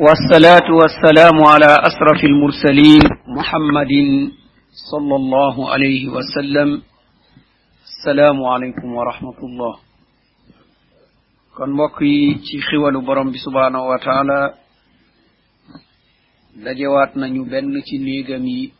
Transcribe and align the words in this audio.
والصلاة 0.00 0.68
والسلام 0.80 1.44
على 1.44 1.76
أسرف 1.88 2.24
المرسلين 2.24 3.04
محمد 3.36 3.92
صلى 4.90 5.16
الله 5.16 5.72
عليه 5.72 6.08
وسلم. 6.08 6.82
السلام 7.84 8.44
عليكم 8.44 8.88
ورحمة 8.94 9.38
الله. 9.42 9.74
كان 11.58 11.76
بقي 11.76 12.40
شيخي 12.48 12.76
ولبرم 12.76 13.32
سبحانه 13.44 13.82
وتعالى. 13.90 14.54
لجواتنا 16.64 17.26
نبنة 17.28 17.88
نيغمي 17.92 18.72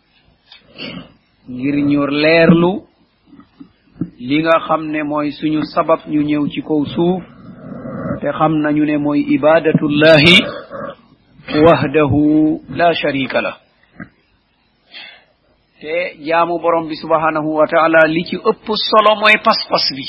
غير 1.49 1.77
نور 1.85 2.11
ليرلو. 2.11 2.85
ليغا 4.21 4.59
خمنا 4.69 5.03
موي 5.03 5.31
سنو 5.31 5.61
سبب 5.77 6.01
نيو 6.09 6.23
نيو 6.23 6.47
تيكو 6.47 6.85
سوف. 6.85 7.23
تخمنا 8.23 8.71
نيو 8.71 8.99
موي 8.99 9.21
عبادة 9.37 9.81
الله. 9.83 10.25
wahdahu 11.49 12.61
la 12.69 12.95
sharika 12.95 13.41
la 13.41 13.53
te 15.81 16.15
jaamu 16.29 16.59
borom 16.61 16.89
bi 16.89 16.97
subhanahu 16.97 17.55
wa 17.57 17.67
taala 17.67 18.01
li 18.09 18.23
ci 18.29 18.37
ëpp 18.37 18.67
solo 18.89 19.17
mooy 19.21 19.37
pas-pas 19.45 19.87
bi. 19.97 20.05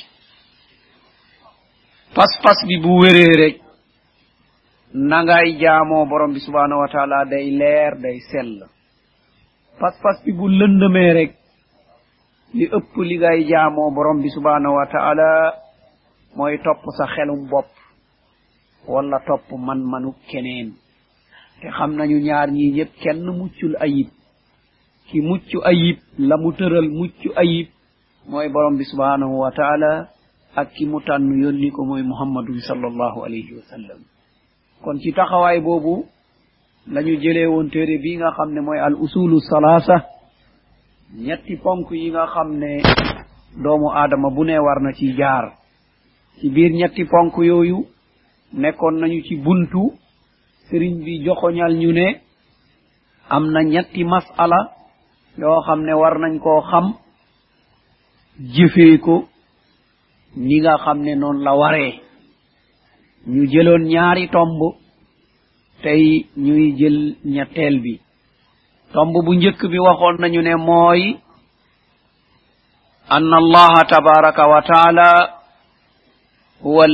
Pas-pas 2.15 2.59
bi 2.67 2.75
bu 2.83 2.99
wéree 3.01 3.35
rek 3.41 3.55
nangay 4.93 5.55
jaamoo 5.61 6.05
borom 6.05 6.33
bi 6.33 6.39
subhanahu 6.39 6.81
wa 6.83 6.87
taala 6.91 7.25
day 7.25 7.49
leer 7.51 7.95
day 8.03 8.19
sell. 8.31 8.67
Pas-pas 9.79 10.19
bi 10.25 10.31
bu 10.33 10.47
lëndëmee 10.49 11.13
rek 11.13 11.31
li 12.53 12.65
ëpp 12.77 12.91
li 13.07 13.15
ngay 13.17 13.47
jaamoo 13.47 13.91
borom 13.95 14.19
bi 14.21 14.29
subhanahu 14.29 14.75
wa 14.75 14.85
taala 14.91 15.29
mooy 16.35 16.57
topp 16.59 16.83
sa 16.97 17.05
xelum 17.15 17.47
bopp 17.49 17.71
wala 18.87 19.19
topp 19.27 19.47
man-manu 19.55 20.11
keneen. 20.29 20.80
te 21.61 21.67
xam 21.77 21.95
nañu 21.95 22.17
ñaar 22.19 22.49
ñii 22.51 22.71
ñëpp 22.77 22.91
kenn 23.01 23.25
muccul 23.37 23.75
ayib. 23.79 24.07
Ki 25.07 25.21
mucc 25.21 25.49
ayib 25.65 25.97
la 26.17 26.37
mu 26.37 26.51
tëral 26.53 26.89
mucc 26.89 27.19
ayib 27.35 27.67
mooy 28.29 28.49
borom 28.49 28.77
bi 28.77 28.83
subhanahu 28.85 29.39
wa 29.43 29.51
taala 29.51 30.09
ak 30.55 30.73
ki 30.73 30.85
mu 30.85 30.99
tànn 31.01 31.31
yónni 31.43 31.71
ko 31.71 31.85
mooy 31.85 32.03
muhammadun 32.03 32.59
sallallahu 32.59 33.23
alayhi 33.25 33.53
wa 33.55 33.63
sallam. 33.69 33.99
Kon 34.83 34.99
ci 34.99 35.11
taxawaay 35.13 35.59
boobu 35.61 36.05
la 36.87 37.01
ñu 37.01 37.15
jëlee 37.21 37.45
woon 37.47 37.69
téere 37.69 37.97
bii 38.03 38.17
nga 38.17 38.31
xam 38.31 38.53
ne 38.53 38.61
mooy 38.61 38.79
al 38.79 38.95
usulu 38.95 39.39
salaasa 39.39 40.05
ñetti 41.17 41.57
ponk 41.63 41.91
yi 41.91 42.09
nga 42.11 42.25
xam 42.33 42.57
ne 42.57 42.81
doomu 43.63 43.89
aadama 43.91 44.29
bu 44.29 44.43
ne 44.45 44.57
war 44.59 44.79
na 44.81 44.91
ci 44.93 45.13
jaar. 45.17 45.53
Ci 46.39 46.49
biir 46.49 46.71
ñetti 46.71 47.05
ponk 47.05 47.37
yooyu 47.37 47.85
nekkoon 48.53 48.95
nañu 48.99 49.21
ci 49.23 49.35
buntu 49.35 49.93
sëriñ 50.71 50.93
bi 51.05 51.13
joxoñal 51.25 51.73
ñu 51.81 51.91
ne 51.91 52.07
am 53.35 53.43
na 53.53 53.61
ñetti 53.63 54.03
masala 54.03 54.59
yoo 55.37 55.59
xam 55.65 55.79
ne 55.85 55.93
war 56.01 56.15
nañ 56.23 56.33
koo 56.43 56.61
xam 56.69 56.85
jëfee 58.53 58.97
ko 59.05 59.15
ni 60.47 60.55
nga 60.61 60.73
xam 60.83 60.97
ne 61.05 61.13
noonu 61.15 61.41
la 61.45 61.53
waree. 61.61 61.93
Ñu 63.33 63.41
jëloon 63.51 63.83
ñaari 63.91 64.23
tomb 64.33 64.59
tey 65.83 66.03
ñuy 66.45 66.65
jël 66.79 66.97
ñetteel 67.33 67.75
bi. 67.83 67.93
Tomb 68.93 69.13
bu 69.25 69.31
njëkk 69.35 69.59
bi 69.71 69.77
waxoon 69.85 70.15
nañu 70.21 70.41
ne 70.43 70.53
mooy 70.67 71.01
anna 73.15 73.35
allaha 73.43 73.81
tabaraka 73.91 74.43
wa 74.51 74.61
taala 74.61 75.07
huwa 76.63 76.85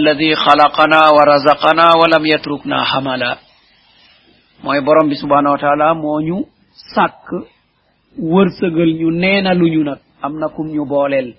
wa 1.99 2.07
lam 2.13 2.25
yatrukna 2.25 2.77
hamala 2.91 3.46
mooy 4.63 4.81
borom 4.81 5.07
bi 5.09 5.15
subhanahu 5.15 5.53
wa 5.55 5.59
taala 5.61 5.93
moo 5.93 6.19
ñu 6.21 6.37
sàkk 6.95 7.27
wërsëgal 8.19 8.91
ñu 8.99 9.11
neena 9.11 9.53
luñu 9.53 9.83
nag. 9.83 9.99
Am 10.21 10.33
na 10.39 10.47
kum 10.49 10.67
ñu 10.67 10.85
booleel. 10.85 11.35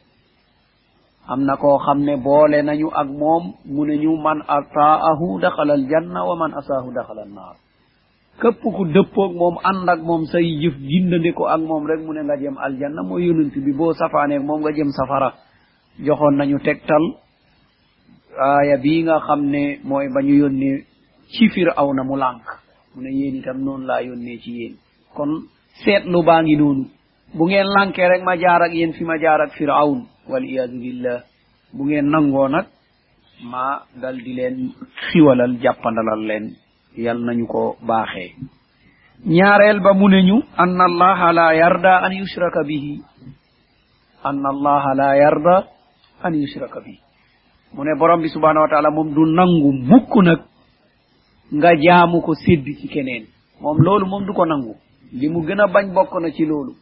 Am 1.28 1.42
na 1.44 1.56
koo 1.56 1.78
xam 1.78 1.98
ne 2.04 2.16
boole 2.16 2.62
nañu 2.62 2.88
ak 2.94 3.08
moom 3.08 3.44
mu 3.66 3.84
ne 3.84 3.96
ñu 3.98 4.16
man 4.22 4.38
ataahu 4.46 5.40
daxala 5.42 5.74
aljanna 5.74 6.20
wa 6.24 6.36
man 6.36 6.52
asaahu 6.54 6.92
daxala 6.94 7.22
annaar. 7.22 7.56
Képp 8.40 8.62
ku 8.62 8.84
dëppoog 8.94 9.32
moom 9.34 9.56
ànd 9.64 9.88
ak 9.88 10.00
moom 10.00 10.24
say 10.26 10.44
jëf 10.62 10.76
jindande 10.78 11.32
ko 11.34 11.46
ak 11.46 11.60
moom 11.60 11.86
rek 11.86 12.00
mu 12.06 12.12
ne 12.14 12.22
nga 12.22 12.36
jëm 12.36 12.56
aljanna. 12.58 13.02
Mooy 13.02 13.26
yonent 13.26 13.54
bi 13.64 13.72
boo 13.72 13.92
safaaneeg 13.92 14.42
moom 14.44 14.60
nga 14.62 14.70
jëm 14.72 14.90
safara. 14.94 15.34
Joxoon 15.98 16.36
nañu 16.38 16.58
tegtal 16.62 17.04
aaya 18.38 18.76
bii 18.78 19.02
nga 19.02 19.18
xam 19.26 19.40
ne 19.50 19.80
mooy 19.84 20.06
ba 20.14 20.22
ñu 20.22 20.34
yónne 20.42 20.84
ci 21.32 21.48
fir 21.48 21.68
aw 21.76 21.92
na 21.94 22.02
mu 22.04 22.16
lànk. 22.16 22.44
Mu 22.98 23.04
ne 23.06 23.10
yéen 23.14 23.36
itam 23.38 23.58
noonu 23.62 23.86
laa 23.86 24.02
yónnee 24.02 24.38
ci 24.42 24.50
yéen 24.58 24.74
kon 25.14 25.30
seetlu 25.84 26.22
baa 26.26 26.42
ngi 26.42 26.56
noonu 26.56 26.84
bu 27.36 27.44
ngeen 27.46 27.66
lànkee 27.74 28.08
rek 28.10 28.22
ma 28.24 28.34
jaar 28.36 28.62
ak 28.62 28.72
yéen 28.74 28.92
fi 28.92 29.04
ma 29.04 29.16
jaar 29.22 29.40
ak 29.40 29.52
firawn 29.54 30.00
waliyadu 30.30 30.76
billah. 30.82 31.22
Bu 31.72 31.84
ngeen 31.84 32.06
nangoo 32.10 32.48
nag 32.48 32.66
ma 33.50 33.64
dal 34.02 34.16
di 34.24 34.32
leen 34.34 34.56
xiwalal 35.10 35.54
jàppandalal 35.62 36.22
leen 36.28 36.44
yal 36.96 37.18
nañu 37.26 37.46
ko 37.46 37.76
baaxee 37.88 38.34
ñaareel 39.26 39.78
ba 39.80 39.92
mu 39.94 40.08
ne 40.08 40.20
ñu 40.28 40.36
anna 40.62 40.84
allaha 40.90 41.32
la 41.32 41.54
yarda 41.54 41.92
an 42.04 42.12
yushraka 42.20 42.62
bihi. 42.68 42.94
Anna 44.24 44.48
allaha 44.54 44.94
la 44.94 45.10
yarda 45.22 45.56
an 46.24 46.32
yushraka 46.34 46.80
bihi. 46.84 46.98
Mu 47.74 47.84
ne 47.84 47.92
borom 47.98 48.20
bi 48.22 48.28
subhanahu 48.28 48.64
wa 48.64 48.70
taala 48.72 48.90
moom 48.90 49.08
du 49.14 49.22
nangu 49.26 49.70
mukk 49.90 50.12
nag 50.26 50.40
nga 51.52 51.70
jaamu 51.76 52.20
ko 52.22 52.34
sédd 52.34 52.64
ci 52.80 52.88
keneen. 52.88 53.24
Moom 53.60 53.78
loolu 53.82 54.06
moom 54.06 54.24
du 54.26 54.32
ko 54.32 54.44
nangu. 54.46 54.74
Li 55.12 55.28
mu 55.28 55.40
gën 55.46 55.60
a 55.60 55.66
bañ 55.66 55.92
bokk 55.94 56.14
na 56.20 56.30
ci 56.30 56.44
loolu. 56.44 56.74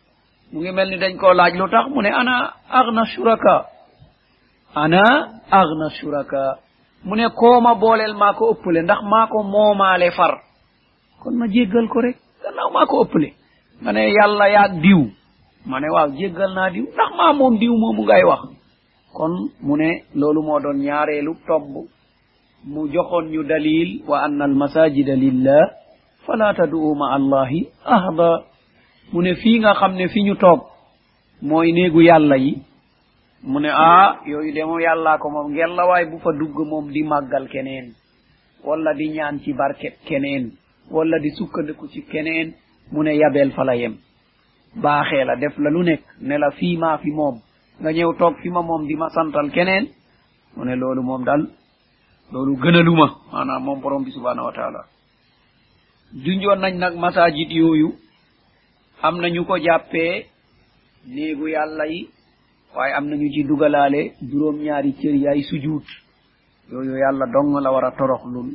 Mu 0.52 0.60
ngi 0.60 0.72
mel 0.72 0.88
ni 0.90 0.98
dañ 0.98 1.16
koo 1.16 1.32
laaj 1.32 1.54
lu 1.54 1.68
tax 1.70 1.86
mu 1.90 2.02
ne 2.02 2.08
ana 2.10 2.52
agna 2.70 3.04
shuraka. 3.04 3.66
Ana 4.74 5.02
agna 5.50 5.88
shuraka. 5.90 6.58
Mu 7.04 7.14
ne 7.16 7.28
kooma 7.30 7.74
booleel 7.74 8.14
maa 8.14 8.34
ko 8.34 8.52
ëppale 8.52 8.82
ndax 8.82 9.00
maa 9.02 9.26
ko 9.26 9.42
moomaale 9.42 10.10
far. 10.10 10.42
Kon 11.22 11.34
ma 11.38 11.46
jéggal 11.48 11.88
ko 11.88 12.00
rek. 12.00 12.16
Gannaaw 12.42 12.70
maa 12.72 12.86
ko 12.86 13.04
ëppale. 13.04 13.32
Ma 13.82 13.92
ne 13.92 14.10
yàlla 14.10 14.48
yaag 14.50 14.80
diw. 14.82 15.02
Ma 15.66 15.80
ne 15.80 15.88
waaw 15.90 16.10
jéggal 16.18 16.52
naa 16.54 16.70
diw. 16.70 16.84
Ndax 16.92 17.10
maa 17.16 17.32
moom 17.32 17.58
diw 17.58 17.72
moomu 17.76 18.02
ngay 18.04 18.24
wax. 18.24 18.42
Kon 19.14 19.32
mu 19.62 19.76
ne 19.76 20.04
loolu 20.14 20.42
moo 20.42 20.60
doon 20.60 20.78
ñaareelu 20.82 21.34
tomb 21.46 21.86
mu 22.64 22.88
joxoon 22.92 23.30
ñu 23.30 23.42
dalil 23.44 24.02
wa 24.08 24.24
anna 24.24 24.44
almasajida 24.44 25.14
lillah 25.14 25.70
fala 26.26 26.54
tadu'u 26.54 26.94
ma 26.94 27.14
allahi 27.14 27.68
ahda 27.84 28.30
mu 29.12 29.22
ne 29.22 29.34
fii 29.34 29.58
nga 29.60 29.74
xam 29.74 29.94
ne 29.94 30.08
fi 30.08 30.22
ñu 30.22 30.34
toog 30.36 30.60
mooy 31.42 31.72
néegu 31.72 32.00
yàlla 32.02 32.36
yi. 32.36 32.62
Mu 33.42 33.60
ne 33.60 33.68
ah 33.70 34.16
yooyu 34.26 34.52
demo 34.54 34.78
yàllaa 34.80 35.18
ko 35.18 35.30
moom 35.30 35.52
ngel 35.52 35.72
la 35.76 35.86
waay 35.86 36.04
bu 36.10 36.18
fa 36.18 36.32
dugg 36.32 36.56
moom 36.66 36.90
di 36.90 37.02
màggal 37.02 37.46
keneen 37.48 37.92
wala 38.64 38.94
di 38.94 39.08
ñaan 39.10 39.38
ci 39.40 39.52
barket 39.52 39.94
keneen 40.08 40.50
wala 40.90 41.18
di 41.20 41.30
sukkandiku 41.30 41.86
ci 41.88 42.02
keneen 42.02 42.54
mu 42.92 43.02
ne 43.02 43.12
yabeel 43.14 43.52
fa 43.52 43.64
la 43.64 43.74
yem. 43.76 43.94
Baaxee 44.74 45.24
la 45.24 45.36
def 45.36 45.56
la 45.58 45.70
lu 45.70 45.82
nekk 45.84 46.02
ne 46.20 46.38
la 46.38 46.50
fii 46.50 46.76
maa 46.78 46.98
fi 46.98 47.10
moom 47.10 47.36
nga 47.80 47.90
ñëw 47.92 48.12
toog 48.18 48.34
fi 48.42 48.48
ma 48.48 48.62
moom 48.62 48.86
di 48.86 48.94
ma 48.96 49.08
santal 49.10 49.50
keneen 49.50 49.86
mu 50.56 50.64
ne 50.64 50.74
loolu 50.74 51.02
moom 51.02 51.22
dal 51.24 51.46
loolu 52.32 52.56
gënaluma 52.62 53.06
maanaam 53.32 53.62
moom 53.64 53.80
borom 53.80 54.04
bi 54.04 54.10
subhanahu 54.12 54.46
wa 54.48 54.52
taala. 54.52 54.80
Junjoon 56.24 56.60
nañ 56.60 56.74
nag 56.78 56.94
masajid 56.96 57.50
yooyu 57.50 57.94
am 59.02 59.14
na 59.20 59.28
ñu 59.28 59.44
ko 59.44 59.58
jàppee 59.58 60.26
néegu 61.06 61.46
yàlla 61.48 61.84
yi 61.86 62.08
waaye 62.74 62.94
am 62.94 63.06
na 63.08 63.16
ñu 63.16 63.28
ci 63.34 63.42
dugalaale 63.44 64.00
juróom-ñaari 64.30 64.92
cër 65.00 65.14
yaay 65.24 65.42
sujuut. 65.42 65.84
Yooyu 66.72 66.96
yàlla 67.02 67.26
dong 67.32 67.60
la 67.62 67.70
war 67.72 67.84
a 67.84 67.90
toroxlul 67.98 68.48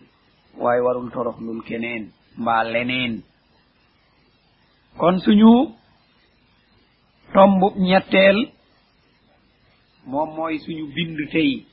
waaye 0.58 0.82
warul 0.82 1.10
toroxlul 1.12 1.62
keneen 1.68 2.12
mbaa 2.38 2.64
leneen. 2.64 3.22
Kon 4.98 5.18
suñu 5.20 5.52
tomb 7.34 7.62
ñetteel 7.78 8.38
moom 10.06 10.30
mooy 10.36 10.60
suñu 10.60 10.86
bind 10.96 11.20
tey. 11.32 11.66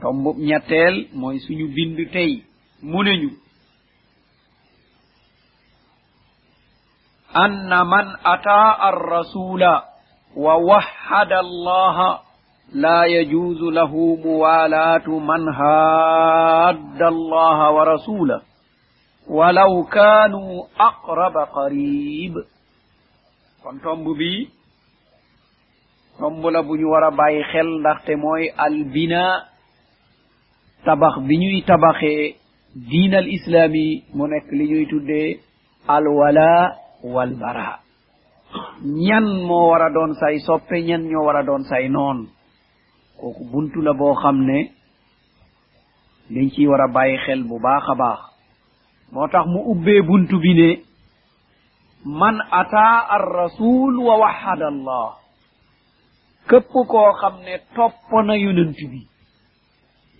Tomb 0.00 0.24
ñetteel 0.48 0.96
mooy 1.20 1.38
suñu 1.44 1.66
bind 1.74 1.98
tey 2.12 2.42
mu 2.82 3.02
ne 3.04 3.14
ñu 3.22 3.30
أن 7.36 7.70
من 7.86 8.06
أطاع 8.26 8.88
الرسول 8.88 9.62
ووحد 10.36 11.32
الله 11.32 12.18
لا 12.74 13.04
يجوز 13.04 13.60
له 13.62 13.92
موالاة 14.24 15.06
من 15.08 15.48
هاد 15.54 17.02
الله 17.02 17.70
ورسوله 17.70 18.40
ولو 19.28 19.84
كانوا 19.84 20.64
أقرب 20.80 21.36
قريب 21.36 22.34
kon 23.62 23.76
tomb 23.84 24.08
bi 24.18 24.48
tomb 26.18 26.42
la 26.50 26.62
bu 26.62 26.74
ñu 26.80 26.88
war 26.90 27.04
a 27.04 27.10
bàyyi 27.10 27.42
xel 27.52 27.68
ndaxte 27.80 28.16
mooy 28.16 28.48
albina 28.56 29.49
tabax 30.84 31.14
bi 31.26 31.34
ñuy 31.38 31.62
tabaxee 31.66 32.36
diin 32.74 33.14
al 33.14 33.28
islami 33.28 34.04
mu 34.14 34.26
nekk 34.26 34.46
li 34.52 34.64
ñuy 34.70 34.86
tuddee 34.90 35.38
alwala 35.88 36.76
walbara 37.02 37.80
ñan 38.84 39.26
moo 39.46 39.68
war 39.70 39.82
a 39.82 39.90
doon 39.90 40.14
say 40.20 40.38
soppe 40.46 40.76
ñan 40.82 41.02
ñoo 41.10 41.24
war 41.26 41.36
a 41.36 41.42
doon 41.42 41.62
say 41.64 41.88
noon? 41.88 42.28
kooku 43.20 43.44
buntu 43.52 43.80
la 43.82 43.92
boo 43.92 44.14
xam 44.22 44.36
ne 44.48 44.58
dañ 46.30 46.48
ciy 46.54 46.66
war 46.66 46.80
a 46.80 46.88
bàyyi 46.94 47.18
xel 47.26 47.42
bu 47.48 47.58
baax 47.60 47.84
a 47.92 47.94
baax. 47.94 48.20
moo 49.12 49.28
tax 49.28 49.46
mu 49.46 49.60
ubbee 49.72 50.02
buntu 50.02 50.36
bi 50.40 50.54
ne 50.54 50.68
man 52.04 52.36
ataa 52.50 53.06
ar 53.14 53.24
rasul 53.40 53.98
wa 54.06 54.14
wahada 54.22 54.66
allah. 54.68 55.20
képp 56.48 56.66
koo 56.72 57.12
xam 57.20 57.34
ne 57.44 57.54
topp 57.74 58.10
na 58.26 58.34
yonent 58.36 58.76
bi 58.90 59.09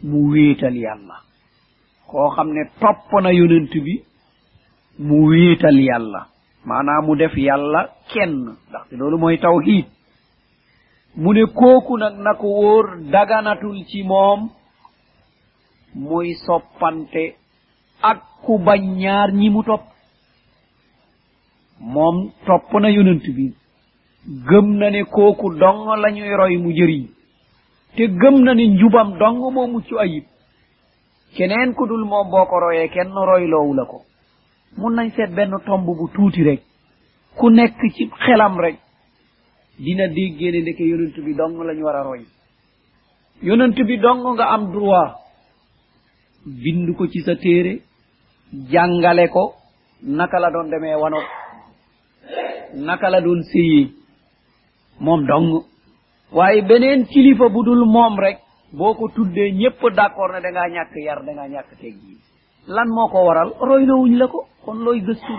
mu 0.02 0.30
wéetal 0.32 0.76
yàlla. 0.76 1.16
koo 2.08 2.30
xam 2.30 2.48
ne 2.52 2.62
topp 2.80 3.12
na 3.22 3.30
yonent 3.32 3.72
bi 3.84 4.02
mu 4.98 5.26
wéetal 5.28 5.78
yàlla. 5.80 6.26
maanaam 6.64 7.06
mu 7.06 7.16
def 7.16 7.34
yàlla 7.36 7.88
kenn. 8.12 8.56
ndaxte 8.68 8.94
loolu 8.96 9.18
mooy 9.18 9.38
tawhid 9.38 9.86
mu 11.16 11.32
ne 11.32 11.44
kooku 11.46 11.96
nag 11.98 12.14
na 12.18 12.34
ko 12.34 12.46
wóor 12.46 12.86
daganatul 13.12 13.84
ci 13.88 14.02
moom. 14.02 14.50
muy 15.94 16.34
soppante 16.46 17.34
ak 18.02 18.18
ku 18.44 18.58
bañ 18.58 18.82
ñaar 18.98 19.32
ñi 19.32 19.50
mu 19.50 19.62
topp. 19.62 19.82
moom 21.80 22.30
topp 22.46 22.72
na 22.80 22.88
yonent 22.90 23.24
bi. 23.36 23.54
gëm 24.48 24.66
na 24.78 24.90
ne 24.90 25.02
kooku 25.04 25.54
dong 25.58 25.86
lañuy 26.02 26.34
roy 26.36 26.56
mu 26.58 26.70
jëriñ 26.72 27.06
te 27.96 28.06
gëm 28.20 28.36
na 28.44 28.54
ne 28.54 28.64
njubam 28.68 29.18
dong 29.18 29.38
moo 29.54 29.66
mucc 29.66 29.88
ayib. 29.98 30.24
keneen 31.36 31.74
ku 31.74 31.86
dul 31.86 32.04
moom 32.04 32.30
boo 32.30 32.46
ko 32.46 32.56
royee 32.60 32.88
kenn 32.88 33.12
royloowu 33.28 33.74
la 33.74 33.84
ko. 33.84 34.02
mun 34.78 34.94
nañ 34.94 35.10
seet 35.16 35.30
benn 35.34 35.52
tomb 35.66 35.84
bu 35.86 36.08
tuuti 36.14 36.42
rek. 36.42 36.62
ku 37.38 37.50
nekk 37.50 37.80
ci 37.94 38.10
xelam 38.24 38.58
rek. 38.60 38.76
dina 39.78 40.06
déggee 40.08 40.50
ne 40.52 40.60
ndeke 40.62 40.84
yonent 40.90 41.16
bi 41.24 41.34
dong 41.34 41.56
lañu 41.66 41.84
war 41.84 41.96
a 41.96 42.02
roy. 42.02 42.22
yonent 43.42 43.76
bi 43.88 43.96
dong 43.98 44.22
nga 44.34 44.44
am 44.54 44.72
droit. 44.72 45.14
bind 46.46 46.96
ko 46.96 47.06
ci 47.08 47.20
sa 47.22 47.34
téere. 47.36 47.80
jàngale 48.70 49.28
ko. 49.28 49.54
naka 50.02 50.38
la 50.38 50.50
doon 50.50 50.70
demee 50.70 50.94
wano 51.02 51.18
naka 52.74 53.10
la 53.10 53.20
doon 53.20 53.42
séyee. 53.42 53.90
moom 55.00 55.26
dong 55.26 55.64
waaye 56.32 56.62
beneen 56.62 57.06
kilifa 57.06 57.48
bu 57.48 57.62
dul 57.64 57.84
moom 57.86 58.18
rek 58.18 58.38
boo 58.72 58.94
ko 58.94 59.08
tuddee 59.14 59.50
ñépp 59.52 59.80
d'accord 59.96 60.32
ne 60.32 60.40
da 60.40 60.50
ngaa 60.50 60.68
ñàkk 60.68 60.94
yar 61.06 61.24
da 61.24 61.32
ngaa 61.32 61.48
ñàkk 61.48 61.70
teg 61.80 61.94
lan 62.68 62.88
moo 62.88 63.08
ko 63.08 63.24
waral? 63.26 63.50
Royloowuñ 63.60 64.16
la 64.18 64.26
ko. 64.28 64.46
Kon 64.64 64.78
looy 64.84 65.00
gëstu? 65.00 65.32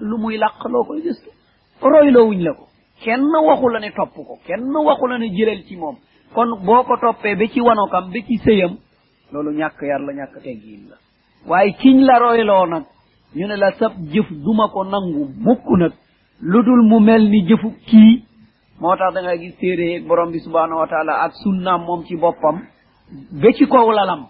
Lu 0.00 0.18
muy 0.18 0.36
làq 0.36 0.64
loo 0.68 0.84
koy 0.84 1.00
gëstu? 1.02 1.30
Royloowuñ 1.82 2.42
la 2.42 2.52
ko. 2.54 2.64
Kenn 3.04 3.22
waxu 3.46 3.68
la 3.72 3.80
ne 3.80 3.90
topp 3.92 4.14
ko. 4.14 4.38
Kenn 4.46 4.72
waxu 4.74 5.06
la 5.08 5.18
ne 5.18 5.26
jëlal 5.36 5.64
ci 5.66 5.76
moom. 5.76 5.96
Kon 6.34 6.48
boo 6.64 6.82
ko 6.84 6.96
toppee 7.00 7.34
ba 7.36 7.46
ci 7.48 7.60
wanokam 7.60 8.10
ba 8.12 8.18
ci 8.26 8.36
sëyam 8.38 8.76
loolu 9.32 9.50
ñàkk 9.52 9.82
yar 9.82 10.00
la 10.00 10.12
ñàkk 10.12 10.42
teggiin 10.42 10.88
la. 10.90 10.96
Waaye 11.48 11.72
kiñ 11.80 12.04
la 12.04 12.18
royloo 12.18 12.66
nag 12.66 12.84
ñu 13.34 13.46
ne 13.46 13.56
la 13.56 13.72
sab 13.72 13.92
jëf 14.12 14.30
duma 14.30 14.68
ko 14.68 14.84
nangu 14.84 15.28
mukk 15.38 15.64
nag. 15.78 15.92
Lu 16.40 16.62
dul 16.62 16.82
mu 16.84 17.00
mel 17.00 17.28
ni 17.30 17.46
jëfu 17.48 17.72
kii 17.86 18.24
moo 18.80 18.96
tax 18.96 19.14
da 19.14 19.22
ngay 19.22 19.38
gis 19.38 19.56
téere 19.60 19.84
yeeg 19.92 20.06
borom 20.06 20.30
bi 20.32 20.38
subhanahu 20.40 20.78
wa 20.80 20.86
taala 20.86 21.12
ak 21.24 21.32
sunnaam 21.42 21.82
moom 21.84 22.04
ci 22.04 22.16
boppam. 22.16 22.56
Ba 23.42 23.52
ci 23.52 23.66
kow 23.66 23.90
lalam 23.92 24.26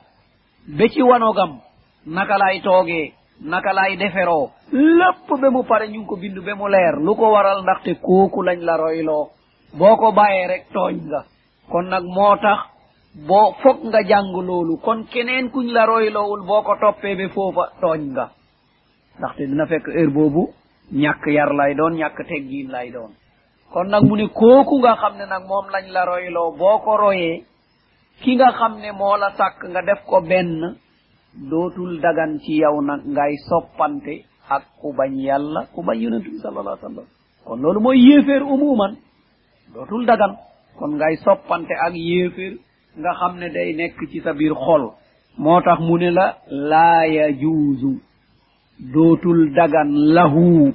ba 0.79 0.89
ci 0.89 1.03
wanogam 1.03 1.61
naka 2.07 2.39
laay 2.39 2.61
toogee 2.63 3.13
naka 3.41 3.73
laay 3.73 3.97
deferoo 3.97 4.51
lépp 4.73 5.29
ba 5.41 5.51
mu 5.51 5.63
pare 5.65 5.89
ñu 5.89 6.01
ngi 6.01 6.07
ko 6.07 6.17
bind 6.17 6.39
ba 6.45 6.55
mu 6.55 6.69
leer. 6.69 6.95
Lu 7.01 7.15
ko 7.17 7.31
waral 7.33 7.63
ndaxte 7.63 7.95
kooku 8.03 8.43
lañ 8.43 8.61
la 8.61 8.77
royloo. 8.77 9.31
Boo 9.79 9.97
ko 9.97 10.13
bàyyee 10.13 10.47
rek 10.49 10.65
tooñ 10.73 10.97
nga. 11.07 11.25
Kon 11.71 11.89
nag 11.89 12.05
moo 12.05 12.37
tax 12.37 12.61
boo 13.27 13.53
foog 13.63 13.79
nga 13.85 14.01
jàng 14.09 14.33
loolu. 14.33 14.77
Kon 14.85 15.05
keneen 15.13 15.51
kuñ 15.51 15.73
la 15.73 15.87
royloowul 15.87 16.43
boo 16.47 16.63
ko 16.63 16.75
toppee 16.81 17.17
ba 17.17 17.29
foofa 17.35 17.65
tooñ 17.81 18.01
nga. 18.13 18.31
Ndaxte 19.19 19.43
dina 19.47 19.67
fekk 19.67 19.87
heure 19.89 20.11
boobu 20.13 20.53
ñàkk 20.93 21.27
yar 21.27 21.53
lay 21.55 21.75
doon 21.75 21.95
ñàkk 21.97 22.19
teggiin 22.29 22.71
lay 22.71 22.91
doon. 22.91 23.11
Kon 23.73 23.89
nag 23.91 24.03
mu 24.09 24.17
ne 24.17 24.27
kooku 24.29 24.75
nga 24.79 24.93
xam 25.01 25.15
ne 25.19 25.25
nag 25.27 25.43
moom 25.49 25.67
lañ 25.75 25.87
la 25.95 26.03
royloo 26.05 26.51
boo 26.59 26.79
ko 26.85 26.97
royee 26.97 27.45
ki 28.23 28.33
nga 28.37 28.49
xam 28.59 28.73
ne 28.83 28.91
la 29.23 29.29
sàkk 29.39 29.59
nga 29.71 29.81
def 29.89 30.01
ko 30.07 30.21
dagan 32.01 32.39
ci 32.43 32.53
yow 32.63 32.81
nag 32.81 33.01
ngay 33.15 33.35
soppante 33.49 34.25
ak 34.49 34.63
ku 34.81 34.93
bañ 34.97 35.13
yàlla 35.27 35.61
ku 35.75 35.83
bañ 35.83 35.99
yonentu 36.03 36.31
bi 36.31 36.39
wa 36.81 36.89
sallam. 36.89 37.07
Kon 37.45 37.57
umuman 38.43 38.93
dootul 39.75 40.07
dagan. 40.07 40.33
Kon 40.79 40.97
ngay 40.97 41.17
soppante 41.25 41.75
ak 41.87 41.95
yéeféer 41.95 42.55
nga 43.01 43.11
xam 43.21 43.33
ne 43.41 43.49
day 43.51 43.75
nekk 43.75 43.99
ci 44.11 44.21
sa 44.25 44.33
biir 44.33 44.55
xol. 44.55 44.83
Moo 45.39 45.61
tax 45.61 45.79
la 46.11 46.27
dagan 49.59 49.91
lahu. 50.17 50.73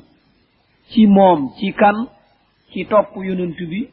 Ci 0.92 1.08
moom 1.08 1.50
ci 1.58 1.74
kan 1.74 1.98
ci 2.72 2.86
topp 2.86 3.16
yonent 3.28 3.58
bi 3.70 3.90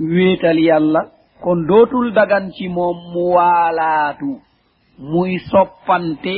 wéetal 0.00 0.58
yàlla 0.68 1.00
kon 1.42 1.66
dootul 1.68 2.12
dagan 2.12 2.50
ci 2.52 2.68
moom 2.68 2.96
mu 3.12 3.24
waalaatu 3.36 4.40
muy 4.98 5.38
soppante 5.50 6.34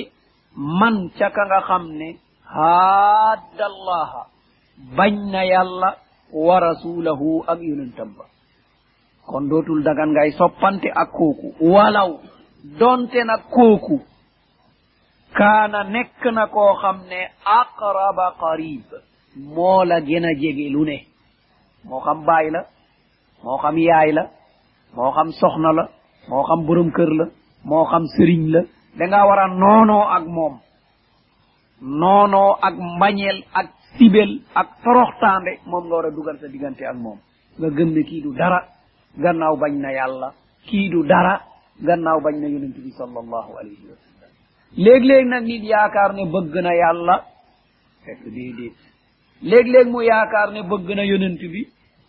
man 0.57 1.11
ca 1.19 1.29
ka 1.31 1.43
nga 1.47 1.61
xam 1.69 1.85
ne 1.99 2.09
haaddallaha 2.55 4.23
bañ 4.97 5.15
na 5.33 5.43
yàlla 5.45 5.91
wa 6.33 6.61
rasulahu 6.61 7.45
ak 7.47 7.59
yonentam 7.63 8.11
ba. 8.19 8.25
kon 9.27 9.49
dootul 9.49 9.83
dagan 9.83 10.11
ngay 10.13 10.31
soppante 10.39 10.89
ak 11.03 11.11
kooku 11.13 11.49
walaw 11.73 12.11
donte 12.79 13.21
nag 13.25 13.43
kooku 13.51 13.97
kaana 15.39 15.81
nekk 15.95 16.23
na 16.35 16.47
koo 16.47 16.73
xam 16.83 16.99
ne 17.11 17.21
aqraba 17.61 18.27
qarib 18.41 18.85
moo 19.55 19.85
la 19.85 20.01
gën 20.01 20.25
a 20.25 20.33
jege 20.41 20.67
lu 20.75 20.85
ne 20.85 20.97
moo 21.89 22.01
xam 22.01 22.25
baay 22.27 22.51
la 22.51 22.61
moo 23.45 23.59
xam 23.63 23.77
yaay 23.79 24.13
la 24.13 24.25
moo 24.97 25.11
xam 25.17 25.29
soxna 25.41 25.73
la 25.73 25.85
moo 26.29 26.43
xam 26.49 26.61
borom 26.67 26.91
kër 26.97 27.11
la 27.19 27.25
moo 27.65 27.85
xam 27.91 28.05
sëriñ 28.17 28.43
la. 28.55 28.61
Da 28.99 29.05
nga 29.07 29.27
war 29.27 29.39
a 29.39 29.47
noonoo 29.49 30.05
ak 30.17 30.25
moom. 30.27 30.55
Noonoo 32.01 32.57
ak 32.63 32.75
mbañeel 32.79 33.39
ak 33.53 33.67
sibel 33.99 34.31
ak 34.55 34.69
toroxtaande. 34.85 35.53
Moom 35.67 35.85
nga 35.87 35.95
war 35.97 36.07
a 36.07 36.11
dugal 36.11 36.37
sa 36.41 36.47
diggante 36.49 36.83
ak 36.87 36.97
moom. 36.97 37.19
Nga 37.59 37.69
gëm 37.77 37.91
ne 37.95 38.03
kii 38.03 38.23
du 38.23 38.33
dara. 38.35 38.61
Gannaaw 39.19 39.57
bañ 39.57 39.75
na 39.81 39.91
yàlla. 39.93 40.29
Kii 40.67 40.89
du 40.91 41.03
dara. 41.03 41.41
Gannaaw 41.83 42.21
bañ 42.25 42.35
na 42.41 42.47
yonent 42.49 42.77
bi 42.85 42.91
sallallahu 42.99 43.51
alayhi 43.61 43.85
wa 43.91 43.97
sallam. 44.05 44.31
Léeg-léeg 44.77 45.27
nag 45.27 45.45
nit 45.45 45.63
yaakaar 45.65 46.13
ne 46.15 46.25
bëgg 46.33 46.55
na 46.63 46.73
yàlla. 46.75 47.17
Fekk 48.05 48.23
déedéet 48.35 48.79
léeg-léeg 49.43 49.89
mu 49.89 50.03
yaakaar 50.03 50.53
ne 50.53 50.63
bëgg 50.63 50.89
na 50.97 51.05
yonent 51.05 51.39
bi 51.41 51.67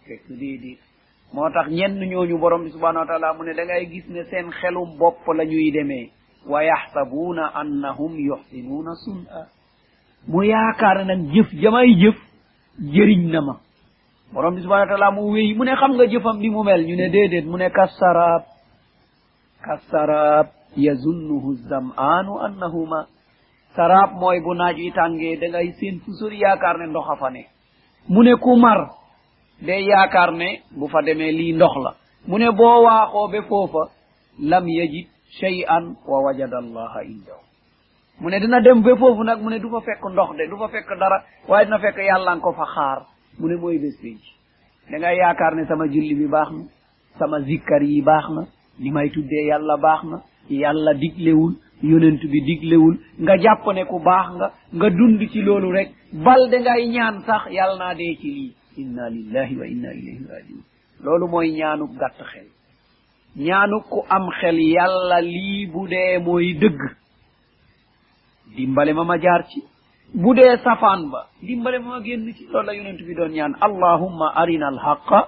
fekk 0.08 0.25
déedéet 0.29 0.79
moo 1.34 1.50
tax 1.50 1.67
ñenn 1.70 2.00
ñooñu 2.00 2.38
borom 2.39 2.63
bi 2.63 2.72
subhanahu 2.72 3.00
wa 3.03 3.08
taala 3.08 3.34
mu 3.34 3.44
ne 3.44 3.53
da 3.53 3.65
ngay 3.65 3.86
gis 3.91 4.05
ne 4.10 4.24
seen 4.29 4.50
xelum 4.51 4.98
bopp 4.98 5.25
la 5.36 5.44
ñuy 5.46 5.72
demee 5.72 6.10
wa 6.48 6.63
yaxsabuuna 6.63 7.51
annahum 7.55 8.13
yuxsinuuna 8.20 8.94
sun'a 9.05 9.48
mu 10.27 10.44
yaakaar 10.44 11.05
nag 11.05 11.32
jëf 11.34 11.50
jamay 11.62 11.89
jëf 12.01 12.15
jëriñ 12.79 13.32
na 13.32 13.41
ma 13.41 13.60
borom 14.34 14.55
bi 14.55 14.62
subhanahu 14.62 14.88
wa 14.89 14.98
taala 14.98 15.12
mu 15.12 15.32
wéy 15.34 15.53
mu 15.55 15.63
ne 15.65 15.75
xam 15.75 15.91
nga 15.96 16.05
jëfam 16.08 16.38
ni 16.39 16.50
mu 16.50 16.63
mel 16.63 16.86
ñu 16.86 16.96
ne 16.96 17.10
déedéet 17.10 17.46
mu 17.46 17.58
ne 17.58 17.70
kassaraab 17.70 18.44
kassaraab 19.65 20.48
yazunnuhu 20.77 21.55
zam'aanu 21.70 22.34
annahu 22.46 22.86
ma 22.88 23.05
saraab 23.75 24.12
mooy 24.20 24.39
bu 24.44 24.53
naaj 24.53 24.77
wi 24.77 24.91
tàngee 24.91 25.38
da 25.41 25.48
ngay 25.50 25.67
seen 25.79 26.00
fu 26.03 26.12
sori 26.20 26.38
yaakaar 26.39 26.77
ne 26.79 26.86
ndox 26.88 27.05
a 27.10 27.15
fa 27.15 27.29
ne. 27.29 27.46
Mu 28.10 28.24
ne 28.24 28.36
ku 28.36 28.55
mar 28.55 28.79
day 29.62 29.84
yaakaar 29.84 30.32
ne 30.32 30.62
bu 30.77 30.88
fa 30.88 31.01
demee 31.01 31.32
lii 31.32 31.53
ndox 31.53 31.74
la. 31.84 31.91
Mu 32.27 32.38
ne 32.38 32.51
boo 32.51 32.84
waaxoo 32.86 33.27
be 33.32 33.41
foofa 33.50 33.84
lam 34.39 34.67
yajid 34.67 35.08
shay'an 35.39 35.96
wa 36.08 36.17
wajada 36.25 36.58
allaha 36.58 37.03
indahu. 37.03 37.41
Mu 38.22 38.29
ne 38.29 38.39
dina 38.39 38.62
dem 38.62 38.82
be 38.82 38.96
foofu 38.96 39.24
nag 39.24 39.41
mu 39.41 39.50
ne 39.50 39.60
du 39.60 39.70
fa 39.70 39.82
fekk 39.82 40.03
ndox 40.12 40.29
de 40.38 40.48
du 40.50 40.58
fa 40.58 40.67
fekk 40.67 40.89
dara 41.00 41.24
waaye 41.48 41.65
dina 41.65 41.79
fekk 41.79 41.98
ko 42.41 42.51
fa 42.53 42.65
xaar. 42.75 43.00
Mu 43.39 43.48
ne 43.48 43.55
mooy 43.55 43.77
bés 43.77 43.96
pénc 44.01 44.22
da 44.91 44.98
ngay 45.00 45.17
yaakaar 45.17 45.55
ne 45.55 45.65
sama 45.67 45.86
julli 45.88 46.15
bi 46.15 46.27
baax 46.27 46.50
na 46.51 46.63
sama 47.20 47.39
zikkar 47.41 47.82
yi 47.84 48.01
baax 48.01 48.25
na 48.36 48.41
li 48.79 48.91
may 48.91 49.10
tuddee 49.10 49.46
yàlla 49.50 49.77
baax 49.77 50.01
na 50.03 50.17
yàlla 50.50 50.94
diglewul 50.94 51.53
yonent 51.84 52.22
bi 52.32 52.39
diglewul 52.41 52.98
nga 53.20 53.38
jàpp 53.38 53.65
ne 53.74 53.84
ku 53.86 54.00
baax 54.00 54.27
nga 54.36 54.48
nga 54.74 54.89
dund 54.89 55.22
ci 55.32 55.41
loolu 55.41 55.72
rek 55.72 55.89
balde 56.13 56.58
ngay 56.62 56.88
ñaan 56.89 57.22
sax 57.25 57.51
yàlla 57.51 57.77
naa 57.77 57.94
dee 57.96 58.15
ci 58.22 58.29
lii. 58.32 58.53
Inna 58.77 59.10
lillahi 59.10 59.55
wa 59.58 59.65
inna 59.67 59.89
ilayhi 59.94 60.25
rajiun 60.29 60.62
loolu 61.03 61.27
mooy 61.27 61.51
ñaanu 61.51 61.86
gàtt 62.00 62.17
xel. 62.32 62.48
Ñaanu 63.38 63.82
ku 63.89 64.00
am 64.10 64.29
xel 64.39 64.58
yàlla 64.60 65.22
lii 65.22 65.67
bu 65.67 65.88
dee 65.88 66.20
mooy 66.20 66.53
dëgg. 66.53 66.79
Dimbale 68.55 68.94
ma 68.94 69.03
ma 69.03 69.17
jaar 69.20 69.44
ci. 69.50 69.63
Bu 70.13 70.34
dee 70.34 70.58
safaan 70.63 71.10
ba 71.12 71.27
dimbale 71.41 71.79
ma 71.79 71.89
ma 71.98 72.03
génn 72.03 72.34
ci. 72.34 72.46
Loolu 72.51 72.65
la 72.67 72.74
yonent 72.74 73.00
bi 73.08 73.13
doon 73.15 73.32
ñaan. 73.32 73.53
Allahumma 73.62 74.32
arina 74.36 74.67
alhaqa 74.67 75.27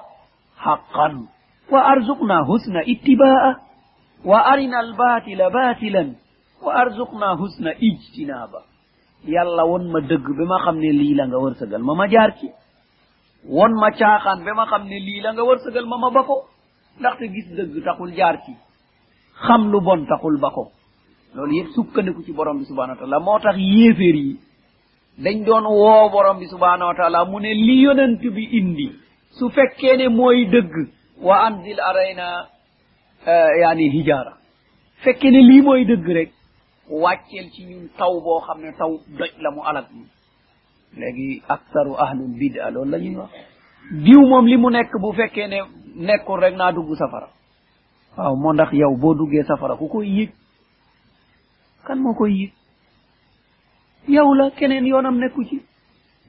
haqqan 0.57 1.27
wa 1.71 1.79
arzuqna 1.91 2.43
husna 2.47 2.81
ittibaa 2.85 3.55
wa 4.25 4.39
arina 4.51 4.79
albatila 4.79 5.49
batilan 5.49 6.15
وأرزقنا 6.61 7.29
حسن 7.39 7.67
اجتنابا 7.67 8.61
يلا 9.25 9.63
ون 9.63 9.91
ما 9.93 9.99
دغ 9.99 10.25
بما 10.39 10.57
خمني 10.65 10.91
لي 10.91 11.13
لاغا 11.13 11.37
ورسغال 11.37 11.83
ما 11.83 12.05
جاركي. 12.05 12.49
ون 13.49 13.71
ما 13.81 13.89
تياخان 13.89 14.39
بما 14.45 14.65
خمني 14.65 14.99
لي 14.99 15.19
لاغا 15.21 15.41
ورسغال 15.41 15.87
ما 15.89 16.09
باكو 16.09 16.37
داخت 17.01 17.21
غيس 17.21 17.47
دغ 17.57 17.85
تاخول 17.85 18.15
جاركي 18.15 18.55
خم 19.33 19.71
لو 19.71 19.79
بون 19.79 20.07
تاخول 20.07 20.41
باكو 20.41 20.65
لول 21.35 21.53
ييب 21.53 21.67
سوكانيكو 21.75 22.21
سي 22.21 22.31
بوروم 22.31 22.63
سبحانه 22.63 22.93
وتعالى 22.93 23.19
موتاخ 23.19 23.55
ييفير 23.57 24.15
يي 24.15 24.35
دنج 25.23 25.45
دون 25.45 25.65
وو 25.65 26.09
بوروم 26.09 26.39
سبحانه 26.53 26.85
وتعالى 26.87 27.25
مو 27.25 27.39
لي 27.39 27.81
يوننت 27.83 28.21
بي 28.35 28.59
اندي 28.59 28.91
سو 29.39 29.49
فكيني 29.49 30.07
موي 30.07 30.45
دغ 30.45 30.69
وانزل 31.21 31.79
ارينا 31.79 32.27
يعني 33.63 33.85
هجاره 34.01 34.33
فكيني 35.03 35.41
لي 35.49 35.61
موي 35.61 35.83
دغ 35.83 36.07
رك 36.17 36.36
wàcceel 36.89 37.49
ci 37.51 37.63
ñun 37.65 37.89
taw 37.97 38.21
boo 38.21 38.39
xam 38.41 38.61
ne 38.61 38.71
taw 38.77 38.91
doj 39.17 39.31
la 39.41 39.51
mu 39.51 39.61
alak 39.63 39.87
ñu 39.93 40.05
léegi 40.97 41.41
aktaru 41.47 41.95
ahlul 41.97 42.33
bida 42.39 42.69
loolu 42.71 42.91
la 42.91 42.97
ñuy 42.99 43.15
wax. 43.15 43.29
diw 43.91 44.21
moom 44.21 44.45
li 44.47 44.57
mu 44.57 44.69
nekk 44.69 44.91
bu 45.01 45.13
fekkee 45.13 45.47
ne 45.47 45.59
nekkul 45.95 46.39
rek 46.39 46.55
naa 46.55 46.71
dugg 46.71 46.95
safara. 46.95 47.29
waaw 48.17 48.35
moo 48.35 48.53
ndax 48.53 48.71
yow 48.73 48.95
boo 48.97 49.13
duggee 49.15 49.43
safara 49.43 49.75
ku 49.75 49.87
koy 49.87 50.07
yëg. 50.07 50.29
kan 51.85 51.95
moo 51.99 52.13
koy 52.13 52.31
yëg? 52.33 52.51
yow 54.07 54.33
la 54.33 54.49
keneen 54.51 54.85
yoonam 54.85 55.17
nekku 55.17 55.43
ci. 55.45 55.61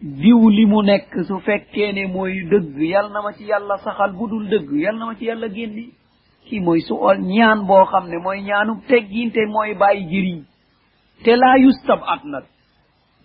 diw 0.03 0.49
li 0.51 0.67
mu 0.67 0.83
nekk 0.83 1.25
su 1.27 1.39
fekkee 1.41 1.93
ne 1.93 2.07
mooy 2.07 2.45
dëgg 2.51 2.79
yal 2.81 3.11
na 3.13 3.23
ma 3.23 3.33
ci 3.33 3.45
yàlla 3.45 3.79
saxal 3.79 4.13
bu 4.13 4.29
dul 4.29 4.49
dëgg 4.49 4.73
yal 4.73 4.97
na 4.99 5.07
ma 5.07 5.15
ci 5.15 5.25
yàlla 5.25 5.49
génne. 5.49 5.85
kii 6.49 6.61
mooy 6.61 6.81
su 6.81 6.95
ol 6.95 7.19
ñaan 7.19 7.67
boo 7.67 7.85
xam 7.85 8.09
ne 8.09 8.19
mooy 8.19 8.43
ñaanu 8.43 8.81
tegginte 8.89 9.41
mooy 9.47 9.75
bàyyi 9.75 10.05
jëriñ. 10.11 10.43
Te 11.25 11.37
laa 11.37 11.57
yustab 11.59 12.01
at 12.15 12.25
nag 12.25 12.45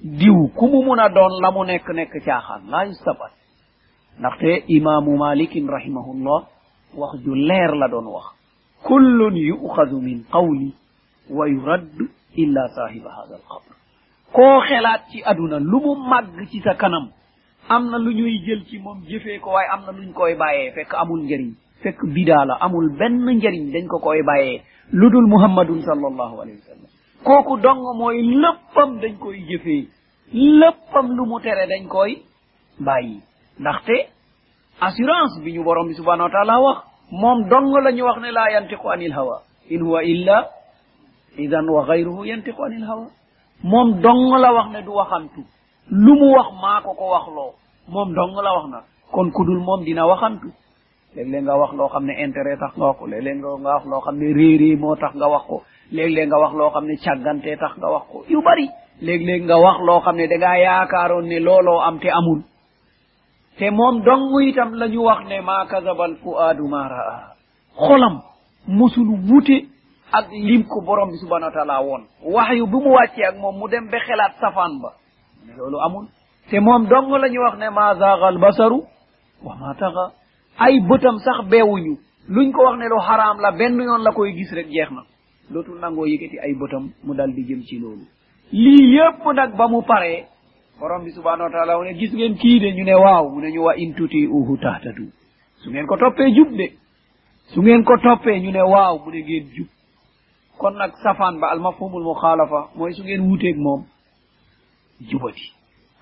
diw 0.03 0.47
ku 0.57 0.65
mu 0.67 0.83
mun 0.83 1.00
a 1.00 1.09
doon 1.09 1.33
la 1.41 1.51
mu 1.51 1.63
nekk 1.65 1.88
nekk 1.93 2.13
caaxaan 2.25 2.62
laa 2.69 2.85
yustab 2.85 3.17
at 3.25 3.33
ndaxte 4.19 4.63
imaamu 4.67 5.17
malikin 5.17 5.67
rahimahullah 5.67 6.39
wax 6.95 7.13
ju 7.23 7.33
leer 7.35 7.71
la 7.75 7.88
doon 7.88 8.07
wax 8.15 8.25
kullun 8.83 9.35
yu'xadu 9.35 10.01
min 10.01 10.23
qawli 10.31 10.73
wa 11.29 11.47
yuradd 11.47 11.97
illa 12.35 12.63
saahiba 12.75 13.09
hada 13.17 13.35
alqabr 13.39 13.73
koo 14.33 14.59
xelaat 14.67 15.01
ci 15.12 15.21
aduna 15.25 15.59
lu 15.59 15.79
mu 15.85 15.95
màgg 16.09 16.50
ci 16.51 16.59
sa 16.62 16.73
kanam 16.75 17.09
am 17.69 17.89
na 17.89 17.97
lu 17.97 18.12
ñuy 18.13 18.39
jël 18.45 18.62
ci 18.69 18.77
moom 18.79 19.01
jëfee 19.07 19.39
ko 19.39 19.50
waaye 19.51 19.69
am 19.71 19.81
na 19.85 19.91
luñ 19.91 20.12
koy 20.13 20.35
bàyyee 20.35 20.71
fekk 20.75 20.93
amul 20.93 21.21
njëriñ 21.23 21.53
fekk 21.83 22.00
bidaa 22.13 22.45
la 22.45 22.55
amul 22.59 22.89
benn 23.00 23.23
njëriñ 23.38 23.71
dañ 23.73 23.88
ko 23.88 24.00
koy 24.00 24.21
bàyyee 24.23 24.62
lu 24.91 25.09
dul 25.09 25.27
muhammadun 25.27 25.81
sallallahu 25.81 26.41
alayhi 26.41 26.59
wa 26.59 26.65
sallam 26.65 26.91
kooku 27.24 27.58
dong 27.63 27.82
mooy 27.98 28.22
léppam 28.22 29.00
dañ 29.01 29.13
koy 29.20 29.38
jëfee. 29.50 29.88
Léppam 30.34 31.08
lu 31.15 31.25
mu 31.25 31.39
tere 31.39 31.68
dañ 31.68 31.88
koy 31.88 32.22
bàyyi. 32.80 33.22
Ndaxte 33.60 33.96
assurance 34.82 35.42
bi 35.44 35.51
ñu 35.53 35.63
borom 35.63 35.88
bi 35.88 35.94
subhanahu 35.96 36.27
wa 36.27 36.32
taala 36.32 36.60
wax 36.60 36.77
moom 37.12 37.48
dong 37.50 37.72
la 37.84 37.92
ñu 37.92 38.03
wax 38.03 38.18
ne 38.22 38.32
laa 38.32 38.50
yantiqu 38.51 38.88
anil 38.89 39.13
hawa. 39.13 39.42
In 39.70 39.82
huwa 39.82 40.03
illa 40.03 40.48
idan 41.38 41.70
wa 41.70 41.86
gayruhu 41.86 42.25
yantiqu 42.25 42.62
anil 42.63 42.86
hawa. 42.86 43.08
Moom 43.63 44.01
dong 44.01 44.36
la 44.39 44.53
wax 44.53 44.68
ne 44.72 44.82
du 44.84 44.89
waxantu. 44.94 45.42
Lu 45.89 46.13
mu 46.15 46.34
wax 46.36 46.48
maa 46.62 46.82
ko 46.82 46.94
ko 46.94 47.06
waxloo. 47.12 47.53
Moom 47.88 48.13
dong 48.13 48.36
la 48.44 48.53
wax 48.53 48.68
na. 48.70 48.82
Kon 49.12 49.32
kudul 49.32 49.60
moom 49.60 49.84
dina 49.86 50.06
waxantu. 50.08 50.50
Léeg-léeg 51.15 51.44
nga 51.44 51.56
wax 51.58 51.72
ne 52.01 52.13
intérêt 52.25 52.58
tax 52.58 52.74
ko. 52.74 52.96
Nga 53.08 53.75
wax 53.75 54.06
ne 54.13 54.34
réerée 54.34 54.75
moo 54.75 54.96
tax 54.96 55.13
nga 55.15 55.27
wax 55.30 55.44
ko 55.48 55.63
léeg-léeg 55.91 56.27
nga 56.27 56.37
wax 56.39 56.53
loo 56.53 56.69
xam 56.69 56.85
ne 56.85 56.95
càggante 57.03 57.57
tax 57.59 57.77
nga 57.77 57.89
wax 57.91 58.03
ko 58.11 58.23
yu 58.29 58.41
bari 58.41 58.69
léeg-léeg 59.01 59.43
nga 59.45 59.57
wax 59.57 59.77
loo 59.87 59.99
xam 60.01 60.15
ne 60.15 60.27
dangaa 60.27 60.57
yaakaaroon 60.57 61.25
ne 61.27 61.39
looloo 61.39 61.79
am 61.81 61.99
te 61.99 62.09
amul 62.09 62.41
te 63.57 63.69
moom 63.71 64.01
dong 64.03 64.41
itam 64.47 64.73
la 64.73 64.87
ñu 64.87 65.01
wax 65.03 65.25
ne 65.29 65.41
maa 65.41 65.65
kasabal 65.65 66.15
fuaadu 66.23 66.67
ma 66.67 66.87
raa 66.87 67.33
xolam 67.77 68.21
musul 68.67 69.07
wute 69.29 69.67
ak 70.11 70.29
lim 70.31 70.63
ko 70.63 70.81
borom 70.85 71.09
bi 71.11 71.17
subhanahu 71.17 71.49
wa 71.51 71.55
taala 71.57 71.81
woon 71.81 72.03
wax 72.33 72.49
yu 72.57 72.65
bu 72.67 72.79
mu 72.81 72.91
wàccee 72.93 73.25
ak 73.25 73.35
moom 73.37 73.57
mu 73.59 73.67
dem 73.67 73.89
ba 73.91 73.97
xelaat 73.99 74.33
safaan 74.41 74.79
ba 74.81 74.89
ne 75.47 75.53
loolu 75.57 75.77
amul 75.85 76.05
te 76.49 76.59
moom 76.59 76.87
dong 76.87 77.09
la 77.21 77.27
ñu 77.29 77.39
wax 77.41 77.57
ne 77.57 77.69
ma 77.69 77.95
zaagal 77.95 78.37
basaru 78.37 78.81
wa 79.43 79.55
ma 79.59 79.73
taxa 79.79 80.11
ay 80.59 80.79
bëtam 80.79 81.17
sax 81.19 81.45
beewuñu 81.49 81.97
luñ 82.29 82.51
ko 82.51 82.63
wax 82.63 82.77
ne 82.79 82.87
lu 82.87 82.99
xaraam 82.99 83.37
la 83.41 83.51
benn 83.51 83.79
yoon 83.81 84.03
la 84.03 84.11
koy 84.11 84.33
gis 84.33 84.51
rek 84.53 84.67
jeex 84.69 84.89
na 84.91 85.01
dootul 85.50 85.79
nangoo 85.79 86.05
yëkkati 86.05 86.39
ay 86.39 86.53
bëtam 86.55 86.91
mu 87.03 87.13
dal 87.15 87.31
di 87.33 87.43
jëm 87.43 87.62
ci 87.63 87.79
loolu. 87.79 88.05
Lii 88.51 88.95
yépp 88.95 89.25
nag 89.35 89.55
ba 89.57 89.67
mu 89.67 89.81
paree 89.81 90.25
borom 90.79 91.03
bi 91.03 91.12
subhanahu 91.12 91.43
wa 91.47 91.51
taala 91.51 91.77
mu 91.77 91.83
ne 91.85 91.93
gis 91.93 92.13
ngeen 92.13 92.35
kii 92.38 92.59
de 92.59 92.71
ñu 92.73 92.83
ne 92.83 92.93
waaw 92.95 93.29
mu 93.29 93.41
ne 93.41 93.51
ñu 93.51 93.62
wa 93.63 93.75
in 93.77 93.93
tuti 93.93 94.27
uhu 94.27 94.57
tahtadu. 94.57 95.09
Su 95.63 95.69
ngeen 95.69 95.85
ko 95.88 95.97
toppee 95.97 96.31
jub 96.35 96.51
de. 96.57 96.71
Su 97.53 97.62
ngeen 97.62 97.83
ko 97.83 97.97
toppee 97.97 98.39
ñu 98.39 98.51
ne 98.51 98.62
waaw 98.62 99.00
mu 99.03 99.12
ne 99.12 99.21
ngeen 99.23 99.45
jub. 99.55 99.67
Kon 100.57 100.71
nag 100.77 100.91
safaan 101.03 101.39
ba 101.39 101.47
almafhumul 101.51 102.03
mukhalafa 102.03 102.69
mooy 102.75 102.93
su 102.93 103.03
ngeen 103.03 103.21
wuuteeg 103.21 103.57
moom 103.57 103.83
jubati 105.09 105.51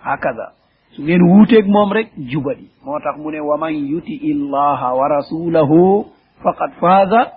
hakaza 0.04 0.54
su 0.92 1.02
ngeen 1.04 1.22
wuuteeg 1.22 1.66
moom 1.68 1.92
rek 1.94 2.10
jubadi. 2.18 2.68
Moo 2.86 3.00
tax 3.00 3.18
mu 3.18 3.32
ne 3.32 3.40
wa 3.40 3.58
man 3.58 3.74
yuti 3.74 4.16
illaha 4.16 4.94
wa 4.94 5.08
rasulahu 5.08 6.06
faqad 6.44 6.72
faaza 6.80 7.32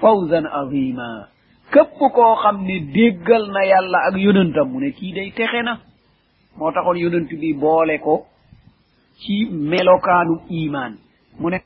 fawzan 0.00 0.46
azima 0.46 1.28
képp 1.72 1.98
koo 1.98 2.34
xam 2.42 2.56
ne 2.66 2.76
déggal 2.94 3.44
na 3.54 3.60
yàlla 3.64 3.98
ak 4.08 4.14
yonantam 4.16 4.68
mu 4.72 4.80
ne 4.80 4.90
kii 4.90 5.12
day 5.12 5.30
texe 5.36 5.62
na. 5.62 5.78
moo 6.58 6.70
taxoon 6.72 6.98
yonant 6.98 7.28
bi 7.40 7.52
boole 7.54 7.98
ko 8.04 8.26
ci 9.20 9.46
melokaanu 9.70 10.34
iman 10.50 10.92
mu 11.40 11.50
ne 11.50 11.58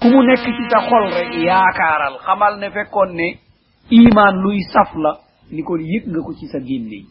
ku 0.00 0.06
mu 0.12 0.22
nekk 0.22 0.44
ci 0.44 0.64
sa 0.70 0.78
xol 0.88 1.04
rek 1.16 1.32
yaakaaral 1.48 2.16
xamal 2.24 2.54
ne 2.58 2.68
fekkoon 2.70 3.10
ne 3.14 3.28
iman 3.90 4.34
luy 4.42 4.60
saf 4.72 4.90
la 4.96 5.12
ni 5.50 5.62
kon 5.62 5.80
yëg 5.92 6.04
nga 6.08 6.20
ko 6.26 6.32
ci 6.38 6.46
sa 6.52 6.58
gémmiñ. 6.58 7.04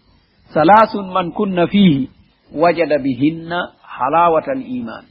salaasun 0.53 1.07
man 1.13 1.31
kunna 1.31 1.67
fiihi 1.67 2.09
wajada 2.61 2.97
bihinna 2.99 3.59
halawata 3.95 4.51
al 4.51 4.63
iman 4.79 5.05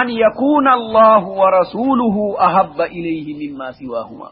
an 0.00 0.08
yakuna 0.08 0.70
allahu 0.72 1.38
wa 1.40 1.50
rasuluhu 1.50 2.36
ahabba 2.38 2.88
ilayhi 2.88 3.34
mimma 3.34 3.72
siwahuma 3.72 4.28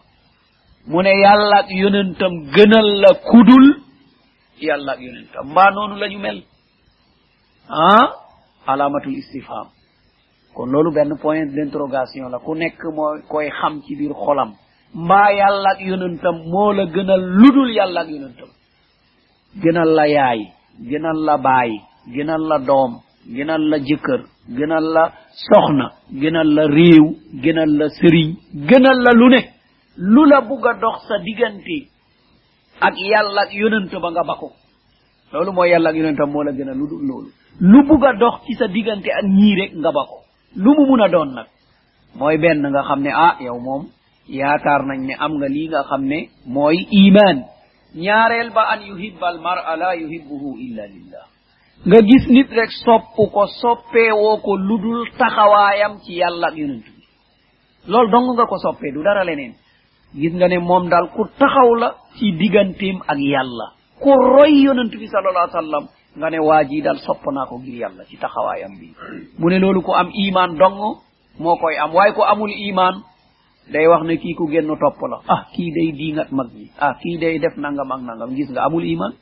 mu 0.88 1.02
ne 1.02 1.10
yàlla 1.24 1.56
ak 1.62 1.70
yonentam 1.70 2.32
gënal 2.54 2.88
la 3.02 3.10
kudul 3.30 3.66
yàlla 4.60 4.92
ak 4.92 5.00
yonentam 5.00 5.44
mbaa 5.50 5.70
noonu 5.70 5.96
la 6.00 6.08
ñu 6.08 6.18
mel 6.18 6.42
ah 7.68 8.06
alamatul 8.66 9.14
istifham 9.16 9.66
kon 10.54 10.66
loolu 10.70 10.92
benn 10.94 11.18
point 11.22 11.46
d'interrogation 11.54 12.28
la 12.30 12.38
ku 12.38 12.54
nekk 12.54 12.80
moo 12.94 13.18
koy 13.28 13.48
xam 13.50 13.82
ci 13.82 13.96
biir 13.96 14.12
xolam 14.14 14.50
mbaa 14.94 15.32
yàlla 15.32 15.68
ak 15.74 15.80
yonentam 15.80 16.36
moo 16.52 16.72
la 16.72 16.84
gënal 16.86 17.20
ludul 17.40 17.70
yàlla 17.76 18.00
ak 18.00 18.08
yonentam 18.08 18.48
gënal 19.62 19.90
la 19.98 20.06
yaay 20.08 20.40
gënal 20.90 21.18
la 21.26 21.36
baay 21.38 21.70
gënal 22.14 22.42
la 22.48 22.58
doom 22.58 22.92
gënal 23.36 23.62
la 23.70 23.78
jëkkër 23.78 24.20
gënal 24.58 24.84
la 24.94 25.04
soxna 25.46 25.86
gënal 26.22 26.48
la 26.56 26.64
réew 26.66 27.06
gënal 27.42 27.70
la 27.78 27.88
sëriñ 27.98 28.28
gënal 28.68 28.98
la 29.04 29.12
lu 29.20 29.28
ne 29.34 29.40
lu 29.98 30.24
la 30.26 30.40
bugg 30.40 30.66
a 30.66 30.74
dox 30.74 31.06
sa 31.08 31.18
diggante 31.18 31.88
ak 32.80 32.94
yàlla 32.96 33.42
ak 33.42 33.52
yonent 33.54 33.92
ba 34.00 34.10
nga 34.10 34.22
bako. 34.24 34.52
Loolu 35.32 35.52
mooy 35.52 35.70
yàlla 35.70 35.90
ak 35.90 35.96
yonentam 35.96 36.30
moo 36.30 36.42
la 36.42 36.52
gënal 36.52 36.76
lu 36.76 36.86
dul 36.88 37.02
loolu. 37.08 37.28
Lu 37.60 37.82
bugg 37.88 38.04
a 38.04 38.12
dox 38.12 38.44
ci 38.46 38.54
sa 38.54 38.66
diggante 38.68 39.08
ak 39.10 39.24
rek 39.60 39.72
nga 39.76 39.92
bako. 39.92 40.18
Lu 40.56 40.70
mu 40.76 41.02
a 41.02 41.08
doon 41.08 41.32
nag. 41.34 41.46
Mooy 42.14 42.38
benn 42.38 42.62
nga 42.70 42.82
xam 42.82 43.00
ne 43.02 43.10
ah 43.12 43.36
yow 43.40 43.58
nañ 44.86 45.00
ne 45.06 45.14
am 45.18 45.32
nga 45.38 45.48
nga 45.68 45.82
iman 46.90 47.44
ñaareel 47.94 48.50
ba 48.52 48.62
an 48.72 48.80
yuhibba 48.86 49.26
al 49.28 49.38
mar'a 49.40 49.76
la 49.76 49.94
yuhibbuhu 49.96 50.58
illa 50.58 50.86
lillah. 50.86 51.26
Nga 51.86 52.00
gis 52.02 52.24
nit 52.28 52.48
rek 52.50 52.70
sopp 52.84 53.04
ko 53.16 53.46
soppeewoo 53.60 54.36
ko 54.44 54.56
ludul 54.56 55.08
taxawaayam 55.18 56.00
ci 56.04 56.12
yàlla 56.20 56.48
ak 56.48 56.56
yonent 56.56 56.84
bi. 56.84 57.02
Dong 58.10 58.34
nga 58.36 58.44
ko 58.46 58.56
soppee 58.58 58.92
du 58.92 59.02
dara 59.02 59.24
leneen 59.24 59.54
gis 60.14 60.32
nga 60.34 60.48
ne 60.48 60.58
moom 60.58 60.88
daal 60.88 61.10
ku 61.14 61.24
taxaw 61.38 61.74
la 61.74 61.88
ci 62.18 62.32
digganteem 62.38 63.00
ak 63.06 63.18
yàlla. 63.18 63.66
Ku 64.00 64.10
roy 64.12 64.62
yonent 64.64 64.92
bi 64.92 65.06
sallallahu 65.08 65.46
alayhi 65.48 65.56
wa 65.56 65.62
sallam 65.62 65.84
nga 66.16 66.30
ne 66.30 66.38
waa 66.38 66.64
ji 66.64 66.82
daal 66.82 66.98
sopp 66.98 67.24
naa 67.32 67.46
ko 67.46 67.58
ngir 67.58 67.74
yàlla 67.82 68.04
ci 68.08 68.16
taxawaayam 68.16 68.72
bi. 68.80 68.92
Mu 69.38 69.48
ne 69.50 69.58
loolu 69.58 69.80
am 69.94 70.10
iman 70.12 70.56
dong 70.58 70.78
moo 71.38 71.56
koy 71.56 71.76
am. 71.76 71.92
Waaye 71.94 72.12
ko 72.12 72.22
amul 72.24 72.50
iman 72.52 73.02
day 73.72 73.86
wax 73.88 74.02
ne 74.04 74.16
kii 74.16 74.34
ku 74.34 74.46
génn 74.48 74.68
topp 74.78 75.00
la. 75.10 75.18
Ah 75.28 75.42
kii 75.54 75.70
day 75.72 75.92
diingat 75.92 76.30
mag 76.32 76.48
ah 76.78 76.94
kii 77.02 77.18
day 77.18 77.38
def 77.38 77.56
nangam 77.56 77.90
ak 77.92 78.00
nangam. 78.02 78.34
Gis 78.36 78.50
nga 78.50 78.64
amul 78.66 78.84
iman 78.84 79.12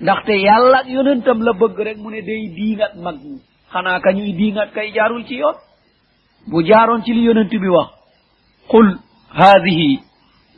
ndaxte 0.00 0.32
yàlla 0.36 0.78
ak 0.84 0.88
yonentam 0.88 1.40
la 1.42 1.52
bëgg 1.52 1.78
rek 1.78 1.98
mu 1.98 2.10
ne 2.10 2.20
day 2.22 2.48
diingat 2.56 2.94
mag 2.96 3.16
ñi. 3.22 3.40
Xanaa 3.72 4.00
ka 4.00 4.12
ñuy 4.12 4.32
diingat 4.32 4.72
kay 4.74 4.92
jaarul 4.92 5.24
ci 5.26 5.34
yoon. 5.36 5.56
Bu 6.50 6.62
jaaroon 6.62 7.02
ci 7.04 7.12
li 7.12 7.24
yonent 7.24 7.50
bi 7.50 7.68
wax 7.68 7.88
qul 8.68 8.98
haadihi 9.38 10.05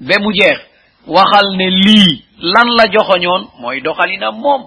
be 0.01 0.15
mu 0.23 0.31
jeex 0.33 0.59
waxal 1.07 1.57
ne 1.57 1.71
lii 1.71 2.25
lan 2.41 2.69
la 2.77 2.85
joxoñoon 2.93 3.43
mooy 3.61 3.81
doxalinam 3.81 4.37
moom 4.41 4.63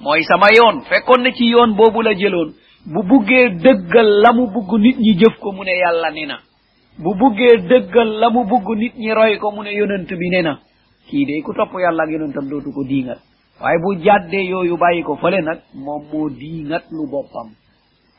mooy 0.00 0.22
sama 0.24 0.46
yoon. 0.56 0.82
Fekkoon 0.88 1.22
ne 1.22 1.32
ci 1.32 1.44
yoon 1.46 1.74
boobu 1.76 2.02
la 2.02 2.14
jëloon 2.14 2.52
bu 2.86 3.02
buggee 3.02 3.50
dëggal 3.50 4.08
la 4.22 4.32
mu 4.32 4.46
bugg 4.46 4.70
nit 4.80 4.96
ñi 4.98 5.14
jëf 5.18 5.38
ko 5.40 5.52
mu 5.52 5.64
ne 5.64 5.72
yàlla 5.76 6.10
ne 6.10 6.26
na. 6.26 6.38
Bu 6.98 7.14
buggee 7.14 7.58
dëggal 7.68 8.08
la 8.20 8.30
mu 8.30 8.44
bugg 8.44 8.68
nit 8.78 8.94
ñi 8.96 9.12
roy 9.12 9.38
ko 9.38 9.50
mu 9.50 9.62
ne 9.62 9.70
yonent 9.74 10.08
bi 10.08 10.28
ne 10.30 10.42
na. 10.42 10.58
Kii 11.08 11.26
de 11.26 11.42
ku 11.42 11.52
topp 11.52 11.72
yàlla 11.78 12.02
ak 12.04 12.10
yonentam 12.10 12.48
dootu 12.48 12.72
ko 12.72 12.84
diingat. 12.84 13.18
Waaye 13.60 13.78
bu 13.82 13.94
jàddee 14.02 14.44
yooyu 14.48 14.76
bàyyi 14.78 15.02
ko 15.02 15.16
fële 15.16 15.42
nag 15.42 15.58
moom 15.74 16.04
moo 16.12 16.30
diingat 16.30 16.84
lu 16.90 17.06
boppam. 17.10 17.50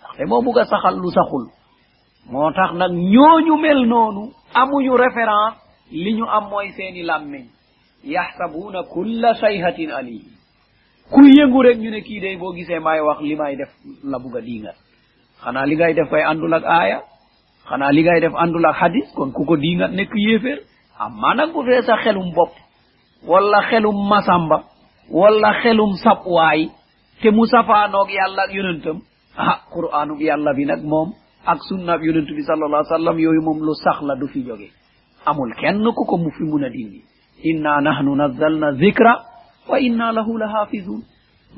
Ndaxte 0.02 0.26
moo 0.28 0.42
bugg 0.42 0.58
a 0.60 0.66
saxal 0.66 0.96
lu 1.00 1.10
saxul. 1.12 1.46
Moo 2.30 2.52
tax 2.52 2.74
nag 2.76 2.92
ñooñu 2.92 3.58
mel 3.58 3.86
noonu 3.88 4.32
amuñu 4.54 4.92
référence 4.98 5.56
li 5.92 6.14
ñu 6.14 6.26
am 6.26 6.50
mooy 6.50 6.72
seeni 6.78 7.04
làmmeñ 7.04 7.46
yaxsabuuna 8.04 8.84
kulla 8.94 9.34
sayhatin 9.36 9.92
alayhi 9.92 10.30
ku 11.12 11.20
yëngu 11.38 11.62
rek 11.64 11.78
ñu 11.78 11.90
ne 11.92 12.02
kii 12.02 12.20
day 12.20 12.36
boo 12.38 12.54
gisee 12.54 12.80
maay 12.80 13.00
wax 13.02 13.20
li 13.22 13.36
may 13.36 13.56
def 13.56 13.70
la 14.04 14.18
bugg 14.20 14.36
a 14.38 14.74
xanaa 15.44 15.66
li 15.70 15.76
ngay 15.76 15.94
def 15.98 16.10
kay 16.12 16.24
àndul 16.32 16.54
ak 16.54 16.66
aaya. 16.66 16.98
Xanaa 17.70 17.92
li 17.96 18.02
ngay 18.04 18.20
def 18.22 18.34
àndul 18.44 18.66
ak 18.70 18.76
hadis 18.82 19.08
kon 19.16 19.32
ku 19.36 19.42
ko 19.50 19.56
diingat 19.58 19.92
nekk 19.98 20.12
yéeféer. 20.26 20.60
Amma 21.00 21.34
nag 21.36 21.50
bu 21.54 21.64
fee 21.66 21.82
sa 21.88 21.96
xelum 22.04 22.30
bopp. 22.36 22.54
Wala 23.30 23.60
xelum 23.70 23.98
masamba. 24.10 24.58
Wala 25.10 25.50
xelum 25.64 25.92
sapwaay 26.04 26.70
te 27.22 27.30
mu 27.32 27.46
safaanoog 27.46 28.10
yàlla 28.18 28.42
ak 28.48 28.52
yonentam. 28.58 28.98
Ah 29.38 29.58
qur'aanub 29.74 30.20
yàlla 30.22 30.54
bi 30.58 30.66
nag 30.66 30.82
moom 30.84 31.10
ak 31.46 31.60
sunnaab 31.70 32.02
yonent 32.04 32.30
bi 32.38 32.44
sallallahu 32.44 32.82
alayhi 32.82 32.94
wa 32.94 32.98
sallam 32.98 33.18
yooyu 33.20 33.42
moom 33.42 33.60
lu 33.66 33.74
sax 33.84 33.98
la 34.08 34.16
du 34.16 34.28
fi 34.28 34.44
jóge 34.48 34.68
amul 35.26 35.54
kenn 35.60 35.84
ku 35.94 36.06
ko 36.06 36.18
mu 36.18 36.30
fi 36.32 36.44
mun 36.44 36.64
a 36.64 36.70
dindi 36.70 37.02
inna 37.44 37.82
nahnu 37.82 38.16
nazzalna 38.16 38.74
zikra 38.74 39.14
wa 39.70 39.80
inna 39.80 40.12
lahu 40.12 40.38
la 40.38 40.48
hafizun 40.48 41.02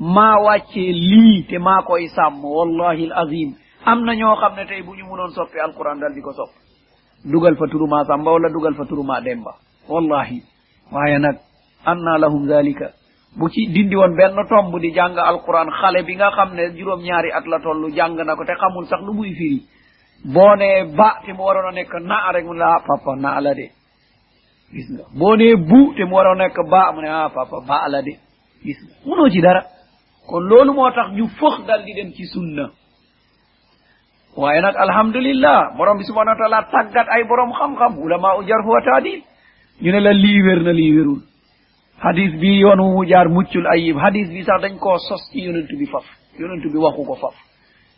maa 0.00 0.36
wàccee 0.44 0.92
lii 0.92 1.46
te 1.48 1.58
maa 1.58 1.82
koy 1.82 2.08
sàmm 2.08 2.44
wallahi 2.44 3.10
alazim 3.10 3.54
am 3.84 4.04
na 4.04 4.14
ñoo 4.14 4.36
xam 4.36 4.54
ne 4.56 4.64
tey 4.66 4.82
bu 4.82 4.94
ñu 4.94 5.04
munoon 5.06 5.30
soppi 5.30 5.58
alquran 5.60 6.00
dal 6.00 6.12
di 6.14 6.20
ko 6.20 6.32
sopp 6.32 6.50
dugal 7.24 7.56
fa 7.56 7.66
turuma 7.70 8.04
samba 8.04 8.30
wala 8.32 8.48
dugal 8.48 8.74
fa 8.74 8.84
turuma 8.84 9.20
demba 9.20 9.52
wallahi 9.88 10.42
waaye 10.92 11.18
nag 11.18 11.36
anna 11.84 12.18
lahum 12.18 12.46
zalika 12.48 12.92
bu 13.36 13.48
ci 13.48 13.66
dindi 13.72 13.96
woon 13.96 14.14
benn 14.16 14.36
tomb 14.48 14.78
di 14.80 14.90
jàng 14.92 15.16
alquran 15.18 15.70
xale 15.70 16.02
bi 16.04 16.14
nga 16.16 16.30
xam 16.30 16.54
ne 16.54 16.70
juróom 16.76 17.00
ñaari 17.02 17.30
at 17.32 17.46
la 17.46 17.58
tollu 17.60 17.90
jàng 17.94 18.16
na 18.16 18.36
ko 18.36 18.44
te 18.44 18.52
xamul 18.60 18.86
sax 18.86 19.00
lu 19.02 19.12
muy 19.12 19.32
firi 19.34 19.62
bone 20.24 20.84
ba 20.96 21.20
temo 21.26 21.44
warano 21.44 21.70
nekka 21.72 21.98
na 22.00 22.32
rek 22.32 22.44
mu 22.46 22.54
ne 22.54 22.62
ah 22.62 22.80
papa 22.86 23.16
na 23.16 23.40
la 23.40 23.54
de. 23.54 23.70
Gis 24.72 24.88
nga. 24.92 25.04
Bone 25.18 25.56
bu 25.56 25.94
temo 25.96 26.16
warano 26.16 26.38
nekk 26.42 26.56
ba 26.70 26.92
mu 26.94 27.00
ne 27.02 27.08
ah 27.08 27.28
papa 27.34 27.60
ba 27.68 27.88
la 27.88 28.02
de. 28.02 28.14
Gis 28.64 28.78
nga. 28.84 28.94
Munoo 29.06 29.28
ci 29.30 29.40
dara. 29.40 29.62
Kon 30.26 30.40
loolu 30.48 30.72
moo 30.72 30.90
tax 30.90 31.10
ñu 31.12 31.26
fëx 31.28 31.66
dal 31.66 31.84
di 31.84 31.92
dem 31.94 32.12
ci 32.12 32.24
sunna. 32.26 32.70
Waaye 34.36 34.60
nag 34.60 34.74
alhamdulillah 34.76 35.76
borom 35.76 35.98
bi 35.98 36.04
subhanahu 36.04 36.34
wa 36.34 36.40
taala 36.40 36.66
tàggat 36.72 37.06
ay 37.08 37.22
borom 37.28 37.52
xam-xam 37.52 37.98
ulama 38.02 38.36
u 38.38 38.42
jarhu 38.48 38.70
wa 38.70 38.80
taadil 38.82 39.20
ñu 39.82 39.90
ne 39.92 40.00
la 40.00 40.12
lii 40.12 40.42
wér 40.42 40.60
na 40.62 40.72
lii 40.72 40.92
wérul. 40.96 41.20
Hadis 42.00 42.32
bi 42.40 42.58
yoon 42.60 42.80
wu 42.80 42.90
mu 42.96 43.04
jaar 43.06 43.28
muccul 43.28 43.66
ayib. 43.66 43.96
Hadis 43.96 44.28
bi 44.28 44.42
sax 44.42 44.60
dañ 44.62 44.78
koo 44.78 44.98
sos 44.98 45.22
ci 45.30 45.40
yonent 45.46 45.68
bi 45.78 45.86
faf. 45.86 46.04
Yonent 46.38 46.64
bi 46.72 46.78
waxu 46.78 47.04
ko 47.06 47.14
faf. 47.14 47.34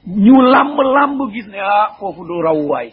Ñu 0.06 0.40
lamb 0.42 0.78
lamb 0.80 1.20
gis 1.32 1.46
ne 1.48 1.58
ah 1.60 1.90
foofu 1.98 2.24
du 2.26 2.42
rawuwaay 2.42 2.92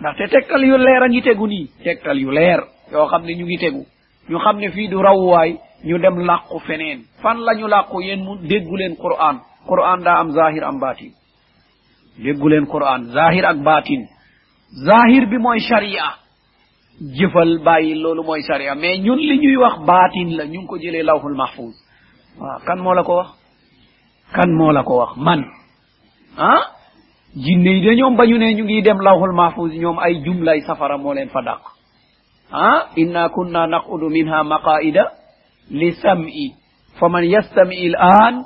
ndaxte 0.00 0.28
tegtal 0.30 0.64
yu 0.64 0.76
leer 0.78 1.02
a 1.02 1.08
ngi 1.08 1.22
tegu 1.22 1.46
nii. 1.46 1.68
tegtal 1.84 2.18
yu 2.18 2.30
leer 2.30 2.60
yoo 2.92 3.06
xam 3.06 3.22
ne 3.24 3.34
ñu 3.34 3.44
ngi 3.44 3.58
tegu. 3.58 3.84
ñu 4.30 4.38
xam 4.38 4.56
ne 4.58 4.68
fii 4.70 4.88
du 4.88 5.02
rawuwaay 5.02 5.56
ñu 5.84 5.98
dem 5.98 6.16
làqu 6.26 6.58
feneen. 6.66 7.00
fan 7.22 7.38
la 7.40 7.54
ñu 7.54 7.66
làqu? 7.68 8.00
yéen 8.00 8.22
mu 8.24 8.36
déggu 8.38 8.76
leen 8.76 8.96
quran. 8.96 9.40
Quran 9.66 10.00
daa 10.02 10.18
am 10.20 10.30
zahir 10.30 10.64
am 10.64 10.78
baatin. 10.80 11.12
déggu 12.18 12.48
leen 12.48 12.66
quran. 12.66 13.04
zahir 13.12 13.44
ak 13.46 13.56
baatin. 13.62 14.06
zahir 14.86 15.26
bi 15.26 15.38
mooy 15.38 15.58
sharia. 15.60 16.14
jëfal 17.00 17.58
bàyyi 17.64 17.94
loolu 17.94 18.22
mooy 18.22 18.42
sharia. 18.42 18.74
mais 18.74 18.98
ñun 18.98 19.16
li 19.18 19.38
ñuy 19.38 19.56
wax 19.56 19.78
baatin 19.86 20.36
la 20.36 20.44
ñu 20.46 20.58
ngi 20.60 20.66
ko 20.66 20.76
jëlee 20.78 21.02
lawhul 21.02 21.34
mahfuz. 21.36 21.74
waaw 22.40 22.58
kan 22.66 22.76
moo 22.78 22.94
la 22.94 23.02
ko 23.02 23.16
wax? 23.16 23.28
kan 24.34 24.50
moo 24.52 24.72
la 24.72 24.82
ko 24.82 24.96
wax? 24.98 25.16
man. 25.16 25.44
Ah 26.38 26.62
jinne 27.36 27.70
yi 27.76 27.80
de 27.80 27.94
ñoom 27.96 28.16
ba 28.16 28.26
ñu 28.26 28.38
ne 28.38 28.54
ñu 28.54 28.64
ngi 28.64 28.82
dem 28.82 29.00
lawhul 29.00 29.34
mahfuz 29.34 29.72
ñoom 29.74 29.98
ay 29.98 30.22
jumlay 30.24 30.60
safara 30.62 30.96
moo 30.98 31.12
leen 31.14 31.28
fa 31.28 31.42
dàq 31.42 31.60
ah 32.52 32.88
inna 32.96 33.28
kunna 33.28 33.66
naqudu 33.66 34.08
minha 34.08 34.42
maqaida 34.44 35.04
li 35.70 35.92
sam'i 36.02 36.54
faman 36.98 37.24
yastami 37.24 37.76
l 37.88 37.96
an 37.98 38.42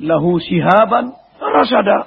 lahu 0.00 0.38
shihaban 0.40 1.12
rashada. 1.40 2.06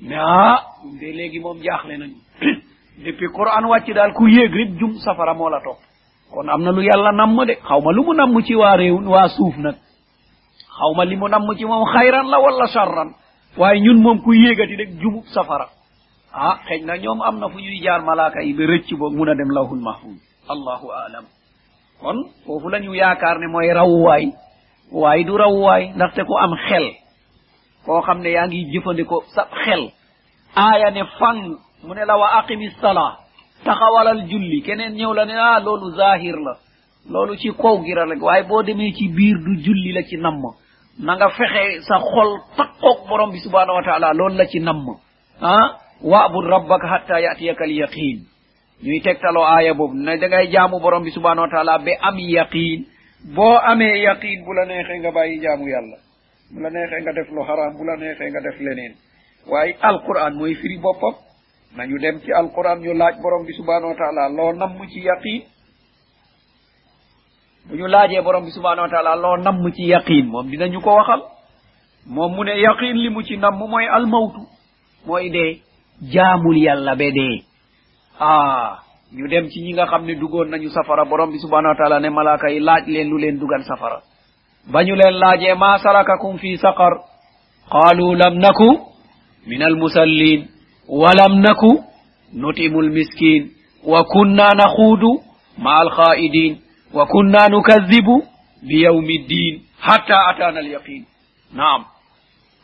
Mais 0.00 0.16
ah 0.18 0.60
de 1.00 1.06
léegi 1.12 1.38
moom 1.40 1.58
jaaxle 1.62 1.96
nañu 1.98 2.16
depuis 3.04 3.28
quran 3.28 3.64
wàcc 3.68 3.92
daal 3.94 4.12
ku 4.12 4.26
yéeg 4.28 4.52
rek 4.52 4.70
jum 4.78 4.94
safara 4.98 5.34
moo 5.34 5.48
la 5.50 5.60
topp 5.60 5.78
kon 6.32 6.48
am 6.48 6.62
na 6.62 6.70
lu 6.72 6.82
yàlla 6.82 7.12
namm 7.12 7.44
de. 7.44 7.54
Xaw 7.68 7.80
lu 7.92 8.02
mu 8.04 8.14
namm 8.14 8.42
ci 8.42 8.54
waa 8.54 8.76
réew 8.76 8.98
suuf 9.36 9.54
li 11.06 11.16
mu 11.16 11.28
namm 11.28 11.54
ci 11.56 11.64
moom 11.64 11.84
xayran 11.92 12.26
la 12.28 12.38
wala 12.40 12.66
waaye 13.56 13.80
ñun 13.80 14.00
moom 14.02 14.18
ku 14.22 14.32
yéegati 14.34 14.76
rek 14.76 14.90
jumub 15.00 15.24
safara. 15.34 15.68
ah 16.32 16.58
xëy 16.68 16.84
na 16.84 16.96
ñoom 16.98 17.20
am 17.22 17.38
na 17.40 17.48
fu 17.48 17.58
ñuy 17.58 17.80
jaar 17.82 18.02
malaaka 18.02 18.42
yi 18.42 18.52
ba 18.52 18.64
rëcc 18.66 18.94
boog 18.98 19.14
mun 19.16 19.28
a 19.28 19.34
dem 19.34 19.50
lawhul 19.50 19.80
mahfuz. 19.80 20.18
Allahu 20.48 20.86
aalam 20.92 21.24
kon 22.00 22.18
foofu 22.44 22.68
la 22.68 22.78
ñu 22.80 22.92
yaakaar 22.94 23.38
ne 23.38 23.46
mooy 23.48 23.72
rawwaay 23.72 24.32
waaye 24.92 25.24
du 25.24 25.36
rawwaay 25.36 25.92
ndaxte 25.96 26.24
ku 26.24 26.34
am 26.38 26.52
xel. 26.68 26.86
koo 27.86 28.00
xam 28.02 28.20
ne 28.20 28.30
yaa 28.30 28.46
ngi 28.46 28.70
jëfandikoo 28.72 29.22
sa 29.34 29.48
xel. 29.64 29.90
aaya 30.56 30.90
ne 30.90 31.02
fang. 31.18 31.56
mu 31.84 31.94
ne 31.94 32.04
la 32.04 32.16
wa 32.18 32.28
aqimi 32.38 32.68
sala. 32.80 33.16
taxawalal 33.64 34.28
julli. 34.28 34.60
keneen 34.62 34.92
ñëw 34.94 35.12
la 35.14 35.24
ne 35.24 35.32
ah 35.34 35.60
loolu 35.60 35.96
zahir 35.96 36.36
la. 36.36 36.56
loolu 37.08 37.36
ci 37.38 37.48
kaw 37.56 37.82
gira 37.84 38.04
rek. 38.04 38.20
waaye 38.22 38.42
boo 38.44 38.62
demee 38.62 38.92
ci 38.92 39.08
biir 39.08 39.36
du 39.44 39.56
julli 39.64 39.92
la 39.92 40.02
ci 40.02 40.16
namm. 40.18 40.42
na 40.98 41.16
nga 41.16 41.28
fexe 41.30 41.82
sa 41.88 41.98
xol 42.00 42.30
takkoog 42.56 43.08
borom 43.08 43.30
bi 43.32 43.38
subhanahu 43.40 43.76
wa 43.78 43.84
taala 43.84 44.12
loolu 44.12 44.36
la 44.36 44.46
ci 44.46 44.60
namm. 44.60 44.86
Ah 45.40 45.78
wabud 46.02 46.44
rabbaka 46.48 46.86
hatta 46.88 47.20
yatiyaka 47.20 47.64
al 47.64 47.70
yaqin 47.72 48.18
ñuy 48.82 49.00
tegtaloo 49.00 49.44
aaya 49.44 49.74
boobu 49.74 49.94
ne 49.96 50.16
da 50.18 50.28
ngay 50.28 50.48
jaamu 50.52 50.80
borom 50.80 51.04
bi 51.04 51.10
subhanahu 51.10 51.44
wa 51.46 51.50
taala 51.50 51.78
ba 51.78 51.92
am 52.00 52.18
yaqin. 52.18 52.86
Boo 53.34 53.56
amee 53.58 54.00
yaqin 54.04 54.44
bu 54.44 54.52
la 54.52 54.64
neexee 54.66 54.98
nga 55.00 55.10
bàyyi 55.12 55.40
jaamu 55.40 55.68
yàlla. 55.68 55.96
Bu 56.52 56.60
la 56.60 56.70
neexee 56.70 57.00
nga 57.02 57.12
def 57.12 57.28
lu 57.32 57.42
haram 57.42 57.76
bu 57.76 57.84
la 57.84 57.96
neexee 57.96 58.30
nga 58.30 58.40
def 58.40 58.60
leneen. 58.60 58.94
Waaye 59.48 59.76
alquran 59.80 60.34
mooy 60.36 60.54
firi 60.54 60.78
boppam. 60.78 61.14
Nañu 61.76 61.98
dem 61.98 62.20
ci 62.20 62.32
alquran 62.32 62.78
ñu 62.80 62.92
laaj 62.94 63.16
borom 63.22 63.44
bi 63.46 63.52
subhanahu 63.52 63.92
wa 63.92 63.96
taala 63.96 64.28
loo 64.28 64.52
namm 64.52 64.78
ci 64.88 65.00
yaqin. 65.00 65.42
bu 67.68 67.76
ñu 67.76 67.86
laajee 67.86 68.22
borom 68.22 68.44
bi 68.44 68.50
subhanahu 68.50 68.82
wa 68.86 68.88
taala 68.88 69.16
loo 69.16 69.36
namm 69.36 69.72
ci 69.72 69.84
yaqin 69.88 70.26
moom 70.26 70.46
dinañu 70.50 70.80
ko 70.80 70.90
waxal. 70.96 71.22
Moom 72.06 72.32
mu 72.36 72.44
ne 72.44 72.54
yaqin 72.60 72.94
li 72.96 73.08
mu 73.10 73.22
ci 73.22 73.36
namm 73.36 73.58
mooy 73.58 73.86
almawtu 73.86 74.40
mooy 75.06 75.30
dee. 75.30 75.60
Jaamul 76.12 76.56
yàlla 76.58 76.94
be 76.96 77.10
dee. 77.12 77.42
Ah 78.20 78.78
ñu 79.12 79.28
dem 79.28 79.48
ci 79.48 79.60
ñi 79.62 79.72
nga 79.72 79.86
xam 79.86 80.04
ne 80.04 80.14
dugoon 80.14 80.48
nañu 80.50 80.68
safara 80.70 81.04
borom 81.04 81.30
bi 81.32 81.38
subhanahu 81.38 81.72
wa 81.72 81.76
taala 81.78 82.00
ne 82.00 82.10
malaaka 82.10 82.48
yi 82.50 82.60
laaj 82.60 82.84
leen 82.86 83.08
lu 83.08 83.18
leen 83.18 83.38
dugal 83.38 83.62
safara. 83.64 84.00
Ba 84.72 84.84
ñu 84.84 84.94
leen 84.94 85.14
laajee 85.18 85.54
ma 85.54 85.78
salakakum 85.78 86.38
fi 86.38 86.56
saqar? 86.58 86.92
Qaalu 87.70 88.14
lam 88.14 88.34
naku 88.38 88.68
min 89.46 89.62
almusallin 89.62 90.46
walam 90.88 91.40
naku 91.40 91.82
nutimu 92.32 92.82
lmiskin 92.82 93.50
wa 93.84 94.04
kunna 94.04 94.48
naxuudu 94.54 95.10
ma 95.58 95.80
alxaa'idin 95.80 96.58
وكنا 96.94 97.48
نكذب 97.48 98.06
بيوم 98.62 99.10
الدين 99.10 99.62
حتى 99.80 100.14
أتانا 100.30 100.60
اليقين. 100.60 101.04
نعم. 101.52 101.84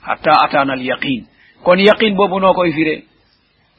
حتى 0.02 0.30
أتانا 0.44 0.74
اليقين. 0.74 1.26
كون 1.64 1.78
يقين 1.80 2.14
بوبو 2.16 2.38
نوكو 2.38 2.64
يفيري. 2.64 3.02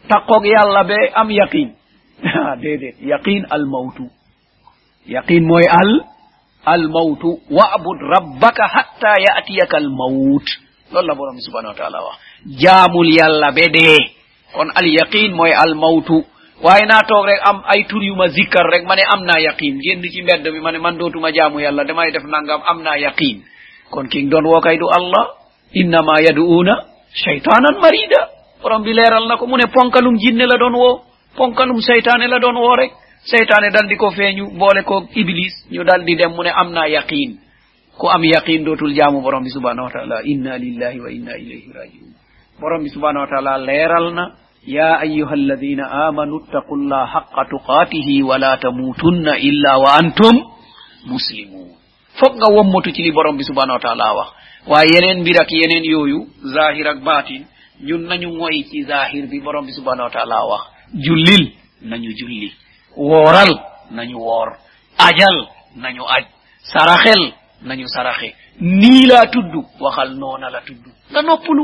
تقوك 0.09 0.45
يالا 0.45 0.81
بي 0.81 1.09
أم 1.17 1.31
يقين؟ 1.31 1.75
ديدي 2.61 2.95
يقين 3.01 3.45
الموت. 3.53 3.97
يقين 5.07 5.43
موي 5.43 5.61
ال 5.61 6.03
الموت. 6.67 7.23
واعبد 7.51 7.97
ربك 8.17 8.61
حتى 8.61 9.13
يأتيك 9.27 9.75
الموت. 9.75 10.47
لولا 10.93 11.13
بورم 11.13 11.39
سبحانه 11.39 11.69
وتعالى. 11.69 11.97
جامل 12.45 13.07
الله 13.25 13.49
بي 13.49 13.67
دي. 13.67 13.97
كون 14.55 14.71
اليقين 14.81 15.33
موي 15.33 15.51
الموت. 15.67 16.25
Waaye 16.63 16.85
naa 16.85 17.03
toog 17.07 17.25
rek 17.25 17.39
am 17.49 17.61
ay 17.67 17.83
tur 17.89 18.03
yu 18.03 18.15
ma 18.15 18.27
zikkar 18.27 18.65
rek 18.73 18.83
ma 18.87 18.95
ne 18.95 19.03
am 19.13 19.21
naa 19.25 19.39
yaqin 19.39 19.79
génn 19.83 20.01
ci 20.13 20.21
mbedd 20.23 20.47
mi 20.53 20.59
ma 20.59 20.71
man 20.79 20.97
dootuma 20.97 21.31
jaamu 21.31 21.59
yàlla 21.59 21.83
damay 21.83 22.11
def 22.11 22.23
nangam 22.23 22.61
am 22.65 22.79
yaqin 23.05 23.43
kon 23.91 24.07
king 24.09 24.29
doon 24.29 24.45
woo 24.45 24.61
kay 24.61 24.77
du 24.77 24.87
allah 24.89 25.25
innama 25.73 26.21
yaduuna 26.21 26.73
shaytanan 27.13 27.77
marida. 27.81 28.21
Borom 28.61 28.83
bi 28.83 28.93
leeral 28.93 29.27
na 29.27 29.37
ko 29.37 29.45
mu 29.47 29.57
ne 29.57 29.67
ponkalum 29.67 30.15
jinne 30.17 30.45
la 30.47 30.57
doon 30.57 30.73
woo 30.75 31.01
ponkalum 31.37 31.81
seytaane 31.81 32.27
la 32.27 32.39
doon 32.39 32.55
woo 32.57 32.75
rek. 32.75 32.91
Seytaane 33.23 33.69
dal 33.71 33.87
di 33.87 33.95
ko 33.95 34.09
feeñu 34.11 34.57
boole 34.59 34.83
ko 34.83 35.03
iblis 35.15 35.53
ñu 35.71 35.83
dal 35.83 36.03
di 36.05 36.15
dem 36.15 36.31
mu 36.35 36.43
ne 36.43 36.49
am 36.51 36.71
yaqin 36.87 37.37
ku 37.99 38.07
am 38.07 38.23
yaqin 38.23 38.63
dootul 38.65 38.93
jaamu 38.95 39.21
borom 39.21 39.43
bi 39.43 39.49
subhanahu 39.49 39.85
wa 39.87 39.91
taala. 39.91 40.21
Inna 40.23 40.57
lillahi 40.57 40.99
wa 40.99 41.09
inna 41.11 41.33
ilayhi 41.37 41.69
rajiun. 41.75 42.09
Borom 42.59 42.83
bi 42.83 42.89
subhanahu 42.89 43.25
wa 43.25 43.29
taala 43.29 43.57
na 44.11 44.25
يا 44.67 45.01
أيها 45.01 45.33
الذين 45.33 45.79
آمنوا 45.79 46.39
اتقوا 46.43 46.77
الله 46.77 47.05
حق 47.05 47.35
تقاته 47.51 48.23
ولا 48.23 48.55
تموتن 48.55 49.27
إلا 49.27 49.75
وأنتم 49.75 50.33
مسلمون 51.13 51.69
فقا 52.19 52.47
ومتو 52.57 52.91
تلي 52.91 53.11
برم 53.11 53.41
سبحانه 53.49 53.73
وتعالى 53.73 54.09
وينين 54.71 55.23
برك 55.23 55.49
ينين 55.61 55.83
يويو 55.85 56.19
ظاهر 56.55 56.87
باطن 57.07 57.43
ñun 57.87 58.01
nañu 58.07 58.29
moy 58.37 58.63
ci 58.69 58.83
zahir 58.83 59.27
bi 59.27 59.39
borom 59.41 59.65
bi 59.65 59.73
subhanahu 59.73 60.07
wa 60.07 60.13
ta'ala 60.15 60.37
wax 60.51 60.61
jullil 61.05 61.43
nañu 61.81 62.09
julli 62.19 62.49
woral 62.95 63.51
nañu 63.91 64.17
wor 64.27 64.49
ajal 65.07 65.37
nañu 65.75 66.03
aj 66.15 66.23
saraxel 66.73 67.33
nañu 67.69 67.85
saraxe 67.87 68.29
ni 68.61 69.05
la 69.09 69.21
tuddu 69.33 69.65
waxal 69.79 70.09
nona 70.21 70.49
la 70.49 70.61
tuddu 70.61 70.89
nga 71.11 71.21
noppalu 71.21 71.63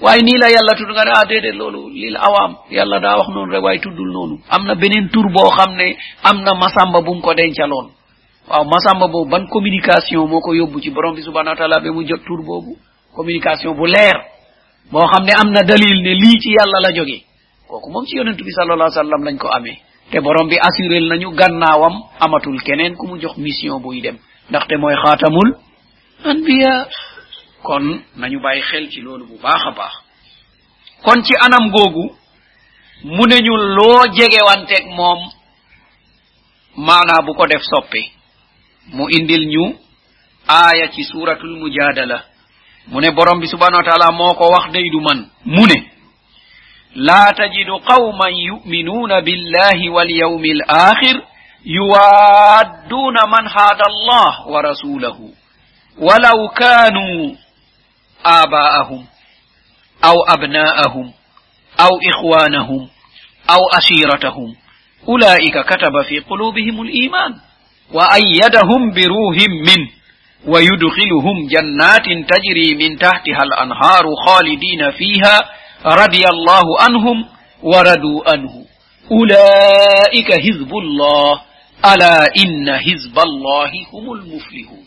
waaye 0.00 0.22
nii 0.22 0.38
la 0.38 0.48
yàlla 0.50 0.74
tudd 0.76 0.90
nga 0.92 1.04
ne 1.04 1.12
ah 1.14 1.24
déedéet 1.28 1.54
loolu 1.56 1.88
lil 1.90 2.16
awaam 2.16 2.56
yàlla 2.70 3.00
daa 3.00 3.16
wax 3.16 3.28
noonu 3.28 3.52
rek 3.52 3.62
waaye 3.64 3.78
tuddul 3.80 4.12
noonu. 4.12 4.40
Am 4.50 4.66
na 4.66 4.74
beneen 4.74 5.08
tur 5.08 5.26
boo 5.32 5.50
xam 5.50 5.74
ne 5.76 5.96
am 6.22 6.42
na 6.42 6.54
masamba 6.54 7.00
bu 7.00 7.14
mu 7.14 7.20
ko 7.22 7.34
dencaloon. 7.34 7.90
Waaw 8.48 8.64
masamba 8.64 9.08
boobu 9.08 9.30
ban 9.30 9.46
communication 9.48 10.28
moo 10.28 10.40
ko 10.40 10.52
yóbbu 10.54 10.80
ci 10.82 10.90
borom 10.90 11.14
bi 11.14 11.22
subhanahu 11.22 11.50
wa 11.54 11.56
taala 11.56 11.80
ba 11.80 11.90
mu 11.92 12.02
jot 12.04 12.22
tur 12.26 12.42
boobu? 12.44 12.76
Communication 13.14 13.74
bu 13.74 13.86
leer 13.86 14.16
boo 14.92 15.06
xam 15.06 15.24
ne 15.24 15.32
am 15.32 15.50
na 15.50 15.62
dalil 15.62 16.02
ne 16.02 16.12
lii 16.14 16.38
ci 16.40 16.50
yàlla 16.52 16.80
la 16.80 16.92
jóge. 16.94 17.22
Kooku 17.68 17.90
moom 17.90 18.04
ci 18.06 18.16
yonentu 18.16 18.44
bi 18.44 18.50
sallallahu 18.52 18.92
alayhi 18.92 19.10
wa 19.12 19.30
lañ 19.30 19.38
ko 19.38 19.48
amee. 19.48 19.78
Te 20.10 20.20
borom 20.20 20.48
bi 20.48 20.56
assurel 20.60 21.08
nañu 21.08 21.30
gannaawam 21.34 21.94
amatul 22.20 22.60
keneen 22.62 22.94
ku 22.96 23.06
mu 23.08 23.18
jox 23.18 23.36
mission 23.38 23.80
buy 23.82 24.00
dem. 24.00 24.18
Ndaxte 24.50 24.76
mooy 24.76 24.94
xaatamul 24.94 25.56
anbiya 26.24 26.86
kon 27.66 27.84
nañu 28.16 28.38
bàyyi 28.40 28.62
xel 28.70 28.84
ci 28.92 29.00
loolu 29.00 29.24
bu 29.26 29.36
baax 29.42 29.62
a 29.66 29.70
baax 29.78 29.94
kon 31.04 31.22
ci 31.24 31.34
anam 31.46 31.70
googu 31.70 32.04
mu 33.04 33.24
ne 33.26 33.36
ñu 33.46 33.54
loo 33.76 34.02
jegewanteeg 34.16 34.86
moom 34.98 35.20
maanaa 36.86 37.22
bu 37.26 37.34
ko 37.34 37.46
def 37.46 37.62
soppe 37.62 38.00
mu 38.94 39.04
indil 39.10 39.44
ñu 39.52 39.64
aaya 40.48 40.88
ci 40.94 41.02
suratul 41.04 41.56
mujadala 41.60 42.24
mu 42.88 43.00
ne 43.00 43.10
borom 43.10 43.40
bi 43.40 43.46
subhanahu 43.48 43.82
wa 43.82 43.88
taala 43.90 44.12
moo 44.12 44.34
ko 44.34 44.44
wax 44.54 44.70
day 44.72 44.88
du 44.90 45.00
man 45.00 45.28
mu 45.44 45.66
ne 45.66 45.78
لا 46.96 47.24
تجد 47.36 47.68
قوما 47.70 48.28
يؤمنون 48.28 49.20
بالله 49.20 49.90
واليوم 49.90 50.44
الآخر 50.44 51.16
يوادون 51.66 53.16
من 53.34 53.44
هاد 53.56 53.80
الله 53.90 54.48
ورسوله 54.48 55.18
ولو 55.98 56.48
كانوا 56.56 57.34
آباءهم 58.26 59.06
أو 60.04 60.14
أبناءهم 60.28 61.12
أو 61.80 61.90
إخوانهم 62.10 62.88
أو 63.50 63.60
أشيرتهم 63.78 64.56
أولئك 65.08 65.58
كتب 65.58 66.02
في 66.08 66.18
قلوبهم 66.18 66.82
الإيمان 66.82 67.34
وأيدهم 67.92 68.90
بروح 68.90 69.36
منه 69.68 69.88
ويدخلهم 70.46 71.46
جنات 71.48 72.06
تجري 72.06 72.74
من 72.74 72.98
تحتها 72.98 73.42
الأنهار 73.42 74.04
خالدين 74.26 74.90
فيها 74.90 75.38
رضي 75.86 76.22
الله 76.32 76.80
عنهم 76.80 77.26
وردوا 77.62 78.22
عنه. 78.30 78.66
أولئك 79.10 80.32
حزب 80.32 80.74
الله 80.74 81.40
ألا 81.94 82.18
إن 82.44 82.78
حزب 82.78 83.18
الله 83.18 83.70
هم 83.94 84.12
المفلحون. 84.12 84.86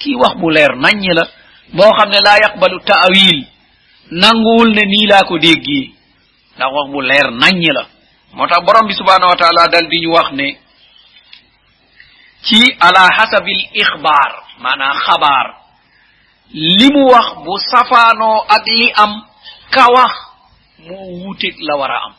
كي 0.00 0.14
leer 0.54 0.76
nañ 0.76 1.02
la 1.14 1.24
boo 1.72 1.92
xam 1.98 2.08
ne 2.10 2.18
laa 2.26 2.38
yaqbalu 2.44 2.80
taawil 2.84 3.38
nanguwul 4.10 4.70
ne 4.74 4.82
nii 4.86 5.06
laa 5.10 5.22
ko 5.28 5.38
déggee. 5.38 5.92
Ndax 6.56 6.70
wax 6.74 6.86
bu 6.92 7.00
leer 7.02 7.30
nañ 7.30 7.60
la. 7.76 7.84
Moo 8.32 8.46
tax 8.46 8.64
borom 8.64 8.86
bi 8.88 8.94
subhanahu 8.94 9.30
wa 9.30 9.36
taala 9.36 9.68
dal 9.68 9.86
di 9.88 10.00
ñu 10.00 10.10
wax 10.12 10.32
ne 10.32 10.56
ci 12.42 12.58
ala 12.80 13.08
hasabil 13.16 13.60
ixbaar 13.74 14.30
maanaam 14.62 14.96
xabaar 15.06 15.46
li 16.54 16.88
mu 16.94 17.02
wax 17.12 17.26
bu 17.44 17.58
safaanoo 17.70 18.44
ak 18.48 18.64
li 18.66 18.92
am 19.04 19.12
ka 19.70 19.86
wax 19.96 20.12
moo 20.86 21.06
wuuteeg 21.20 21.56
la 21.60 21.76
war 21.76 21.90
a 21.90 21.98
am. 22.06 22.14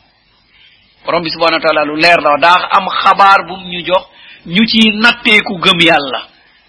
Borom 1.04 1.22
bi 1.22 1.30
subhanahu 1.30 1.60
wa 1.60 1.64
taala 1.66 1.84
lu 1.84 1.96
leer 1.96 2.20
la 2.20 2.36
daa 2.38 2.68
am 2.78 2.86
xabaar 3.02 3.46
bum 3.48 3.60
ñu 3.70 3.80
jox 3.86 4.04
ñu 4.46 4.62
ciy 4.66 4.92
natteeku 5.02 5.58
gëm 5.58 5.80
yàlla. 5.80 6.20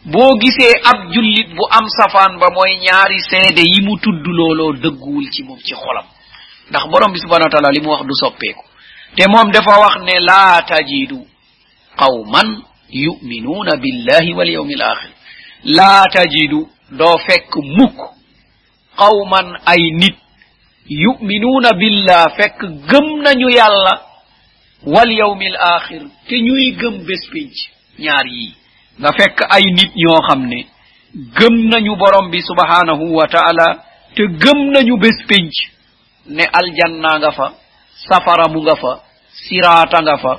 Boo 0.06 0.38
gisee 0.40 0.74
ab 0.84 1.12
jullit 1.14 1.50
bu 1.56 1.64
am 1.70 1.86
safaan 1.98 2.40
ba 2.40 2.48
mooy 2.54 2.80
ñaari 2.80 3.20
seede 3.30 3.62
yi 3.62 3.82
mu 3.86 3.98
tudd 4.00 4.26
looloo 4.26 4.74
dëgguwul 4.74 5.30
ci 5.32 5.44
moom 5.44 5.60
ci 5.60 5.74
xolam 5.76 6.06
ndax 6.70 6.84
borom 6.90 7.12
bi 7.14 7.20
subhanahu 7.20 7.46
wa 7.50 7.52
taala 7.52 7.72
li 7.72 7.82
mu 7.82 7.90
wax 7.92 8.04
du 8.08 8.16
soppeeku 8.16 8.64
te 9.16 9.28
moom 9.30 9.52
dafa 9.52 9.80
wax 9.80 9.96
ne 10.04 10.20
laa 10.20 10.62
tajidu 10.62 11.20
qawman 11.98 12.64
yuminuuna 12.90 13.78
billahi 13.78 14.34
wal 14.34 14.50
yawmi 14.50 14.74
al 14.74 14.82
axir 14.92 15.12
laa 15.64 16.04
tajidu 16.14 16.68
doo 16.92 17.18
fekk 17.28 17.56
mukk 17.78 17.98
qawman 18.98 19.48
ay 19.66 19.82
nit 20.02 20.18
yuminuuna 20.90 21.74
billah 21.74 22.26
fekk 22.38 22.60
gëm 22.90 23.22
nañu 23.24 23.50
yàlla 23.50 23.94
wal 24.86 25.12
yawmi 25.12 25.46
al 25.48 25.58
axir 25.76 26.02
te 26.28 26.36
ñuy 26.42 26.72
gëm 26.80 27.06
bés 27.06 27.24
pénc 27.32 27.54
ñaar 28.00 28.26
yii 28.28 28.54
nga 29.00 29.12
fekk 29.18 29.38
ay 29.56 29.64
nit 29.78 29.92
ñoo 29.96 30.20
xam 30.28 30.42
ne 30.48 30.60
gëm 31.38 31.56
nañu 31.70 31.96
borom 31.98 32.30
bi 32.32 32.40
subhanahu 32.42 33.06
wa 33.18 33.28
taala 33.28 33.68
te 34.16 34.24
gëm 34.28 34.60
nañu 34.74 34.98
bés 34.98 35.18
pénc 35.28 35.52
ne 36.28 36.44
aljanna 36.60 37.18
nga 37.20 37.32
fa 37.32 37.54
safara 38.10 38.48
mu 38.54 38.62
nga 38.62 38.76
fa 38.76 38.92
siraata 39.44 39.98
nga 40.02 40.18
fa 40.18 40.32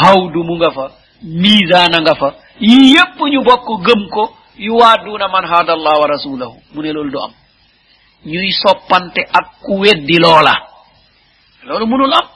hawdu 0.00 0.40
mu 0.44 0.54
nga 0.56 0.70
fa 0.70 0.84
misana 1.22 1.98
nga 2.02 2.14
fa. 2.20 2.28
Yi 2.60 2.94
yépp 2.94 3.18
ñu 3.32 3.40
bokk 3.44 3.68
gëm 3.86 4.08
ko 4.10 4.22
man 5.32 5.44
hada 5.46 5.74
wa 5.76 6.06
rasulahu 6.06 6.56
mu 6.74 6.82
ne 6.82 6.92
loolu 6.92 7.10
du 7.10 7.18
am. 7.18 7.32
Ñuy 8.26 8.52
soppante 8.52 9.20
ak 9.32 9.46
ku 9.62 9.78
weddi 9.80 10.18
loola. 10.18 10.54
Loolu 11.64 11.86
munul 11.86 12.12
am 12.12 12.26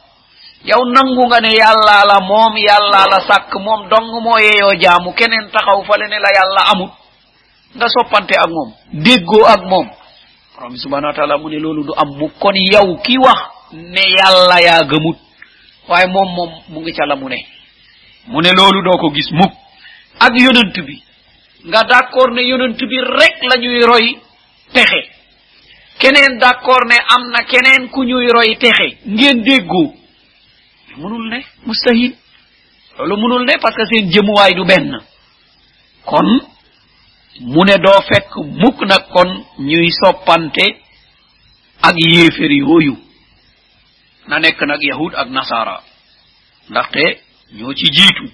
yow 0.65 0.85
nangu 0.85 1.27
nga 1.27 1.41
ne 1.41 1.51
yàlla 1.55 2.05
la 2.07 2.21
moom 2.21 2.57
yàlla 2.57 3.07
la 3.11 3.21
sàkk 3.29 3.55
moom 3.61 3.89
dong 3.89 4.11
moo 4.23 4.39
yeeyoo 4.39 4.75
jaamu. 4.81 5.13
Keneen 5.15 5.51
taxaw 5.53 5.85
fale 5.85 6.09
ne 6.09 6.19
la 6.19 6.31
yàlla 6.35 6.63
amut 6.73 6.91
nga 7.77 7.87
soppante 7.89 8.33
ak 8.35 8.49
moom 8.51 8.73
déggoo 8.93 9.45
ak 9.47 9.63
moom. 9.65 9.89
Borom 10.57 10.73
bi 10.73 10.79
subhanau 10.79 11.09
wa 11.11 11.15
taala 11.15 11.39
mu 11.39 11.49
ne 11.51 11.59
loolu 11.59 11.85
du 11.85 11.93
am 11.97 12.09
mu 12.19 12.29
kon 12.41 12.55
yow 12.55 12.97
ki 13.05 13.19
wax 13.19 13.39
ne 13.73 14.01
yàlla 14.19 14.61
yaa 14.63 14.83
gëmut 14.85 15.19
waaye 15.89 16.07
moom 16.07 16.29
moom 16.35 16.51
mu 16.69 16.81
ngi 16.81 16.93
ca 16.93 17.07
la 17.07 17.17
mu 17.17 17.29
ne. 17.29 17.37
Mu 18.27 18.41
ne 18.41 18.51
loolu 18.53 18.83
doo 18.83 18.99
ko 18.99 19.11
gis 19.15 19.31
mukk. 19.33 19.53
Ak 20.19 20.33
yonant 20.35 20.75
bi 20.87 21.03
nga 21.67 21.83
d' 21.85 21.93
accord 21.93 22.33
ne 22.35 22.43
yonant 22.43 22.79
bi 22.79 22.97
rek 23.01 23.37
la 23.43 23.57
ñuy 23.61 23.83
roy 23.85 24.19
texe. 24.73 25.03
Keneen 25.99 26.39
d' 26.39 26.45
accord 26.45 26.89
ne 26.89 26.97
am 27.15 27.31
na 27.31 27.45
keneen 27.45 27.89
ku 27.91 28.03
ñuy 28.05 28.27
roy 28.33 28.57
texe. 28.57 28.99
Ngeen 29.07 29.43
déggoo. 29.45 29.95
Munul 30.97 31.29
ne 31.29 31.39
mustahil. 31.67 32.13
Loolu 32.99 33.17
munul 33.17 33.45
ne 33.45 33.59
parce 33.61 33.77
que 33.77 33.85
seen 33.87 34.11
jëmuwaay 34.13 34.55
du 34.55 34.65
benn. 34.65 34.99
Kon 36.05 36.27
mu 37.41 37.61
ne 37.67 37.77
doo 37.79 38.01
fekk 38.09 38.31
mukk 38.63 38.79
kon 39.13 39.31
ñuy 39.59 39.91
soppante 39.91 40.65
ak 41.83 41.95
yéefér 41.97 42.51
yooyu. 42.53 42.97
Na 44.29 44.39
nekk 44.39 44.61
nag 44.63 44.83
yahud 44.83 45.13
ak 45.15 45.29
nasara 45.31 45.83
ndaxte 46.71 47.21
ñoo 47.55 47.75
ci 47.75 47.87
jiitu. 47.93 48.31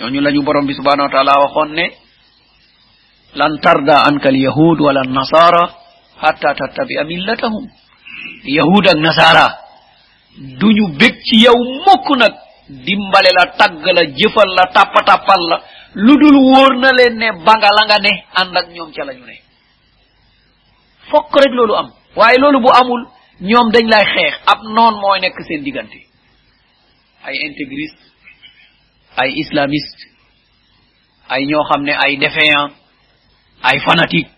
Ñooñu 0.00 0.20
lañu 0.20 0.42
borom 0.42 0.66
bi 0.66 0.74
subhanahu 0.74 1.08
wa 1.08 1.12
taala 1.12 1.34
ne 1.74 1.86
lan 3.34 3.58
tarda 3.60 4.02
anka 4.08 4.28
al 4.28 4.36
yahud 4.36 4.80
wala 4.80 5.02
nasara 5.04 5.74
hatta 6.22 6.54
tattabia 6.54 7.04
millatahum. 7.04 7.66
Yahud 8.44 8.86
ak 8.88 8.98
nasara 8.98 9.61
duñu 10.38 10.88
bég 10.98 11.14
ci 11.24 11.36
yow 11.44 11.56
mukk 11.86 12.08
nag. 12.18 12.34
Dimbale 12.68 13.30
la 13.36 13.46
tagg 13.58 13.84
la 13.84 14.02
jëfal 14.04 14.48
la 14.56 14.66
tappa 14.72 15.02
tappal 15.04 15.40
la. 15.48 15.62
lu 15.94 16.16
dul 16.16 16.36
wóor 16.36 16.76
na 16.78 16.90
leen 16.92 17.16
ne 17.18 17.32
banga 17.44 17.68
la 17.76 17.82
nga 17.86 17.98
ne 17.98 18.12
ànd 18.34 18.56
ak 18.56 18.68
ñoom 18.74 18.92
ca 18.92 19.04
lañu 19.04 19.24
ne. 19.26 19.36
fokk 21.10 21.34
rek 21.36 21.52
loolu 21.52 21.74
am. 21.74 21.88
waaye 22.16 22.38
loolu 22.38 22.60
bu 22.60 22.70
amul 22.80 23.02
ñoom 23.40 23.70
dañ 23.72 23.86
lay 23.88 24.04
xeex. 24.14 24.34
ab 24.46 24.58
noon 24.74 24.94
mooy 25.00 25.20
nekk 25.20 25.36
seen 25.46 25.62
diggante. 25.64 25.98
ay 27.24 27.34
intégriste 27.46 28.02
ay 29.16 29.30
islamiste 29.36 30.02
ay 31.28 31.44
ñoo 31.46 31.64
xam 31.70 31.82
ne 31.82 31.92
ay 31.92 32.16
déféant 32.16 32.70
ay 33.62 33.78
fanatique 33.80 34.30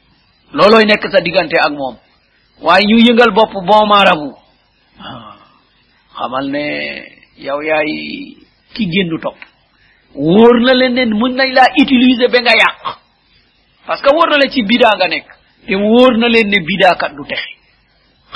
loolooy 0.53 0.85
nekk 0.87 1.05
sa 1.13 1.21
diggante 1.21 1.55
ak 1.59 1.73
moom. 1.73 1.97
waaye 2.63 2.87
ñu 2.87 2.99
yëngal 2.99 3.31
bopp 3.35 3.53
bon 3.53 3.87
marabu 3.87 4.31
ah, 5.01 5.34
xamal 6.19 6.47
ne 6.55 6.65
yow 7.47 7.61
yaay 7.63 7.93
ki 8.75 8.85
géndu 8.93 9.19
topp 9.25 9.39
wóor 10.15 10.61
na 10.61 10.73
leen 10.75 10.95
ne 10.95 11.05
mën 11.21 11.33
nañ 11.39 11.51
laa 11.55 11.71
utiliser 11.83 12.29
ba 12.33 12.39
nga 12.41 12.55
yàq 12.63 12.77
parce 13.87 14.01
que 14.03 14.11
wóor 14.15 14.29
na 14.31 14.37
leen 14.39 14.51
ci 14.53 14.63
bidaa 14.63 14.95
nga 14.97 15.09
nekk 15.09 15.27
te 15.67 15.75
wóor 15.75 16.17
na 16.19 16.29
leen 16.29 16.49
ne 16.49 16.59
bidaakat 16.69 17.13
du 17.17 17.25
texe 17.31 17.51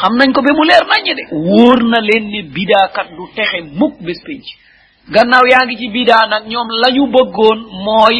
xam 0.00 0.12
nañ 0.18 0.32
ko 0.32 0.40
mu 0.42 0.64
leer 0.64 0.84
naññe 0.90 1.14
de 1.18 1.22
wóor 1.32 1.78
na 1.92 1.98
leen 2.00 2.24
ne 2.32 2.42
bidaakat 2.42 3.08
du 3.16 3.24
texe 3.36 3.58
mukk 3.78 3.94
bés 4.06 4.20
penc 4.26 4.44
gannaaw 5.14 5.44
yaa 5.52 5.64
ngi 5.66 5.76
ci 5.80 5.88
bidaa 5.88 6.26
nag 6.26 6.44
bëggoon 7.14 7.58
mooy 7.84 8.18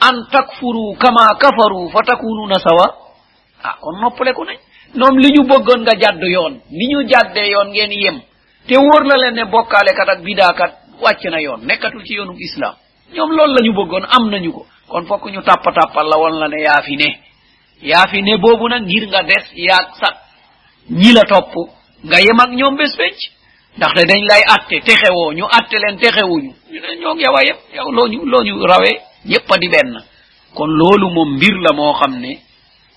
an 0.00 0.16
takfuru 0.32 0.94
kama 0.98 1.34
kafaru 1.40 1.90
fa 1.92 2.00
takununa 2.06 2.58
sawa 2.66 2.86
ah 3.64 3.76
kon 3.80 3.96
noppaleku 4.00 4.44
nañ 4.44 4.58
ñoom 4.98 5.18
li 5.18 5.28
ñu 5.34 5.42
bëggoon 5.50 5.80
nga 5.82 5.94
jàdd 6.00 6.22
yoon 6.34 6.54
ni 6.70 6.84
ñu 6.90 7.00
yoon 7.52 7.68
ngeen 7.70 7.92
yem 7.92 8.18
te 8.68 8.76
wóor 8.76 9.04
na 9.06 9.16
leen 9.16 9.34
ne 9.34 9.44
bokkaalekat 9.44 10.08
ak 10.08 10.20
bidaakat 10.22 10.72
wàcc 11.00 11.24
na 11.30 11.40
yoon 11.40 11.60
nekkatul 11.66 12.04
ci 12.04 12.14
yoonu 12.14 12.34
islam 12.38 12.74
ñoom 13.14 13.30
loolu 13.36 13.54
la 13.54 13.60
ñu 13.66 13.72
bëggoon 13.72 14.04
am 14.10 14.30
nañu 14.30 14.52
ko. 14.52 14.66
Kon 14.88 15.06
fokk 15.06 15.24
ñu 15.32 15.42
tàppa 15.42 15.70
tàppal 15.72 16.06
la 16.08 16.16
won 16.18 16.38
la 16.40 16.48
ne 16.48 16.60
yaa 16.62 16.82
fi 16.82 16.96
ne. 16.96 17.08
Yaa 17.82 18.06
fi 18.10 18.22
ne 18.22 18.36
boobu 18.38 18.68
nag 18.68 18.82
ngir 18.82 19.06
nga 19.08 19.22
des 19.22 19.44
yaag 19.54 19.86
sat. 20.00 20.16
Ñi 20.90 21.12
la 21.12 21.22
topp 21.24 21.52
nga 22.04 22.18
yem 22.20 22.40
ak 22.40 22.50
ñoom 22.58 22.76
bés 22.76 22.92
penc. 22.96 23.18
Ndaxte 23.76 24.06
dañ 24.08 24.20
lay 24.30 24.42
atte 24.54 24.80
texewoo 24.84 25.32
ñu 25.32 25.44
atte 25.58 25.76
leen 25.82 25.98
texewuñu. 25.98 26.52
Ñu 26.72 26.80
ne 26.80 26.96
ñoo 27.00 27.14
yow 27.16 27.36
a 27.36 27.42
yem 27.44 27.56
yow 27.76 27.90
loo 27.92 28.08
ñu 28.08 28.24
loo 28.24 28.42
ñu 28.42 28.66
rawee 28.66 28.96
ñëpp 29.26 29.48
di 29.60 29.68
benn. 29.68 30.02
Kon 30.54 30.66
loolu 30.70 31.08
moom 31.10 31.36
mbir 31.36 31.54
la 31.64 31.72
moo 31.74 31.92
xam 31.94 32.18
ne 32.18 32.38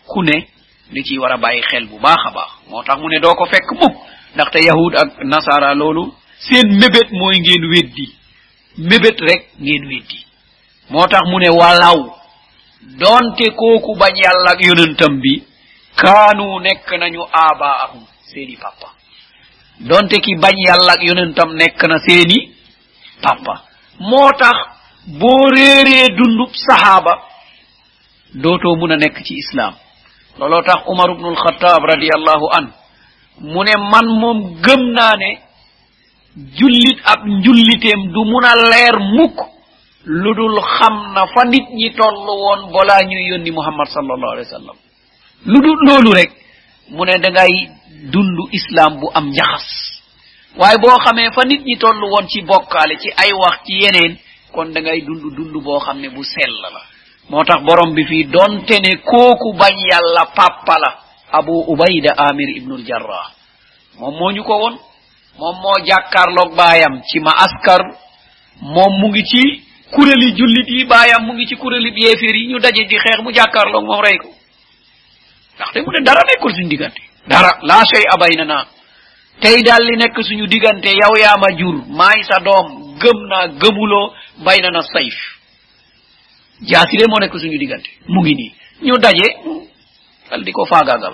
ku 0.08 0.22
ne 0.24 0.48
li 0.92 1.04
ciy 1.04 1.18
war 1.20 1.32
a 1.34 1.38
bàyyi 1.38 1.62
xel 1.62 1.86
bu 1.88 2.00
baax 2.00 2.22
a 2.28 2.32
baax. 2.32 2.52
Moo 2.70 2.84
tax 2.84 2.98
mu 3.00 3.08
ne 3.10 3.20
doo 3.20 3.36
ko 3.36 3.46
fekk 3.46 3.72
mukk 3.80 3.96
ndaxte 4.36 4.60
yahud 4.66 4.94
ak 4.96 5.10
nasara 5.24 5.74
loolu 5.74 6.14
seen 6.40 6.68
mébét 6.80 7.12
mooy 7.12 7.38
ngeen 7.40 7.64
weddi. 7.74 8.06
Mébét 8.78 9.20
rek 9.20 9.42
ngeen 9.60 9.84
weddi. 9.88 10.26
Moo 10.90 11.08
tax 11.08 11.22
mu 11.30 11.40
ne 11.40 11.50
walaw 11.50 11.98
donte 13.00 13.46
kooku 13.56 13.96
bañ 14.00 14.14
yàlla 14.24 14.52
ak 14.52 14.62
yonentam 14.66 15.20
bi 15.22 15.44
kaanu 15.96 16.60
nekk 16.60 16.88
nañu 17.00 17.22
aabaahum 17.34 18.04
seeni 18.32 18.56
papa. 18.58 18.88
Donte 19.80 20.18
ki 20.22 20.36
bañ 20.36 20.56
yàlla 20.68 20.94
ak 20.94 21.04
yonentam 21.04 21.54
nekk 21.56 21.84
na 21.84 21.98
seeni 22.08 22.52
papa. 23.22 23.62
Moo 24.00 24.32
tax 24.40 24.58
boo 25.20 25.50
réeree 25.56 26.08
dundub 26.18 26.52
sahaaba 26.68 27.14
dootoo 28.34 28.76
mun 28.76 28.92
a 28.92 28.98
nekk 28.98 29.24
ci 29.26 29.34
islaam. 29.36 29.74
Looloo 30.40 30.62
tax 30.64 30.82
umar 30.88 31.10
ubnu 31.10 31.28
alxataab 31.30 31.84
radiallahu 31.84 32.48
anhu 32.58 32.72
mu 33.40 33.64
ne 33.64 33.74
man 33.92 34.08
moom 34.20 34.40
gëm 34.62 34.82
naa 34.94 35.16
ne 35.18 35.30
jullit 36.58 37.00
ab 37.06 37.26
njulliteem 37.26 38.12
du 38.14 38.24
mun 38.26 38.46
a 38.46 38.56
leer 38.70 39.00
mukk 39.00 39.38
lu 40.06 40.34
dul 40.36 40.60
xam 40.78 41.14
na 41.14 41.26
fa 41.34 41.44
nit 41.46 41.68
ñi 41.74 41.92
toll 41.94 42.16
woon 42.26 42.72
balaa 42.72 43.04
ñuy 43.04 43.28
yónni 43.30 43.52
muhammad 43.52 43.88
sallallahu 43.88 44.32
alayhi 44.34 44.50
sallam. 44.50 44.76
lu 45.46 45.60
dul 45.62 45.80
loolu 45.88 46.12
rek 46.14 46.32
mu 46.90 47.06
ne 47.06 47.18
dangay 47.20 47.70
dund 48.12 48.38
islam 48.52 49.00
bu 49.00 49.08
am 49.14 49.30
njaxas. 49.30 50.02
waaye 50.58 50.78
boo 50.78 50.98
xamee 51.06 51.32
fa 51.36 51.44
nit 51.46 51.62
ñi 51.66 51.78
toll 51.78 52.02
woon 52.12 52.28
ci 52.28 52.42
bokkaale 52.42 52.98
ci 52.98 53.10
ay 53.18 53.32
wax 53.34 53.58
ci 53.66 53.74
yeneen 53.82 54.18
kon 54.54 54.72
dangay 54.74 55.02
dund 55.02 55.24
dund 55.36 55.64
boo 55.64 55.80
xam 55.80 56.00
ne 56.00 56.10
bu 56.10 56.24
sell 56.24 56.54
la. 56.62 56.82
moo 57.30 57.44
tax 57.44 57.62
borom 57.64 57.94
bi 57.94 58.04
fii 58.06 58.24
donte 58.26 58.76
ne 58.80 58.96
kooku 59.10 59.54
bañ 59.54 59.76
yàlla 59.92 60.26
pàppa 60.36 60.76
abu 61.32 61.54
ubayda 61.74 62.12
amir 62.18 62.50
ibnul 62.58 62.84
jarrah. 62.86 63.32
Moom 64.00 64.16
moo 64.18 64.32
ñu 64.32 64.44
ko 64.44 64.56
won? 64.64 64.76
Moom 65.40 65.56
moo 65.62 65.78
ci 67.10 67.20
ma 67.20 67.32
askar. 67.46 67.82
Moom 68.62 68.94
mu 69.02 69.08
ngi 69.10 69.24
ci 69.26 69.42
kuréli 69.92 70.34
jullit 70.38 70.70
yi 70.70 70.86
baayam 70.86 71.26
mu 71.26 71.34
ngi 71.34 71.48
ci 71.48 71.56
kuréli 71.56 71.92
yeeféer 71.96 72.36
yi 72.36 72.48
ñu 72.54 72.60
daje 72.60 72.86
di 72.88 72.98
xeex 72.98 73.20
mu 73.24 73.32
jàkkaarloog 73.34 73.86
moom 73.86 74.02
rey 74.02 74.18
ko. 74.18 74.30
Ndaxte 75.56 75.80
mu 75.82 75.92
ne 75.92 76.04
dara 76.06 76.22
nekkul 76.26 76.52
suñu 76.54 76.70
diggante. 76.70 77.02
Dara. 77.28 77.52
Laa 77.62 77.84
shay 77.86 78.04
abayna 78.14 78.46
naa 78.46 78.66
tey 79.42 79.62
daal 79.66 79.84
li 79.86 79.96
nekk 79.98 80.18
suñu 80.28 80.46
diggante 80.48 80.90
yow 81.02 81.14
yaa 81.24 81.38
ma 81.42 81.50
jur 81.58 81.76
maay 82.00 82.22
sa 82.30 82.38
doom 82.46 82.68
gëm 83.02 83.18
suñu 87.42 87.58
mu 88.08 88.20
ngi 88.22 88.34
ñu 88.84 88.94
dal 90.32 90.44
di 90.48 90.52
ko 90.56 90.64
faagaagal 90.66 91.12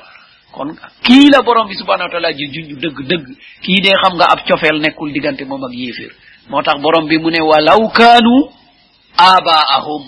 kon 0.53 0.77
kii 1.03 1.29
la 1.33 1.41
borom 1.41 1.67
bi 1.67 1.73
subhanahu 1.75 2.05
wa 2.07 2.13
taala 2.13 2.31
ji 2.37 2.45
junj 2.53 2.77
dëgg 2.81 2.97
dëgg 3.09 3.25
kii 3.65 3.81
de 3.81 3.91
xam 4.01 4.13
nga 4.15 4.25
ab 4.29 4.45
cofeel 4.47 4.77
nekkul 4.79 5.11
diggante 5.11 5.41
moom 5.45 5.63
ak 5.65 5.73
yéeféer. 5.73 6.13
Moo 6.49 6.61
tax 6.61 6.79
borom 6.81 7.07
bi 7.07 7.17
mu 7.17 7.29
walaw 7.49 7.81
kaanu 7.91 8.35
abaahum. 9.17 10.03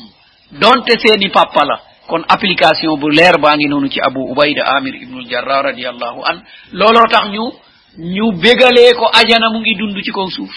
Donte 0.51 0.93
seeni 0.99 1.29
papa 1.29 1.65
la. 1.65 1.81
Kon 2.07 2.23
application 2.27 2.97
bu 2.97 3.09
leer 3.09 3.37
baa 3.41 3.55
ngi 3.55 3.67
noonu 3.67 3.89
ci 3.89 3.99
abu 4.01 4.21
ubayda 4.31 4.63
amir 4.77 4.95
ibnul 4.95 5.25
jarrah 5.29 5.61
radiallahu 5.63 6.21
an. 6.25 6.41
Looloo 6.71 7.07
tax 7.09 7.25
ñu 7.29 7.43
ñu 7.97 8.31
bégalee 8.41 8.93
ko 8.93 9.05
ajana 9.13 9.49
mu 9.49 9.59
ngi 9.59 9.75
dund 9.75 9.97
ci 10.03 10.11
kaw 10.11 10.29
suuf. 10.29 10.53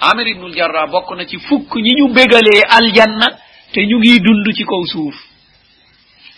Amir 0.00 0.26
ibnul 0.28 0.54
jarrah 0.54 0.86
bokk 0.90 1.16
na 1.16 1.24
ci 1.26 1.38
fukk 1.38 1.74
ñi 1.76 1.90
ñu 1.98 2.12
bégalee 2.12 2.62
aljanna 2.68 3.26
te 3.72 3.80
ñu 3.86 3.98
ngi 3.98 4.20
dund 4.20 4.46
ci 4.54 4.64
kaw 4.64 4.84
suuf 4.86 5.14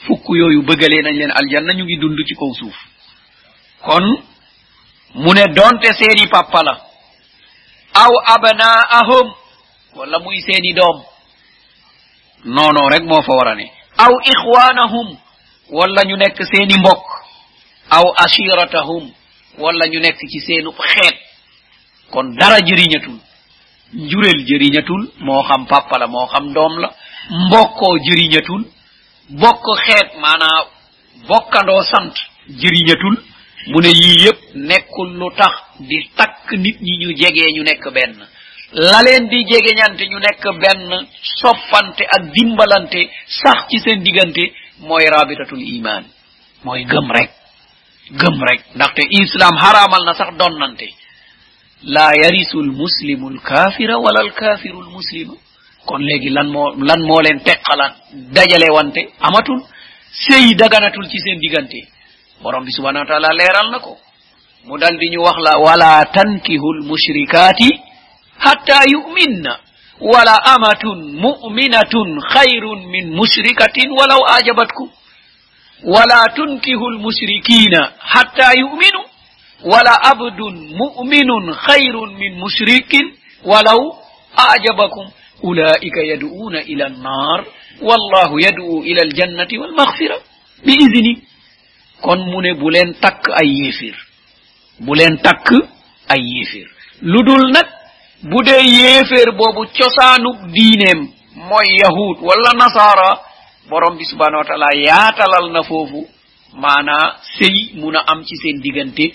fukk 0.06 0.24
yooyu 0.28 0.62
bëggalee 0.62 1.02
nañ 1.02 1.16
leen 1.18 1.32
aljanna 1.40 1.72
ñu 1.74 1.84
ngi 1.84 1.96
dund 1.98 2.18
ci 2.26 2.34
kaw 2.34 2.52
suuf. 2.54 2.76
Kon 3.84 4.04
mu 5.14 5.30
ne 5.34 5.44
donte 5.54 5.88
seeni 5.98 6.26
papa 6.28 6.62
la 6.62 6.74
aw 7.94 8.12
wala 9.96 10.18
muy 10.18 10.40
seeni 10.40 10.72
doom 10.74 10.98
noono 12.44 12.88
rek 12.88 13.02
moo 13.04 13.22
fa 13.22 13.32
war 13.34 13.48
a 13.48 13.54
ne. 13.54 13.70
Aw 13.98 14.12
ixwanahum 14.32 15.16
wala 15.70 16.02
ñu 16.04 16.16
nekk 16.16 16.38
seeni 16.44 16.74
mbokk. 16.78 17.04
Aw 17.90 18.04
ashiratahum 18.24 19.10
wala 19.58 19.86
ñu 19.88 20.00
nekk 20.00 20.18
ci 20.30 20.40
seenu 20.40 20.70
xeet. 20.72 21.16
Kon 22.10 22.34
dara 22.38 22.58
jëriñatul. 22.60 23.18
Njurel 23.94 24.44
jëriñatul 24.46 25.10
moo 25.20 25.42
xam 25.42 25.66
papa 25.66 26.06
moo 26.06 26.26
xam 26.26 26.52
doom 26.52 26.78
la. 26.78 26.90
Mbokkoo 27.30 27.98
jëriñatul. 28.06 28.64
bokk 29.30 29.64
xeet 29.86 30.08
maanaa 30.20 30.58
bokkandoo 31.28 31.82
sant 31.82 32.14
jëriñatul 32.60 33.16
mu 33.70 33.80
ne 33.80 33.88
yii 33.88 34.22
yépp 34.24 34.38
nekkul 34.54 35.10
lu 35.18 35.28
tax 35.36 35.54
di 35.80 35.98
takk 36.16 36.52
nit 36.52 36.78
ñi 36.80 36.94
ñu 37.00 37.16
jegee 37.16 37.52
ñu 37.54 37.62
nekk 37.64 37.84
benn. 37.92 38.16
La 38.72 39.00
leen 39.02 39.28
di 39.28 39.44
jegeñante 39.48 40.04
ñu 40.08 40.18
nekk 40.18 40.44
benn 40.60 41.06
soppante 41.40 42.02
ak 42.14 42.22
dimbalante 42.34 43.10
sax 43.26 43.66
ci 43.68 43.78
seen 43.80 44.02
diggante 44.02 44.52
mooy 44.80 45.04
rabitatul 45.10 45.60
iman 45.60 46.04
mooy 46.64 46.84
gëm 46.84 47.10
rek 47.10 47.30
gëm 48.10 48.42
rek. 48.48 48.60
Ndaxte 48.74 49.02
islam 49.10 49.56
haramal 49.56 50.04
na 50.04 50.14
sax 50.14 50.36
donnante. 50.38 50.88
La 51.82 52.10
yarisu 52.22 52.58
almuslimu 52.60 53.28
alkafira 53.28 53.98
wala 53.98 54.20
alkafiru 54.20 54.80
almuslima 54.82 55.34
kon 55.86 55.98
léegi 56.02 56.30
lan 56.30 56.48
moo 56.54 56.74
lan 56.88 57.00
moo 57.08 57.20
leen 57.22 57.40
teqalaat 57.40 57.94
dajale 58.34 58.68
wante 58.76 59.00
amatul 59.20 59.60
sëy 60.26 60.54
daganatul 60.54 61.08
ci 61.10 61.18
seen 61.24 61.38
diggante 61.40 61.80
borom 62.42 62.64
bi 62.64 62.72
subhanahu 62.72 63.04
wa 63.04 63.08
taala 63.08 63.28
leeral 63.38 63.70
na 63.70 63.78
ko 63.78 63.98
mu 64.66 64.78
dal 64.78 64.96
di 64.98 65.08
ñu 65.10 65.20
wax 65.22 65.36
la 65.46 65.58
wala 65.58 66.04
tankihu 66.12 66.72
lmushrikati 66.80 67.70
hatta 68.38 68.78
yuminna 68.92 69.58
wala 70.00 70.34
amatun 70.54 70.98
muminatun 71.22 72.20
khayrun 72.32 72.86
min 72.90 73.14
mushrikatin 73.14 73.90
walaw 73.98 74.20
ajabatkum 74.36 74.88
wala 75.84 76.24
tunkihu 76.36 76.90
lmushrikina 76.90 77.92
hatta 77.98 78.52
yuminu 78.60 79.00
wala 79.64 79.94
abdun 80.02 80.54
muminun 80.78 81.54
khayrun 81.54 82.10
min 82.18 82.34
mushrikin 82.38 83.06
walaw 83.44 83.78
ajabakum 84.36 85.06
أولئك 85.44 85.96
يدعون 86.12 86.56
إلى 86.56 86.86
النار 86.86 87.46
والله 87.82 88.30
يدعو 88.48 88.82
إلى 88.82 89.02
الجنة 89.02 89.48
والمغفرة 89.60 90.18
بإذنه. 90.64 91.16
كون 92.02 92.18
موني 92.18 92.52
بولين 92.52 93.00
تك 93.00 93.22
أي 93.42 93.48
يفير 93.68 93.96
بولين 94.80 95.22
تك 95.22 95.48
أي 96.12 96.22
يفير 96.40 96.68
لدول 97.02 97.52
نك 97.52 97.68
بودي 98.22 98.52
يفير 99.00 99.30
بوبو 99.30 99.64
تشسانوك 99.64 100.36
دينم 100.56 101.08
مو 101.36 101.58
يهود 101.82 102.16
ولا 102.22 102.50
نصارى 102.66 103.10
برم 103.70 103.98
بسبان 103.98 104.32
subhanahu 104.32 104.38
wa 104.42 104.44
ta'ala 104.44 104.66
yaatalal 104.88 105.52
na 105.52 105.62
fofu 105.62 106.08
manaa 106.52 107.16
sey 107.38 107.56
mun 107.74 107.96
a 107.96 108.02
am 108.12 108.24
ci 108.24 108.36
seen 108.36 108.60
diggante 108.62 109.12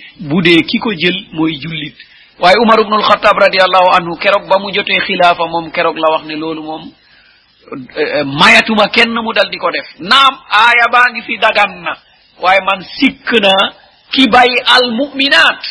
waaye 2.42 2.58
umar 2.64 2.80
ibnul 2.82 3.04
xataab 3.04 3.38
radiallahu 3.46 3.88
anhu 3.98 4.18
keroog 4.18 4.48
ba 4.50 4.60
mu 4.60 4.72
jotee 4.72 5.00
xilaafa 5.08 5.46
moom 5.48 5.72
keroog 5.72 5.98
la 5.98 6.08
wax 6.14 6.24
ne 6.26 6.36
loolu 6.36 6.64
moom 6.64 6.84
mayatuma 8.40 8.88
kenn 8.90 9.14
mu 9.14 9.34
dal 9.34 9.50
di 9.50 9.58
ko 9.58 9.70
def 9.72 9.88
naam 10.00 10.34
aaya 10.50 10.88
baa 10.92 11.06
ngi 11.12 11.22
fi 11.22 11.38
dagan 11.38 11.82
na 11.84 11.94
waaye 12.42 12.60
man 12.66 12.84
sikk 12.98 13.30
na 13.42 13.54
ki 14.12 14.28
bay 14.30 14.50
al 14.76 14.92
muminat 14.92 15.62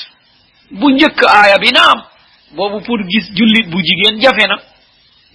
bu 0.70 0.90
njëkk 0.90 1.20
aaya 1.28 1.59
bi 1.59 1.70
naam 1.72 2.02
boobu 2.56 2.80
pour 2.87 2.98
gis 3.09 3.26
jullit 3.35 3.66
bu 3.70 3.78
jigéen 3.83 4.20
jafe 4.20 4.46
na 4.48 4.56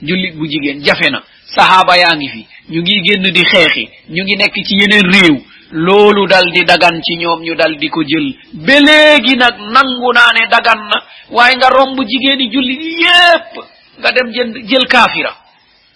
jullit 0.02 0.34
bu 0.38 0.48
jigéen 0.48 0.82
jafe 0.84 1.10
na 1.12 1.22
sahaba 1.56 1.98
yaa 1.98 2.16
ngi 2.16 2.30
fi 2.30 2.48
ñu 2.70 2.82
ngi 2.82 3.02
génn 3.06 3.24
di 3.34 3.44
xeexi 3.46 3.90
ñu 4.10 4.24
ngi 4.24 4.36
nekk 4.38 4.56
ci 4.66 4.74
yeneen 4.80 5.12
réew 5.12 5.38
loolu 5.72 6.28
dal 6.28 6.46
di 6.52 6.64
dagan 6.66 7.02
ci 7.02 7.16
ñoom 7.18 7.42
ñu 7.42 7.56
dal 7.56 7.76
di 7.78 7.90
ko 7.90 8.02
jël. 8.04 8.34
Ba 8.54 8.80
léegi 8.80 9.36
nag 9.36 9.56
nangu 9.72 10.10
naa 10.14 10.32
ne 10.34 10.48
dagan 10.50 10.80
na. 10.90 10.98
Waaye 11.32 11.56
nga 11.56 11.70
romb 11.70 11.98
jigéeni 12.06 12.50
jullit 12.52 12.82
yépp 12.82 13.52
nga 14.00 14.12
dem 14.12 14.32
jënd 14.32 14.56
jël 14.70 14.86
kaafira. 14.88 15.34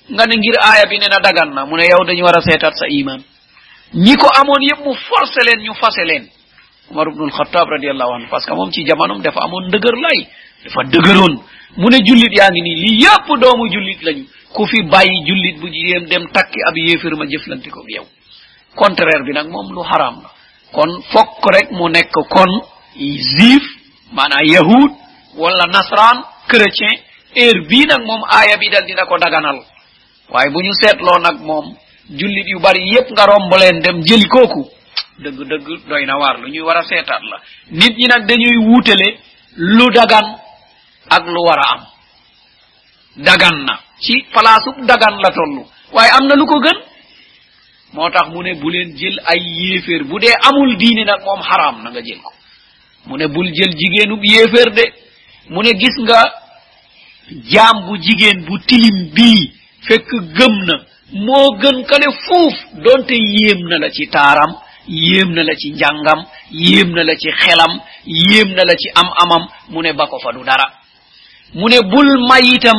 Nga 0.10 0.25
ne 0.25 0.36
ngir 0.38 0.55
aaya 0.62 0.86
bi 0.89 0.97
ne 0.97 1.08
na 1.08 1.19
dagan 1.21 1.53
na. 1.53 1.65
Mu 1.65 1.75
ne 1.77 1.86
yow 1.86 2.03
dañu 2.05 2.23
war 2.23 2.38
a 2.38 2.41
sa 2.41 2.88
iman 2.89 3.21
ñi 3.93 4.15
ko 4.17 4.27
amoon 4.39 4.62
yépp 4.62 4.86
mu 4.86 4.93
forcé 4.93 5.41
leen 5.45 5.62
ñu 5.63 5.73
fase 5.75 6.03
leen. 6.05 6.27
Umar 6.91 7.08
ibnul 7.10 7.32
xataab 7.32 7.69
radiallahu 7.69 8.13
anhu 8.13 8.27
parce 8.29 8.45
que 8.45 8.53
moom 8.53 8.71
ci 8.71 8.84
jamonom 8.86 9.21
dafa 9.21 9.39
amoon 9.45 9.67
ndëgër 9.67 9.95
lay 9.95 10.27
dafa 10.65 10.84
dëgëroon. 10.84 11.36
Mu 11.77 11.89
ne 11.89 11.97
jullit 12.05 12.34
yaa 12.38 12.49
ngi 12.49 12.62
nii 12.62 12.75
lii 12.86 13.01
yépp 13.03 13.27
doomu 13.39 13.69
jullit 13.71 14.01
lañu. 14.03 14.25
Ku 14.53 14.65
fi 14.65 14.82
bàyyi 14.84 15.25
jullit 15.25 15.60
bu 15.60 15.67
jigéen 15.69 16.05
dem 16.08 16.25
takki 16.34 16.60
ab 16.67 16.75
yéefir 16.77 17.15
ma 17.15 17.25
jëflante 17.25 17.69
ko 17.69 17.84
yow 17.88 18.05
contraire 18.82 19.24
bi 19.26 19.34
nag 19.34 19.48
moom 19.50 19.68
lu 19.76 19.82
haram 19.84 20.15
la. 20.24 20.30
Kon 20.74 20.92
fokk 21.12 21.44
rek 21.56 21.72
mu 21.72 21.89
nekk 21.89 22.13
kon 22.34 22.52
juif 22.96 23.63
maanaam 24.15 24.46
yahud 24.56 24.92
wala 25.42 25.65
nasran 25.76 26.18
chrétien 26.48 26.96
heure 27.36 27.62
bii 27.70 27.86
nag 27.92 28.02
moom 28.10 28.22
aaya 28.38 28.58
bi 28.58 28.70
dal 28.70 28.86
dina 28.86 29.06
ko 29.06 29.18
daganal. 29.18 29.60
Waaye 30.32 30.50
bu 30.54 30.60
ñu 30.62 30.74
seetloo 30.82 31.20
nag 31.20 31.38
moom 31.42 31.65
jullit 32.10 32.48
yu 32.54 32.60
bari 32.60 32.82
yépp 32.94 33.12
nga 33.12 33.26
romb 33.26 33.52
dem 33.84 33.98
jëli 34.08 34.28
kooku 34.28 34.63
dëgg 35.24 35.39
dëgg 35.52 35.68
doy 35.89 36.06
na 36.06 36.15
waar 36.18 36.38
lu 36.39 36.48
ñuy 36.50 36.62
war 36.68 36.78
a 36.78 36.84
seetaat 36.84 37.22
la. 37.32 37.38
Nit 37.72 37.94
ñi 37.98 38.06
nag 38.08 38.26
dañuy 38.28 38.56
lu 39.58 39.86
dagan 39.92 40.26
ak 41.10 41.24
lu 41.26 41.42
war 41.48 41.60
a 41.60 41.65
am. 41.74 41.82
Dagan 43.18 43.65
na. 43.65 43.74
Ci 44.00 44.24
palaasu 44.34 44.72
dagan 44.86 45.20
la 45.20 45.30
tollu. 45.32 45.65
Waaye 45.92 46.12
am 46.15 46.28
na 46.28 46.36
lu 46.36 46.46
ko 46.46 46.60
gën 46.62 46.78
moo 47.93 48.10
tax 48.10 48.30
mu 48.34 48.43
ne 48.43 48.54
bu 48.56 48.69
leen 48.69 48.95
jël 48.97 49.19
ay 49.28 49.39
yéeféer 49.41 50.04
bu 50.04 50.19
dee 50.19 50.34
amul 50.47 50.78
diine 50.78 51.06
nag 51.06 51.21
moom 51.25 51.41
xaraam 51.41 51.84
na 51.84 51.89
nga 51.91 52.02
jël 52.04 52.19
ko 52.21 52.32
mu 53.08 53.17
ne 53.17 53.28
bul 53.28 53.47
jël 53.56 53.71
jigéenub 53.78 54.23
yéeféer 54.23 54.69
de 54.78 54.86
mu 55.49 55.60
ne 55.63 55.71
gis 55.80 55.95
nga 56.04 56.23
jaam 57.52 57.86
bu 57.88 57.97
jigéen 58.02 58.45
bu 58.45 58.60
tilim 58.67 59.10
bii 59.15 59.54
fekk 59.88 60.10
gëm 60.38 60.56
na 60.67 60.75
moo 61.13 61.58
gën 61.62 61.84
kale 61.86 62.08
fuuf 62.25 62.56
donte 62.84 63.12
yéem 63.12 63.60
na 63.69 63.78
la 63.80 63.89
ci 63.91 64.08
taaram 64.08 64.54
yéem 64.88 65.32
na 65.34 65.43
la 65.43 65.56
ci 65.56 65.71
njàngam 65.71 66.25
yéem 66.52 66.89
na 66.91 67.04
la 67.04 67.15
ci 67.15 67.30
xelam 67.41 67.80
yéem 68.06 68.49
na 68.56 68.63
la 68.65 68.75
ci 68.75 68.89
am 68.95 69.10
amam 69.23 69.47
mu 69.69 69.82
ne 69.82 69.93
ba 69.93 70.06
ko 70.08 70.19
fa 70.19 70.32
du 70.32 70.43
dara 70.43 70.67
mu 71.54 71.65
ne 71.69 71.80
bul 71.82 72.10
may 72.30 72.54
itam 72.56 72.78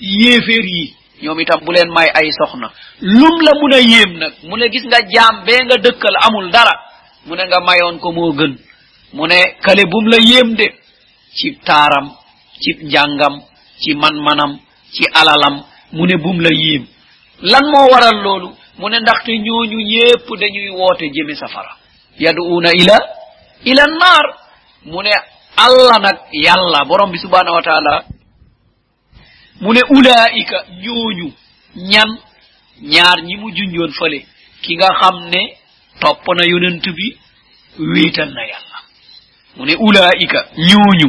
yéeféer 0.00 0.64
yi 0.64 0.94
ñoom 1.22 1.40
itam 1.40 1.60
bu 1.64 1.72
leen 1.72 1.88
may 1.90 2.08
ay 2.14 2.30
soxna. 2.38 2.70
lum 3.00 3.36
la 3.46 3.52
mun 3.60 3.72
a 3.72 3.80
yéem 3.80 4.12
nag 4.18 4.32
gis 4.72 4.84
nga 4.84 4.98
jaam 5.14 5.44
bee 5.46 5.60
nga 5.64 5.76
dëkkal 5.84 6.16
amul 6.26 6.50
dara 6.50 6.74
mu 7.26 7.34
ne 7.36 7.44
nga 7.46 7.60
mayoon 7.60 7.98
ko 8.00 8.12
moo 8.12 8.32
gën. 8.32 8.54
mu 9.12 9.24
kale 9.62 9.82
bum 9.90 10.06
la 10.08 10.18
yéem 10.18 10.54
de 10.54 10.66
ci 11.36 11.58
taaram 11.66 12.10
ci 12.60 12.70
njàngam 12.84 13.34
ci 13.82 13.94
man-manam 13.94 14.58
ci 14.94 15.04
alalam 15.14 15.62
mu 15.92 16.06
ne 16.06 16.16
bum 16.16 16.40
la 16.40 16.50
yéem. 16.52 16.84
lan 17.42 17.64
moo 17.72 17.88
waral 17.92 18.16
loolu? 18.22 18.48
mu 18.78 18.88
ne 18.88 18.98
ndaxte 19.00 19.30
ñooñu 19.32 19.78
ñépp 19.90 20.26
dañuy 20.40 20.70
woote 20.70 21.10
jëme 21.14 21.34
safara. 21.34 21.76
yaduuna 22.18 22.70
ila 22.74 22.96
ila 23.64 23.84
naar. 23.86 24.26
mu 24.84 25.02
ne 25.02 25.10
allah 25.56 25.98
nag 26.00 26.16
yàlla 26.32 26.84
borom 26.88 27.10
bi 27.10 27.18
subhanahu 27.18 27.56
wa 27.58 27.62
taala 27.62 28.04
mu 29.60 29.72
ne 29.72 29.80
ulaa'ika 29.90 30.64
ñooñu 30.84 31.32
ñan 31.76 32.10
ñaar 32.82 33.18
ñi 33.22 33.36
mu 33.36 33.50
junjoon 33.56 33.92
fële 33.98 34.18
ki 34.62 34.76
nga 34.76 34.88
xam 35.00 35.16
ne 35.28 35.40
topp 36.00 36.24
na 36.36 36.44
yonent 36.46 36.84
bi 36.96 37.16
wéetal 37.78 38.30
na 38.34 38.42
yàlla. 38.46 38.78
mu 39.56 39.64
ne 39.66 39.74
ulaa'ika 39.78 40.38
ñooñu 40.56 41.08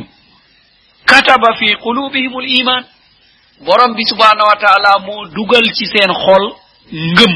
kataba 1.05 1.55
fi 1.59 1.75
qulubihim 1.75 2.33
al 2.37 2.49
iman 2.59 2.83
borom 3.65 3.93
bi 3.95 4.03
subhanahu 4.09 4.47
wa 4.51 4.55
taala 4.63 4.99
moo 5.05 5.25
dugal 5.27 5.65
ci 5.75 5.85
seen 5.85 6.11
xol 6.13 6.45
ngëm. 6.93 7.33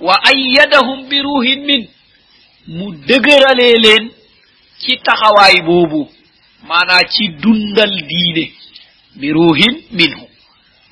wa 0.00 0.14
ayyadahum 0.30 1.08
bi 1.08 1.18
ruhin 1.22 1.60
min. 1.64 1.88
mu 2.66 2.92
dëgëralee 3.06 3.76
leen 3.84 4.10
ci 4.80 4.96
taxawaay 4.98 5.62
boobu. 5.64 6.08
maanaa 6.68 7.04
ci 7.08 7.28
dundal 7.40 7.94
diine. 8.08 8.52
bi 9.16 9.32
ruhin 9.32 9.74
minhu 9.92 10.26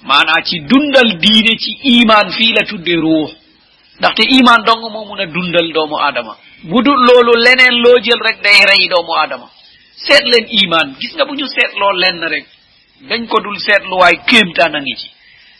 mana 0.02 0.42
ci 0.44 0.60
dundal 0.60 1.18
diine 1.18 1.56
ci 1.58 1.72
iman 2.00 2.30
fii 2.32 2.52
la 2.54 2.64
tudde 2.64 2.94
ruux. 2.96 3.30
Ndaxte 3.98 4.22
iman 4.38 4.62
dong 4.64 4.82
moo 4.92 5.04
mun 5.04 5.20
a 5.20 5.26
dundal 5.26 5.72
doomu 5.72 5.96
aadama. 5.98 6.36
Bu 6.64 6.82
dul 6.82 7.00
loolu 7.06 7.32
leneen 7.44 7.74
loo 7.82 7.98
jël 8.02 8.20
rek 8.26 8.42
day 8.42 8.64
rey 8.70 8.88
doomu 8.88 9.12
aadama. 9.20 9.48
Seet 9.96 10.24
leen 10.24 10.46
iman. 10.62 10.94
Gis 11.00 11.14
nga 11.14 11.24
bu 11.24 11.34
ñu 11.34 11.46
seetloo 11.46 11.92
lenn 11.92 12.20
rek 12.32 12.46
dañ 13.08 13.26
ko 13.28 13.40
dul 13.42 13.58
seetluwaay 13.66 14.16
kéemtaan 14.26 14.74
a 14.76 14.80
ngi 14.80 14.96
ci. 14.96 15.08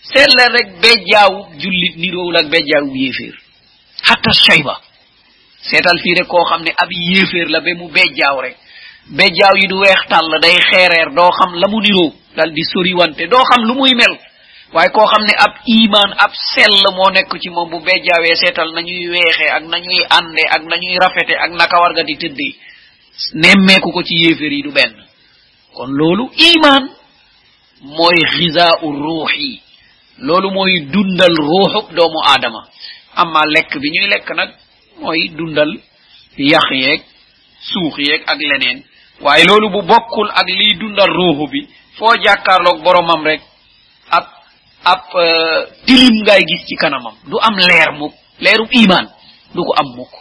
Seet 0.03 0.31
leen 0.37 0.53
rek 0.57 0.69
bejjaawub 0.83 1.47
jullit 1.61 1.97
niroowul 1.97 2.37
ak 2.37 2.47
bejjaawub 2.49 2.97
yéeféer. 2.97 3.37
Hatta 4.09 4.33
shayba. 4.33 4.81
Seetal 5.69 5.99
fii 6.03 6.15
rek 6.19 6.27
koo 6.29 6.45
xam 6.49 6.63
ne 6.63 6.73
ab 6.77 6.89
yéeféer 6.91 7.49
la 7.51 7.61
ba 7.61 7.71
mu 7.77 7.89
bejjaaw 7.89 8.41
rek. 8.41 8.57
Bejjaaw 9.19 9.55
yi 9.61 9.67
du 9.69 9.77
weex 9.81 10.01
tàll 10.09 10.33
day 10.41 10.57
xeereer 10.71 11.11
doo 11.15 11.29
xam 11.39 11.55
la 11.61 11.69
mu 11.69 11.81
niroo 11.81 12.15
dal 12.37 12.51
di 12.53 12.63
soriwante 12.73 13.27
doo 13.29 13.43
xam 13.45 13.65
lu 13.69 13.75
muy 13.75 13.95
mel. 13.95 14.15
Waaye 14.75 14.91
koo 14.95 15.07
xam 15.13 15.23
ne 15.29 15.35
ab 15.47 15.55
iman 15.67 16.11
ab 16.25 16.33
sell 16.55 16.77
moo 16.97 17.11
nekk 17.11 17.33
ci 17.43 17.49
moom 17.51 17.71
bu 17.71 17.79
bejjaawee 17.87 18.37
seetal 18.43 18.71
nañuy 18.75 19.09
weexee 19.13 19.51
ak 19.57 19.65
nañuy 19.73 20.01
ànde 20.19 20.43
ak 20.55 20.63
nañuy 20.71 20.97
rafete 21.03 21.35
ak 21.45 21.51
naka 21.59 21.77
war 21.83 21.93
nga 21.93 22.03
di 22.09 22.17
tëddee 22.17 22.55
nemmeeku 23.35 23.89
ko 23.93 24.03
ci 24.03 24.15
yéeféer 24.23 24.53
yi 24.53 24.63
du 24.63 24.71
benn. 24.73 24.95
Kon 25.75 25.91
loolu 25.99 26.31
iman 26.51 26.83
mooy 27.83 28.19
xisaau 28.37 28.91
ruux 28.93 29.29
yi. 29.39 29.61
Loolu 30.19 30.51
mooy 30.51 30.81
dundal 30.93 31.35
ruuxub 31.37 31.95
doomu 31.95 32.21
aadama. 32.25 32.63
Amma 33.17 33.41
lekk 33.47 33.79
bi 33.81 33.89
ñuy 33.91 34.09
lekk 34.09 34.29
nag 34.37 34.51
mooy 35.01 35.29
dundal 35.37 35.71
yax 36.37 36.67
yeeg 36.71 37.01
suux 37.61 37.95
yeeg 37.99 38.23
ak 38.27 38.39
leneen. 38.39 38.83
Waaye 39.21 39.45
loolu 39.45 39.69
bu 39.71 39.81
ak 39.93 40.47
liy 40.49 40.75
dundal 40.81 41.11
ruuxu 41.19 41.47
bi 41.53 41.69
foo 41.99 42.15
jàkkaarloog 42.25 42.83
boromam 42.83 43.25
rek 43.25 43.41
ab 44.11 44.25
ab 44.85 45.03
tilim 45.87 46.15
ngay 46.25 46.43
gis 46.49 46.63
ci 46.67 46.77
kanamam. 46.77 47.15
Du 47.29 47.37
am 47.39 47.57
leer 47.57 47.93
mukk 47.99 48.15
leeru 48.41 48.67
iman 48.83 49.07
du 49.55 49.63
ko 49.65 49.73
am 49.81 49.89
mukk. 49.97 50.13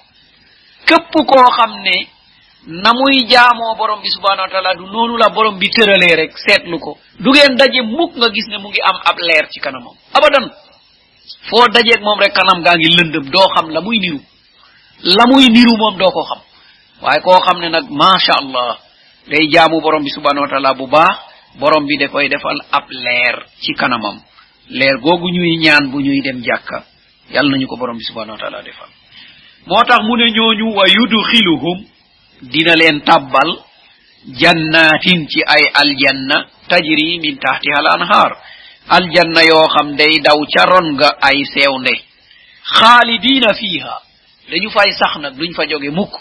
Képp 0.85 1.11
koo 1.13 1.45
xam 1.57 1.71
ne 1.83 2.07
na 2.67 2.91
muy 2.93 3.25
borom 3.77 4.01
bi 4.01 4.09
subhanahu 4.09 4.45
wa 4.47 4.51
taala 4.51 4.75
du 4.75 4.85
noonu 4.85 5.17
la 5.17 5.29
borom 5.29 5.57
bi 5.59 5.69
tëralee 5.69 6.15
rek 6.15 6.37
seetlu 6.37 6.79
ko. 6.79 6.97
Du 7.19 7.31
ngeen 7.31 7.55
daje 7.57 7.81
mukk 7.81 8.15
nga 8.17 8.29
gis 8.29 8.47
ne 8.49 8.57
mu 8.57 8.69
ngi 8.69 8.81
am 8.83 8.97
ab 9.05 9.17
leer 9.19 9.47
ci 9.51 9.59
kanamam. 9.59 9.95
Abadan 10.13 10.45
foo 11.49 11.67
dajeeg 11.67 12.01
moom 12.01 12.19
rek 12.19 12.33
kanam 12.33 12.63
gaa 12.63 12.75
ngi 12.75 12.89
lëndëm 12.97 13.29
doo 13.31 13.47
xam 13.55 13.69
la 13.69 13.81
muy 13.81 13.97
niru. 13.99 14.19
La 15.03 15.23
muy 15.31 15.47
niru 15.49 15.77
moom 15.77 15.97
doo 15.97 16.11
ko 16.11 16.23
xam. 16.29 16.41
Ne 17.59 17.69
nag 17.69 17.89
macha 17.89 18.33
allah 18.41 18.77
day 19.27 19.47
jaamu 19.51 19.81
borom 19.81 20.03
bi 20.03 20.09
subhanahu 20.09 20.43
wa 20.45 20.49
taala 20.51 20.73
bu 20.73 20.87
baax 20.87 21.15
borom 21.59 21.85
bi 21.87 21.97
da 21.97 22.07
koy 22.07 22.27
defal 22.29 22.59
ab 22.71 22.85
leer 22.89 23.45
ci 23.61 23.73
kanamam 23.73 24.19
leer 24.69 24.97
googu 25.01 25.29
ñuy 25.31 25.57
ñaan 25.57 25.89
bu 25.91 25.99
ñuy 26.01 26.21
dem 26.21 26.41
jàkka 26.43 26.83
yàlla 27.31 27.49
nañu 27.51 27.67
ko 27.67 27.77
borom 27.77 27.97
bi 27.97 28.03
subhanahu 28.03 28.37
wa 28.37 28.41
taala 28.41 28.61
defal 28.63 28.89
moo 29.67 29.83
tax 29.83 30.01
mu 30.03 30.15
ne 30.17 30.31
ñooñu 30.31 30.73
wa 30.75 30.83
yudxiluhum 30.87 31.77
dina 32.41 32.75
leen 32.75 33.01
tabbal 33.01 33.49
jannatin 34.39 35.27
ci 35.29 35.41
ay 35.45 35.63
aljanna 35.73 36.47
tajri 36.67 37.19
min 37.19 37.37
tahtiha 37.37 37.77
al 37.79 37.87
anhar 38.01 38.31
aljanna 38.89 39.41
yoo 39.43 39.67
xam 39.75 39.95
day 39.95 40.19
daw 40.21 40.39
ca 40.53 40.65
ron 40.65 40.95
ga 40.97 41.09
ay 41.21 41.43
sewnde 41.53 41.93
xaalidina 42.63 43.53
fiha 43.53 43.95
dañu 44.51 44.69
fay 44.69 44.91
sax 44.99 45.17
nag 45.21 45.33
duñ 45.37 45.53
fa 45.53 45.65
jóge 45.67 45.89
mukk 45.91 46.13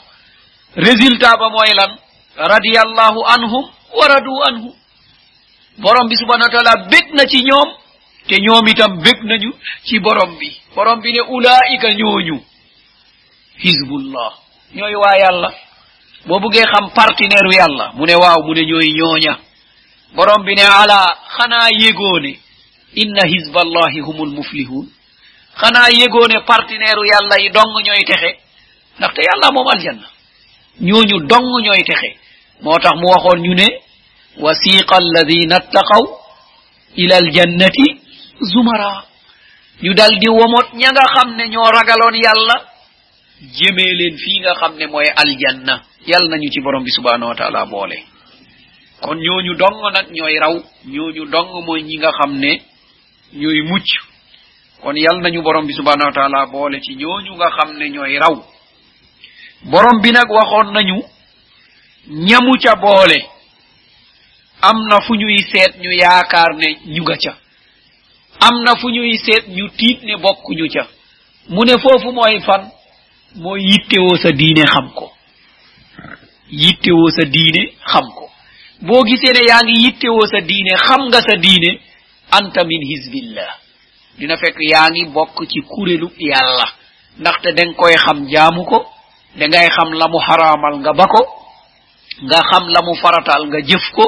résultat 0.77 1.37
ba 1.39 1.49
mooy 1.51 1.73
lan 1.75 1.93
radiyallahu 2.37 3.20
anhum 3.35 3.64
wa 3.99 4.05
radu 4.09 4.35
anhu 4.49 4.70
borom 5.79 6.09
bi 6.09 6.16
subhanahu 6.16 6.49
wa 6.49 6.55
taala 6.55 6.75
bég 6.91 7.07
na 7.14 7.25
ci 7.27 7.43
ñoom 7.43 7.68
te 8.29 8.37
ñoom 8.41 8.68
itam 8.68 8.99
bég 9.03 9.18
nañu 9.24 9.51
ci 9.85 9.99
borom 10.01 10.37
bi 10.39 10.57
borom 10.74 11.01
bi 11.01 11.12
ne 11.12 11.20
ulaika 11.20 11.89
ñooñu 11.93 12.41
hizbullah 13.62 14.33
ñooy 14.74 14.95
waa 14.95 15.16
yàlla 15.18 15.51
boo 16.26 16.41
buggee 16.41 16.64
xam 16.72 16.91
partenaire 16.95 17.51
yàlla 17.57 17.93
mu 17.95 18.05
ne 18.07 18.14
waaw 18.14 18.43
mu 18.47 18.55
ne 18.55 18.62
ñooy 18.64 18.93
ñooña 18.99 19.39
borom 20.14 20.45
bi 20.45 20.55
ne 20.55 20.62
ala 20.62 20.99
xanaa 21.37 21.68
yégoone 21.81 22.39
inna 22.95 23.22
hizballahi 23.26 24.01
humul 24.01 24.31
muflihun 24.31 24.87
xanaa 25.61 25.89
yëgoo 25.91 26.26
ne 26.29 26.41
partenaire 26.47 27.03
yàlla 27.12 27.37
yi 27.43 27.51
dong 27.51 27.72
ñooy 27.87 28.05
texe 28.07 28.31
ndaxte 28.99 29.20
yàlla 29.29 29.51
moom 29.53 29.68
aljanna 29.68 30.07
ñooñu 30.81 31.26
dong 31.26 31.49
ñooy 31.64 31.83
texe 31.85 32.16
moo 32.62 32.79
tax 32.79 32.95
mu 33.01 33.07
waxoon 33.09 33.41
ñu 33.43 33.55
ne 33.55 33.66
wasiqa 34.39 34.97
alladina 34.97 35.57
attaqaw 35.57 36.05
ila 36.97 37.16
aljannati 37.16 37.98
zumara. 38.41 39.05
Ñu 39.82 39.95
dal 39.95 40.18
di 40.18 40.28
womot 40.28 40.72
ña 40.74 40.91
nga 40.91 41.05
xam 41.14 41.36
ne 41.36 41.49
ñoo 41.49 41.70
ragaloon 41.70 42.14
yàlla. 42.16 42.57
Jëmee 43.41 43.95
leen 43.95 44.16
fii 44.18 44.41
nga 44.41 44.55
xam 44.55 44.76
ne 44.76 44.86
mooy 44.86 45.07
aljanna. 45.16 45.82
Yal 46.07 46.28
nañu 46.28 46.51
ci 46.51 46.61
borom 46.61 46.82
bi 46.84 46.91
subhanahu 46.91 47.28
wa 47.30 47.34
taala 47.36 47.66
boole. 47.66 47.99
Kon 49.01 49.14
ñooñu 49.18 49.55
dong 49.55 49.93
nag 49.93 50.07
ñooy 50.11 50.39
raw. 50.39 50.55
Ñooñu 50.86 51.24
dong 51.30 51.64
mooy 51.64 51.82
ñi 51.82 51.97
nga 51.99 52.11
xam 52.18 52.39
ne 52.39 52.62
ñooy 53.34 53.62
mucc. 53.62 53.86
Kon 54.82 54.95
yal 54.97 55.20
nañu 55.20 55.43
borom 55.43 55.66
bi 55.66 55.72
subhanahu 55.74 56.07
wa 56.09 56.12
taala 56.12 56.47
boole 56.47 56.80
ci 56.80 56.95
ñooñu 56.97 57.34
nga 57.36 57.51
xam 57.51 57.76
ne 57.78 57.89
ñooy 57.91 58.18
raw. 58.18 58.34
Borom 59.64 60.01
bi 60.03 60.11
nag 60.12 60.28
waxoon 60.30 60.72
nañu 60.72 61.03
ñamu 62.09 62.53
ca 62.62 62.74
boole. 62.76 63.18
Am 64.62 64.76
na 64.89 65.01
fu 65.01 65.14
ñuy 65.14 65.39
seet 65.53 65.76
ñu 65.78 65.91
yaakaar 65.93 66.57
ne 66.57 66.78
ñu 66.86 67.03
nga 67.03 67.16
ca. 67.16 67.39
am 68.41 68.62
na 68.64 68.72
fu 68.80 68.89
ñuy 68.91 69.16
seet 69.18 69.49
ñu 69.49 69.68
tiit 69.76 70.03
ne 70.03 70.16
bokkuñu 70.16 70.68
ca. 70.72 70.86
Mu 71.49 71.64
ne 71.64 71.78
foofu 71.78 72.12
mooy 72.12 72.41
fan? 72.41 72.70
Mooy 73.36 73.61
yittewoo 73.62 74.16
sa 74.22 74.30
diine 74.32 74.62
xam 74.66 74.91
ko. 74.95 75.12
Yittewoo 76.51 77.11
sa 77.11 77.24
diine 77.24 77.72
xam 77.91 78.07
ko. 78.16 78.30
Boo 78.82 79.05
gisee 79.05 79.32
ne 79.32 79.43
yaa 79.49 79.62
ngi 79.64 79.84
yittewoo 79.84 80.26
sa 80.26 80.41
diine 80.41 80.76
xam 80.76 81.09
nga 81.09 81.20
sa 81.20 81.36
diine 81.36 81.80
anta 82.30 82.64
min 82.64 82.82
hisbillah 82.91 83.51
dina 84.18 84.36
fekk 84.36 84.57
yaa 84.70 84.89
ngi 84.91 85.05
bokk 85.14 85.47
ci 85.49 85.61
kurelu 85.62 86.11
yàlla. 86.18 86.66
Ndaxte 87.18 87.53
dang 87.57 87.74
koy 87.74 87.95
xam 87.97 88.26
jaamu 88.28 88.64
ko 88.64 88.86
dangay 89.36 89.68
xam 89.70 89.93
la 89.93 90.09
mu 90.09 90.18
xaraamal 90.26 90.78
nga 90.80 90.93
ba 90.93 91.07
ko 91.07 91.22
nga 92.22 92.39
xam 92.51 92.68
la 92.68 92.80
mu 92.82 92.95
faratal 93.03 93.47
nga 93.49 93.61
jëf 93.61 93.84
ko 93.97 94.05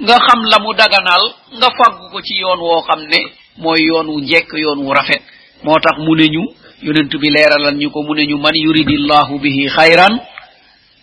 nga 0.00 0.16
xam 0.26 0.40
la 0.50 0.58
mu 0.62 0.72
daganal 0.74 1.22
nga 1.58 1.68
faggu 1.78 2.10
ko 2.12 2.20
ci 2.22 2.34
yoon 2.40 2.58
woo 2.60 2.82
xam 2.82 3.00
ne 3.06 3.18
mooy 3.56 3.80
yoon 3.88 4.06
wu 4.08 4.20
njekk 4.20 4.50
yoon 4.64 4.78
wu 4.84 4.92
rafet. 4.94 5.22
Moo 5.64 5.78
tax 5.80 5.96
mu 5.98 6.14
ne 6.16 6.26
ñu 6.28 6.42
yonent 6.82 7.12
bi 7.20 7.28
leeralal 7.30 7.74
ñu 7.76 7.90
ko 7.90 8.02
mu 8.02 8.14
ne 8.14 8.26
ñu 8.26 8.36
man 8.38 8.54
yuridillahu 8.64 9.38
bihi 9.42 9.68
xayran 9.68 10.14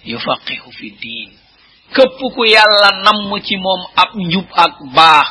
yufaqihu 0.05 0.71
fi 0.77 0.87
diin. 1.01 1.29
Képp 1.95 2.19
ku 2.19 2.45
ci 3.45 3.55
ab 3.95 4.09
njub 4.15 4.45
ak 4.55 4.73
baax 4.95 5.27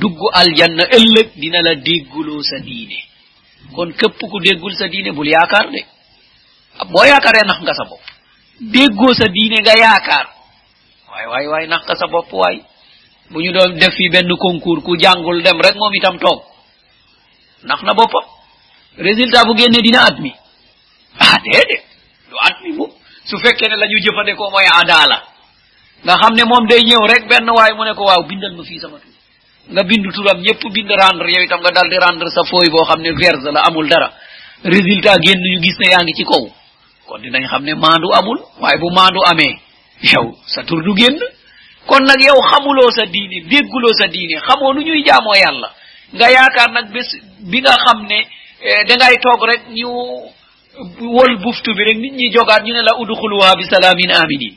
dugg 0.00 0.18
aljanna 0.40 0.84
ëllëg 0.96 1.28
dina 1.36 1.60
la 1.62 1.74
dégguloo 1.74 2.42
sa 2.42 2.56
kon 3.74 3.92
képp 3.92 4.18
ku 4.30 4.38
déggul 4.40 4.74
sa 4.74 4.88
diine 4.88 5.12
bul 5.12 5.26
yaakaar 5.28 5.70
de. 5.70 5.80
Boo 6.92 7.04
yaakaaree 7.04 7.46
nax 7.46 7.60
nga 7.62 7.74
sa 7.74 7.84
bopp. 7.84 8.00
Déggoo 8.60 9.14
sa 9.14 9.26
diine 9.28 9.60
nga 9.62 9.74
yaakaar. 9.78 10.26
Waay 11.10 11.26
waay 11.26 11.46
waay 11.46 11.66
nax 11.66 11.82
sa 11.86 12.06
bu 13.30 13.40
ñu 13.42 13.52
doon 13.52 13.76
def 13.78 13.94
fi 13.96 14.08
benn 14.08 14.28
concours 14.36 14.82
ku 14.84 14.96
jàngul 14.98 15.42
dem 15.42 15.60
rek 15.60 15.74
moom 15.76 15.94
itam 15.94 16.18
toog. 16.18 16.42
Nax 17.64 17.82
na 17.82 17.94
boppam. 17.94 18.24
Résultat 18.98 19.44
bu 19.44 19.56
génne 19.58 19.80
dina 19.82 20.04
admi 20.04 20.32
ah 21.20 21.36
déedéet. 21.44 21.82
Du 22.30 22.34
admi 22.40 22.72
mu 22.76 22.86
su 23.24 23.36
fekkee 23.38 23.68
ne 23.68 23.76
la 23.76 23.86
ñu 23.86 23.98
jëfandikoo 24.00 24.50
mooy 24.50 24.66
adala 24.80 25.22
nga 26.04 26.14
xam 26.20 26.34
ne 26.34 26.44
moom 26.44 26.66
day 26.68 26.82
ñëw 26.84 27.06
rek 27.12 27.28
benn 27.28 27.50
waay 27.50 27.72
mu 27.76 27.84
ne 27.84 27.94
ko 27.94 28.04
waaw 28.04 28.22
bindal 28.28 28.54
ma 28.56 28.64
fii 28.64 28.78
sama 28.80 28.98
tur. 28.98 29.12
Nga 29.72 29.82
bindu 29.84 30.10
turam 30.12 30.38
ñëpp 30.40 30.62
bind 30.72 30.90
rendre 30.90 31.28
yow 31.32 31.42
itam 31.42 31.60
nga 31.60 31.70
dal 31.70 31.88
di 31.90 31.96
rendre 31.98 32.28
sa 32.30 32.42
fooy 32.44 32.68
boo 32.70 32.84
xam 32.88 33.00
ne 33.02 33.12
verse 33.12 33.50
la 33.52 33.60
amul 33.68 33.88
dara. 33.88 34.12
Résultat 34.64 35.16
génn 35.22 35.40
ñu 35.42 35.60
gis 35.62 35.76
ne 35.80 35.90
yaa 35.90 36.02
ngi 36.02 36.14
ci 36.14 36.24
kaw. 36.24 36.44
Kon 37.06 37.18
dinañ 37.20 37.44
xam 37.50 37.62
ne 37.64 37.74
maandu 37.74 38.08
amul. 38.14 38.38
Waaye 38.60 38.78
bu 38.78 38.88
maandu 38.94 39.20
amee 39.26 39.54
yow 40.02 40.36
sa 40.46 40.62
tur 40.62 40.80
du 40.82 40.94
génn 40.96 41.18
kon 41.88 42.04
nag 42.04 42.20
yow 42.20 42.38
xamuloo 42.50 42.90
sa 42.96 43.04
diine 43.06 43.38
dégguloo 43.50 43.92
sa 43.98 44.06
diine 44.08 44.36
xamoo 44.46 44.72
nu 44.74 44.80
ñuy 44.86 45.02
jaamoo 45.06 45.34
yàlla. 45.34 45.68
Nga 46.14 46.26
yaakaar 46.30 46.70
nag 46.72 46.86
bés 46.92 47.08
bi 47.50 47.60
nga 47.60 47.74
xam 47.84 48.06
ne 48.06 48.18
dangay 48.88 49.16
toog 49.22 49.42
rek 49.50 49.62
ñu 49.76 49.88
wol 51.16 51.32
buftu 51.42 51.74
bi 51.74 51.82
rek 51.84 51.96
nit 51.98 52.12
ñi 52.12 52.30
jogaat 52.32 52.62
ñu 52.64 52.72
ne 52.72 52.82
la 52.82 52.92
udxuluha 52.98 53.56
bi 53.56 53.64
salaamin 53.64 54.10
aminin 54.12 54.54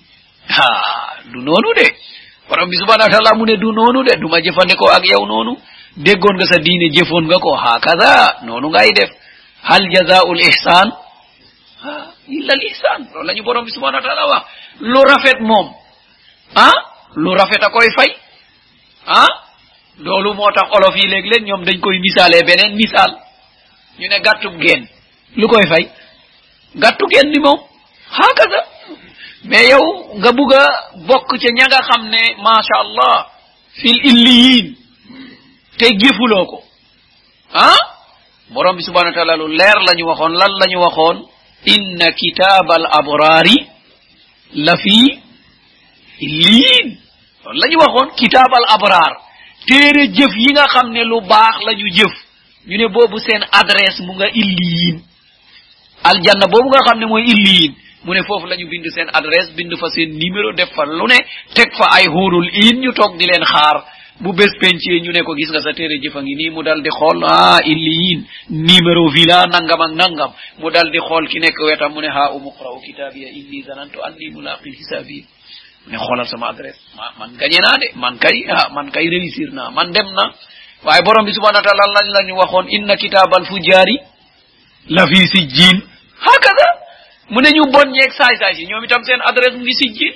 ha 0.49 0.67
du 1.31 1.39
noonu 1.41 1.73
de. 1.77 1.87
Borom 2.49 2.69
bi 2.69 2.75
subhanahu 2.77 3.07
wa 3.07 3.13
taala 3.13 3.37
mu 3.37 3.45
ne 3.45 3.55
du 3.57 3.71
noonu 3.71 4.03
de 4.03 4.13
du 4.19 4.27
ma 4.27 4.41
jëfandikoo 4.41 4.89
ak 4.89 5.05
yow 5.07 5.25
noonu. 5.25 5.57
Déggoon 5.97 6.35
nga 6.37 6.45
sa 6.45 6.57
diine 6.59 6.91
jëfoon 6.93 7.25
nga 7.27 7.37
ko 7.39 7.55
hakaza 7.55 8.39
noonu 8.43 8.69
ngay 8.69 8.91
def. 8.93 9.09
Hal 9.63 9.83
jazaul 9.93 10.39
ihsan 10.39 10.87
illa 12.27 12.53
al 12.53 12.63
ihsan 12.69 12.99
loolu 13.13 13.27
la 13.27 13.33
ñu 13.33 13.43
borom 13.43 13.65
bi 13.65 13.71
subhanahu 13.71 14.01
wa 14.03 14.07
taala 14.07 14.27
wax. 14.27 14.43
Lu 14.79 14.99
rafet 15.01 15.39
moom. 15.39 15.67
Ah 16.55 16.71
lu 17.15 17.31
rafet 17.35 17.63
a 17.63 17.69
koy 17.69 17.87
fay? 17.97 18.11
Ah? 19.07 19.27
Loolu 19.99 20.33
moo 20.33 20.51
tax 20.55 20.67
olof 20.75 20.95
yi 20.95 21.07
léeg-léeg 21.07 21.43
ñoom 21.45 21.63
dañ 21.65 21.79
koy 21.79 21.99
misaalee 21.99 22.43
beneen 22.43 22.75
misaal. 22.75 23.11
Ñu 23.99 24.07
ne 24.07 24.19
gàttub 24.19 24.53
geen. 24.61 24.87
Lu 25.35 25.47
koy 25.47 25.65
fay? 25.67 25.89
Gàttu 26.75 27.05
geen 27.11 27.29
ni 27.31 27.39
moom. 27.39 27.59
Hakaza 28.11 28.61
mais 29.43 29.69
yow 29.71 29.85
nga 30.19 30.31
bugg 30.37 30.53
a 30.53 30.63
bokk 31.07 31.29
ña 31.57 31.65
nga 31.67 31.97
ne 32.13 32.21
macha 32.43 32.75
allah 32.83 33.15
fil 33.79 33.99
illiyin 34.09 34.75
te 35.77 35.85
jëfuloo 35.99 36.61
ah? 37.53 37.77
Borom 38.53 38.75
bi 38.77 38.83
subhanahu 38.83 39.11
wa 39.11 39.17
taala 39.17 39.35
lu 39.37 39.47
leer 39.47 39.77
la 39.87 39.93
ñu 39.97 40.05
waxoon 40.09 40.33
lan 40.41 40.51
la 40.59 40.65
ñu 40.71 40.79
waxoon? 40.79 41.17
Inna 41.65 42.07
kitaaba 42.11 42.73
al 42.75 42.85
abrari 42.99 43.57
la 44.65 44.75
fi 44.77 45.19
illiyin 46.25 46.87
loolu 47.43 47.59
la 47.61 47.67
ñu 47.71 47.77
waxoon 47.83 48.09
kitaab 48.19 48.51
al 48.59 48.67
abrar 48.75 49.11
téere 49.67 50.03
jëf 50.17 50.33
yi 50.43 50.49
nga 50.53 50.65
xam 50.73 50.87
ne 50.91 51.03
lu 51.03 51.21
baax 51.21 51.55
la 51.65 51.73
ñu 51.73 51.87
jëf. 51.97 52.13
Ñu 52.67 52.77
ne 52.77 52.87
boobu 52.93 53.17
seen 53.19 53.41
adresse 53.61 53.99
mu 54.05 54.13
nga 54.13 54.27
illiyin 54.41 54.97
aljanna 56.09 56.45
boobu 56.51 56.67
nga 56.69 56.85
xam 56.85 56.97
ne 56.99 57.05
mooy 57.11 57.23
illiyin 57.33 57.73
mu 58.05 58.13
ne 58.13 58.21
foofu 58.27 58.45
la 58.47 58.55
ñu 58.55 58.67
bind 58.69 58.85
seen 58.95 59.09
adresse 59.19 59.51
bind 59.57 59.73
fa 59.81 59.87
seen 59.95 60.09
numéro 60.21 60.53
def 60.53 60.69
fa 60.75 60.85
lu 60.85 61.05
ne 61.07 61.17
teg 61.55 61.69
fa 61.77 61.85
ay 61.97 62.05
ñu 62.81 62.91
toog 62.93 63.17
di 63.17 63.25
leen 63.25 63.45
xaar. 63.53 63.77
Bu 64.21 64.33
pencee 64.35 64.99
ñu 65.01 65.11
ne 65.11 65.23
ko 65.23 65.33
gis 65.35 65.49
nga 65.49 65.61
sa 65.61 65.73
téere 65.73 65.97
jëfa 66.03 66.21
ngi 66.21 66.35
nii 66.35 66.49
mu 66.51 66.61
dal 66.61 66.81
di 66.83 66.89
xool 66.89 67.23
ah 67.25 67.57
illiyin 67.65 68.19
numéro 68.49 69.09
villa 69.09 69.47
nangam 69.47 69.81
ak 69.81 69.93
nangam. 70.01 70.31
Mu 70.59 70.69
dal 70.69 70.91
di 70.91 70.99
xool 70.99 71.27
ki 71.27 71.39
nekk 71.39 71.57
wetam 71.65 71.91
mu 71.93 72.01
ne 72.01 72.09
ha 72.15 72.29
umuqra'u 72.37 72.77
kitabiya 72.85 73.29
inni 73.39 73.63
zanantu 73.67 73.97
anni 74.05 74.29
ne 75.87 75.97
xoolal 75.97 76.27
sama 76.27 76.49
adresse. 76.49 76.79
Ma 76.95 77.11
man 77.19 77.31
gañe 77.37 77.57
naa 77.61 77.77
de 77.77 77.87
man 77.95 78.17
kay 78.19 78.45
ah 78.49 78.69
man 78.73 78.89
réussir 78.93 79.51
naa 79.53 79.69
man 79.71 79.91
dem 79.91 80.07
na. 80.13 80.33
Waaye 80.83 81.01
borom 81.03 81.25
bi 81.25 81.33
subhanahu 81.33 81.61
wa 81.61 81.63
taala 81.63 81.85
lañ 81.95 82.07
la 82.13 82.23
ñu 82.27 82.33
waxoon? 82.37 82.65
Inna 82.69 82.95
kitabal 82.95 83.45
fujari 83.45 83.97
la 84.89 85.05
fi 85.07 85.27
sijjin 85.27 85.77
hakada 86.19 86.67
mu 87.29 87.39
ne 87.41 87.49
ñu 87.51 87.63
bon 87.71 87.89
ñeeg 87.91 88.11
saay 88.13 88.35
saay 88.39 88.55
si 88.55 88.65
ñoom 88.65 88.83
itam 88.85 89.03
seen 89.03 89.21
adresse 89.23 89.57
mu 89.57 89.63
ngi 89.63 89.73
sijjin 89.73 90.13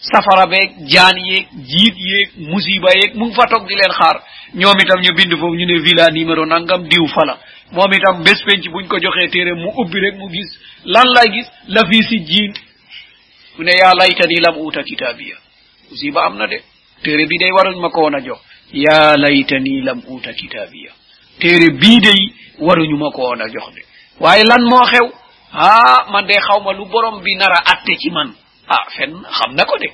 safara 0.00 0.46
beeg 0.46 0.70
jaan 0.88 1.16
yeeg 1.18 1.46
jiit 1.70 1.94
yeeg 1.98 2.28
musiba 2.50 2.90
yeeg 2.94 3.14
mu 3.14 3.26
ngi 3.26 3.34
fa 3.34 3.46
toog 3.46 3.66
di 3.68 3.74
leen 3.74 3.92
xaar. 3.92 4.22
Ñoom 4.54 4.78
itam 4.80 5.00
ñu 5.00 5.14
bind 5.16 5.32
foofu 5.38 5.54
ñu 5.54 5.66
ne 5.66 5.78
villa 5.80 6.06
numéro 6.10 6.46
nangam 6.46 6.82
diw 6.88 7.06
fala 7.14 7.38
moom 7.72 7.92
itam 7.92 8.22
bés 8.22 8.42
penc 8.46 8.64
buñ 8.72 8.86
ko 8.88 8.98
joxee 9.00 9.30
téere 9.30 9.54
mu 9.54 9.70
ubbi 9.76 9.98
rek 10.00 10.14
mu 10.16 10.28
gis. 10.30 10.50
Lan 10.84 11.06
lay 11.14 11.30
gis? 11.32 11.46
La 11.68 11.82
fi 11.88 12.02
sijjin 12.02 12.52
mu 13.58 13.64
ne 13.64 13.72
yaa 13.76 13.92
laytani 14.00 14.36
lam 14.40 14.56
uta 14.58 14.82
kitabiya 14.82 15.36
musiba 15.90 16.24
am 16.26 16.36
na 16.38 16.46
de 16.46 16.58
téere 17.02 17.26
bi 17.26 17.36
day 17.38 17.50
waruñ 17.52 17.80
ma 17.80 17.90
ko 17.90 18.00
woon 18.02 18.14
a 18.14 18.20
jox 18.20 18.38
yaa 18.72 19.16
laytani 19.16 19.82
lam 19.82 20.02
uta 20.08 20.32
kitabiya 20.32 20.92
téere 21.40 21.70
bii 21.80 22.00
day 22.00 22.20
waruñu 22.60 22.96
ma 22.96 23.10
ko 23.10 23.22
woon 23.22 23.40
a 23.42 23.48
jox 23.48 23.74
de 23.74 23.82
waaye 24.20 24.44
lan 24.44 24.62
moo 24.70 24.84
xew 24.86 25.06
ah 25.52 26.06
man 26.12 26.26
de 26.26 26.34
xaw 26.40 26.60
ma 26.64 26.72
lu 26.72 26.84
borom 26.86 27.20
bi 27.22 27.34
nara 27.36 27.58
atte 27.72 27.96
ci 28.00 28.10
man 28.10 28.32
ah 28.68 28.84
fenn 28.96 29.12
xam 29.38 29.54
na 29.54 29.64
ko 29.64 29.76
de 29.78 29.88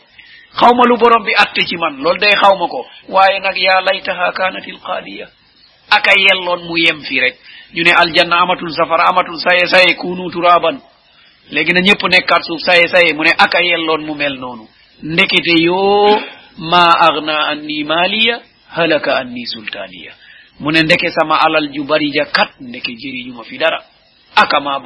xaw 0.58 0.72
ma 0.74 0.84
lu 0.86 0.96
borom 0.96 1.24
bi 1.24 1.32
atte 1.36 1.66
ci 1.66 1.76
man 1.76 1.96
loolu 2.02 2.18
day 2.20 2.34
xaw 2.36 2.54
ma 2.58 2.66
ko 2.68 2.86
waaye 3.08 3.40
nag 3.40 3.56
yaa 3.56 3.80
laytaha 3.80 4.32
kanatil 4.32 4.78
qaadiya 4.86 5.26
aka 5.90 6.12
yelloon 6.16 6.62
mu 6.68 6.76
yem 6.78 7.00
fi 7.02 7.20
rek 7.20 7.36
ñu 7.74 7.82
ne 7.84 7.92
aljanna 7.92 8.36
amatul 8.42 8.70
safara 8.70 9.04
amatul 9.10 9.38
saye 9.40 9.66
saye 9.66 9.94
kunu 9.96 10.30
turaban 10.30 10.80
léegi 11.50 11.72
na 11.72 11.80
ñëpp 11.80 12.02
nekkaat 12.08 12.42
suuf 12.44 12.60
saye 12.62 12.88
saye 12.88 13.12
mu 13.14 13.22
ne 13.24 13.30
aka 13.38 13.60
yelloon 13.62 14.04
mu 14.06 14.14
mel 14.14 14.34
noonu. 14.38 14.68
Ndekete 15.02 15.54
yoo 15.62 16.18
agna 17.06 17.46
anni 17.50 17.84
maliya 17.84 18.40
halaka 18.76 19.16
anni 19.18 19.46
sultaniya 19.46 20.12
mu 20.60 20.70
ne 20.72 20.82
ndeke 20.82 21.10
sama 21.10 21.36
alal 21.40 21.68
ju 21.72 21.84
bari 21.84 22.10
ja 22.12 22.24
kat 22.26 22.50
ndeke 22.60 22.92
jëriñu 22.92 23.32
ma 23.34 23.44
fi 23.44 23.58
dara. 23.58 23.78
Aka 24.36 24.60
ma 24.60 24.76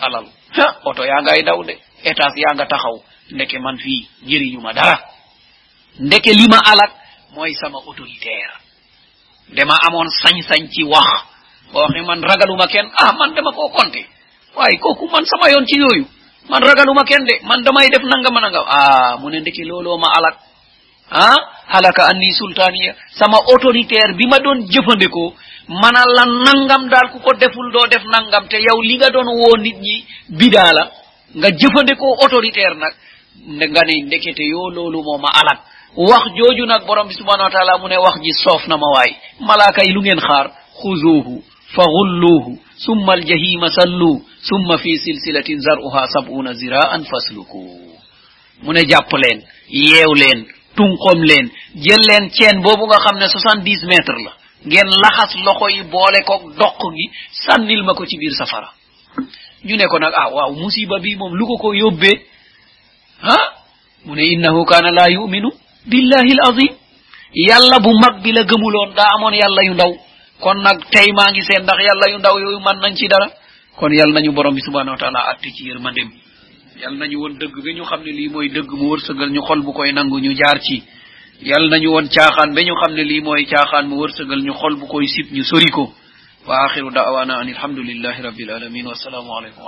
alal. 0.00 0.26
Ha 0.56 0.66
oto 0.84 1.04
yaa 1.04 1.22
ngay 1.22 1.42
daw 1.42 1.62
de 1.64 1.74
étage 2.04 2.38
yaa 2.40 2.54
nga 2.54 2.66
taxaw 2.66 3.02
ndeke 3.30 3.58
man 3.58 3.78
fii 3.78 4.08
jëriñu 4.26 4.60
ma 4.60 4.72
dara. 4.72 5.00
Ndeke 5.98 6.32
li 6.32 6.46
alak 6.70 6.92
mooy 7.34 7.54
sama 7.54 7.78
autoritaire. 7.78 8.54
Dama 9.48 9.74
amoon 9.86 10.08
sañ-sañ 10.22 10.68
ci 10.70 10.84
wax. 10.84 11.08
Boo 11.72 11.88
man 12.06 12.22
ragaluma 12.22 12.66
kenn 12.68 12.90
ah 12.96 13.12
man 13.18 13.34
dama 13.34 13.50
koo 13.52 13.68
waaye 14.56 14.76
kooku 14.78 15.08
man 15.12 15.24
sama 15.24 15.50
yoon 15.50 15.66
ci 15.66 15.76
yooyu 15.78 16.06
man 16.50 16.62
ragaluma 16.62 17.04
kenn 17.04 17.24
de 17.24 17.34
man 17.46 17.62
damay 17.64 17.88
def 17.90 18.02
nangama 18.02 18.40
nangam 18.40 18.64
ah 18.68 19.16
mu 19.20 19.30
ne 19.30 19.40
ndeki 19.40 19.64
looloo 19.64 19.98
ma 19.98 20.08
alak 20.16 20.36
ah 21.10 21.36
halaka 21.68 22.02
anni 22.10 22.32
sultaniya 22.32 22.94
sama 23.18 23.38
autoritaire 23.52 24.14
bi 24.16 24.26
ma 24.26 24.38
doon 24.38 24.66
jëfandikoo 24.72 25.32
manal 25.68 26.08
la 26.16 26.24
nangam 26.46 26.88
daal 26.88 27.10
ku 27.12 27.18
ko 27.20 27.32
deful 27.34 27.70
doo 27.72 27.86
def 27.90 28.04
nangam 28.04 28.48
te 28.48 28.56
yow 28.60 28.80
li 28.82 28.96
nga 28.96 29.10
doon 29.10 29.28
woo 29.28 29.56
nit 29.56 29.76
ñi 29.80 30.04
bidaa 30.28 30.72
la 30.72 30.84
nga 31.36 31.48
jëfandikoo 31.50 32.16
autoritaire 32.22 32.74
nag 32.76 32.94
nga 33.70 33.82
ne 33.86 33.94
ndekete 34.06 34.42
yoo 34.52 34.70
loolu 34.70 35.02
moo 35.02 35.18
ma 35.18 35.28
alak 35.40 35.60
wax 35.96 36.24
jooju 36.36 36.66
nag 36.66 36.86
borom 36.86 37.10
subhanahu 37.10 37.48
wa 37.48 37.50
taala 37.50 37.78
mu 37.78 37.88
ne 37.88 37.96
wax 37.96 38.16
ji 38.24 38.32
soof 38.32 38.66
na 38.66 38.76
ma 38.76 38.86
waay. 38.94 39.12
Malaaka 39.40 39.82
yi 39.84 39.92
lu 39.92 40.00
ngeen 40.00 40.20
xaar. 40.20 40.50
Xuzuuhu 40.80 41.42
gulluuhu 41.80 42.58
summa 42.76 43.12
aljahima 43.12 43.68
sallu 43.70 44.22
summa 44.42 44.78
fi 44.78 44.98
silsilatin 44.98 45.60
zaruha 45.60 46.06
sab'una 46.08 46.52
ziraan 46.54 47.04
fasluku 47.04 47.62
mu 48.62 48.72
ne 48.72 48.80
jàpp 48.90 49.12
leen 49.22 49.42
yeew 49.68 50.14
leen 50.14 50.46
tunqom 50.76 51.22
leen 51.22 51.50
jël 51.74 52.00
leen 52.08 52.30
ceen 52.30 52.60
boobu 52.62 52.86
nga 52.86 52.98
xam 53.04 53.18
ne 53.18 53.26
soixante 53.28 53.64
dix 53.64 53.82
mètres 53.84 54.18
la 54.24 54.32
ngeen 54.66 54.88
laxas 55.02 55.32
loxo 55.44 55.68
yi 55.68 55.82
boole 55.82 56.20
ko 56.26 56.34
doq 56.58 56.80
gi 56.96 57.10
sànnil 57.44 57.82
ma 57.84 57.94
ko 57.94 58.06
ci 58.06 58.16
biir 58.18 58.32
safara 58.34 58.68
ñu 59.64 59.76
ne 59.76 59.86
ko 59.86 59.98
nag 59.98 60.12
ah 60.16 60.28
waaw 60.34 60.52
musiba 60.54 60.98
bi 60.98 61.16
moom 61.16 61.34
lu 61.34 61.46
ko 61.46 61.56
ko 61.56 61.74
yóbbee 61.74 62.16
ah 63.22 63.46
mu 64.04 64.14
ne 64.14 64.22
innahu 64.32 64.64
kana 64.64 64.90
la 64.90 65.08
yuminu 65.10 65.50
billahi 65.86 66.32
alazim 66.38 66.72
yàlla 67.34 67.78
bu 67.80 67.90
mag 68.02 68.22
bi 68.22 68.32
la 68.32 68.42
gëmuloon 68.44 68.94
daa 68.94 69.08
amoon 69.16 69.34
yàlla 69.34 69.62
yu 69.66 69.74
ndaw 69.74 69.92
kon 70.42 70.58
nag 70.66 70.78
tey 70.92 71.08
maa 71.16 71.30
ngi 71.30 71.42
seen 71.48 71.62
ndax 71.62 71.78
yàlla 71.88 72.06
yu 72.12 72.18
ndaw 72.18 72.36
yooyu 72.42 72.60
man 72.66 72.78
nañ 72.82 72.94
ci 72.98 73.06
dara. 73.08 73.28
Kon 73.78 73.92
yàlla 73.98 74.14
nañu 74.20 74.32
borom 74.32 74.54
bi 74.54 74.60
subhanahu 74.60 74.94
wa 74.96 75.00
taala 75.02 75.20
atte 75.30 75.48
ci 75.54 75.62
yërmandem 75.70 76.08
yàlla 76.82 76.98
nañu 76.98 77.16
woon 77.22 77.34
dëgg 77.40 77.54
ba 77.64 77.70
ñu 77.76 77.84
xam 77.84 78.00
ne 78.02 78.12
lii 78.18 78.28
mooy 78.28 78.48
mu 78.80 78.86
wërsëgal 78.90 79.30
ñu 79.30 79.40
xol 79.48 79.60
bu 79.62 79.72
koy 79.72 79.92
nangu 79.92 80.18
ñu 80.20 80.32
jaar 80.34 80.58
ci. 80.60 80.82
Yàlla 81.42 81.68
nañu 81.78 81.88
woon 81.94 82.06
caaxaan 82.14 82.50
ba 82.54 82.60
ñu 82.62 82.74
xam 82.80 82.92
ne 82.94 83.02
lii 83.10 83.20
mooy 83.26 83.46
mu 83.88 83.96
wërsëgal 84.02 84.40
ñu 84.46 84.52
xol 84.60 84.74
bu 84.80 84.86
koy 84.86 85.06
sib 85.06 85.26
ñu 85.32 85.42
sori 85.44 85.70
ko. 85.70 85.84
Wa 86.46 86.54
axiru 86.66 86.90
da'wana 86.90 87.34
an 87.40 87.48
alhamdulillahi 87.48 88.22
rabbil 88.22 88.50
alamin. 88.50 88.86
Wa 88.86 88.94
salaamu 88.94 89.30
alaykum 89.38 89.62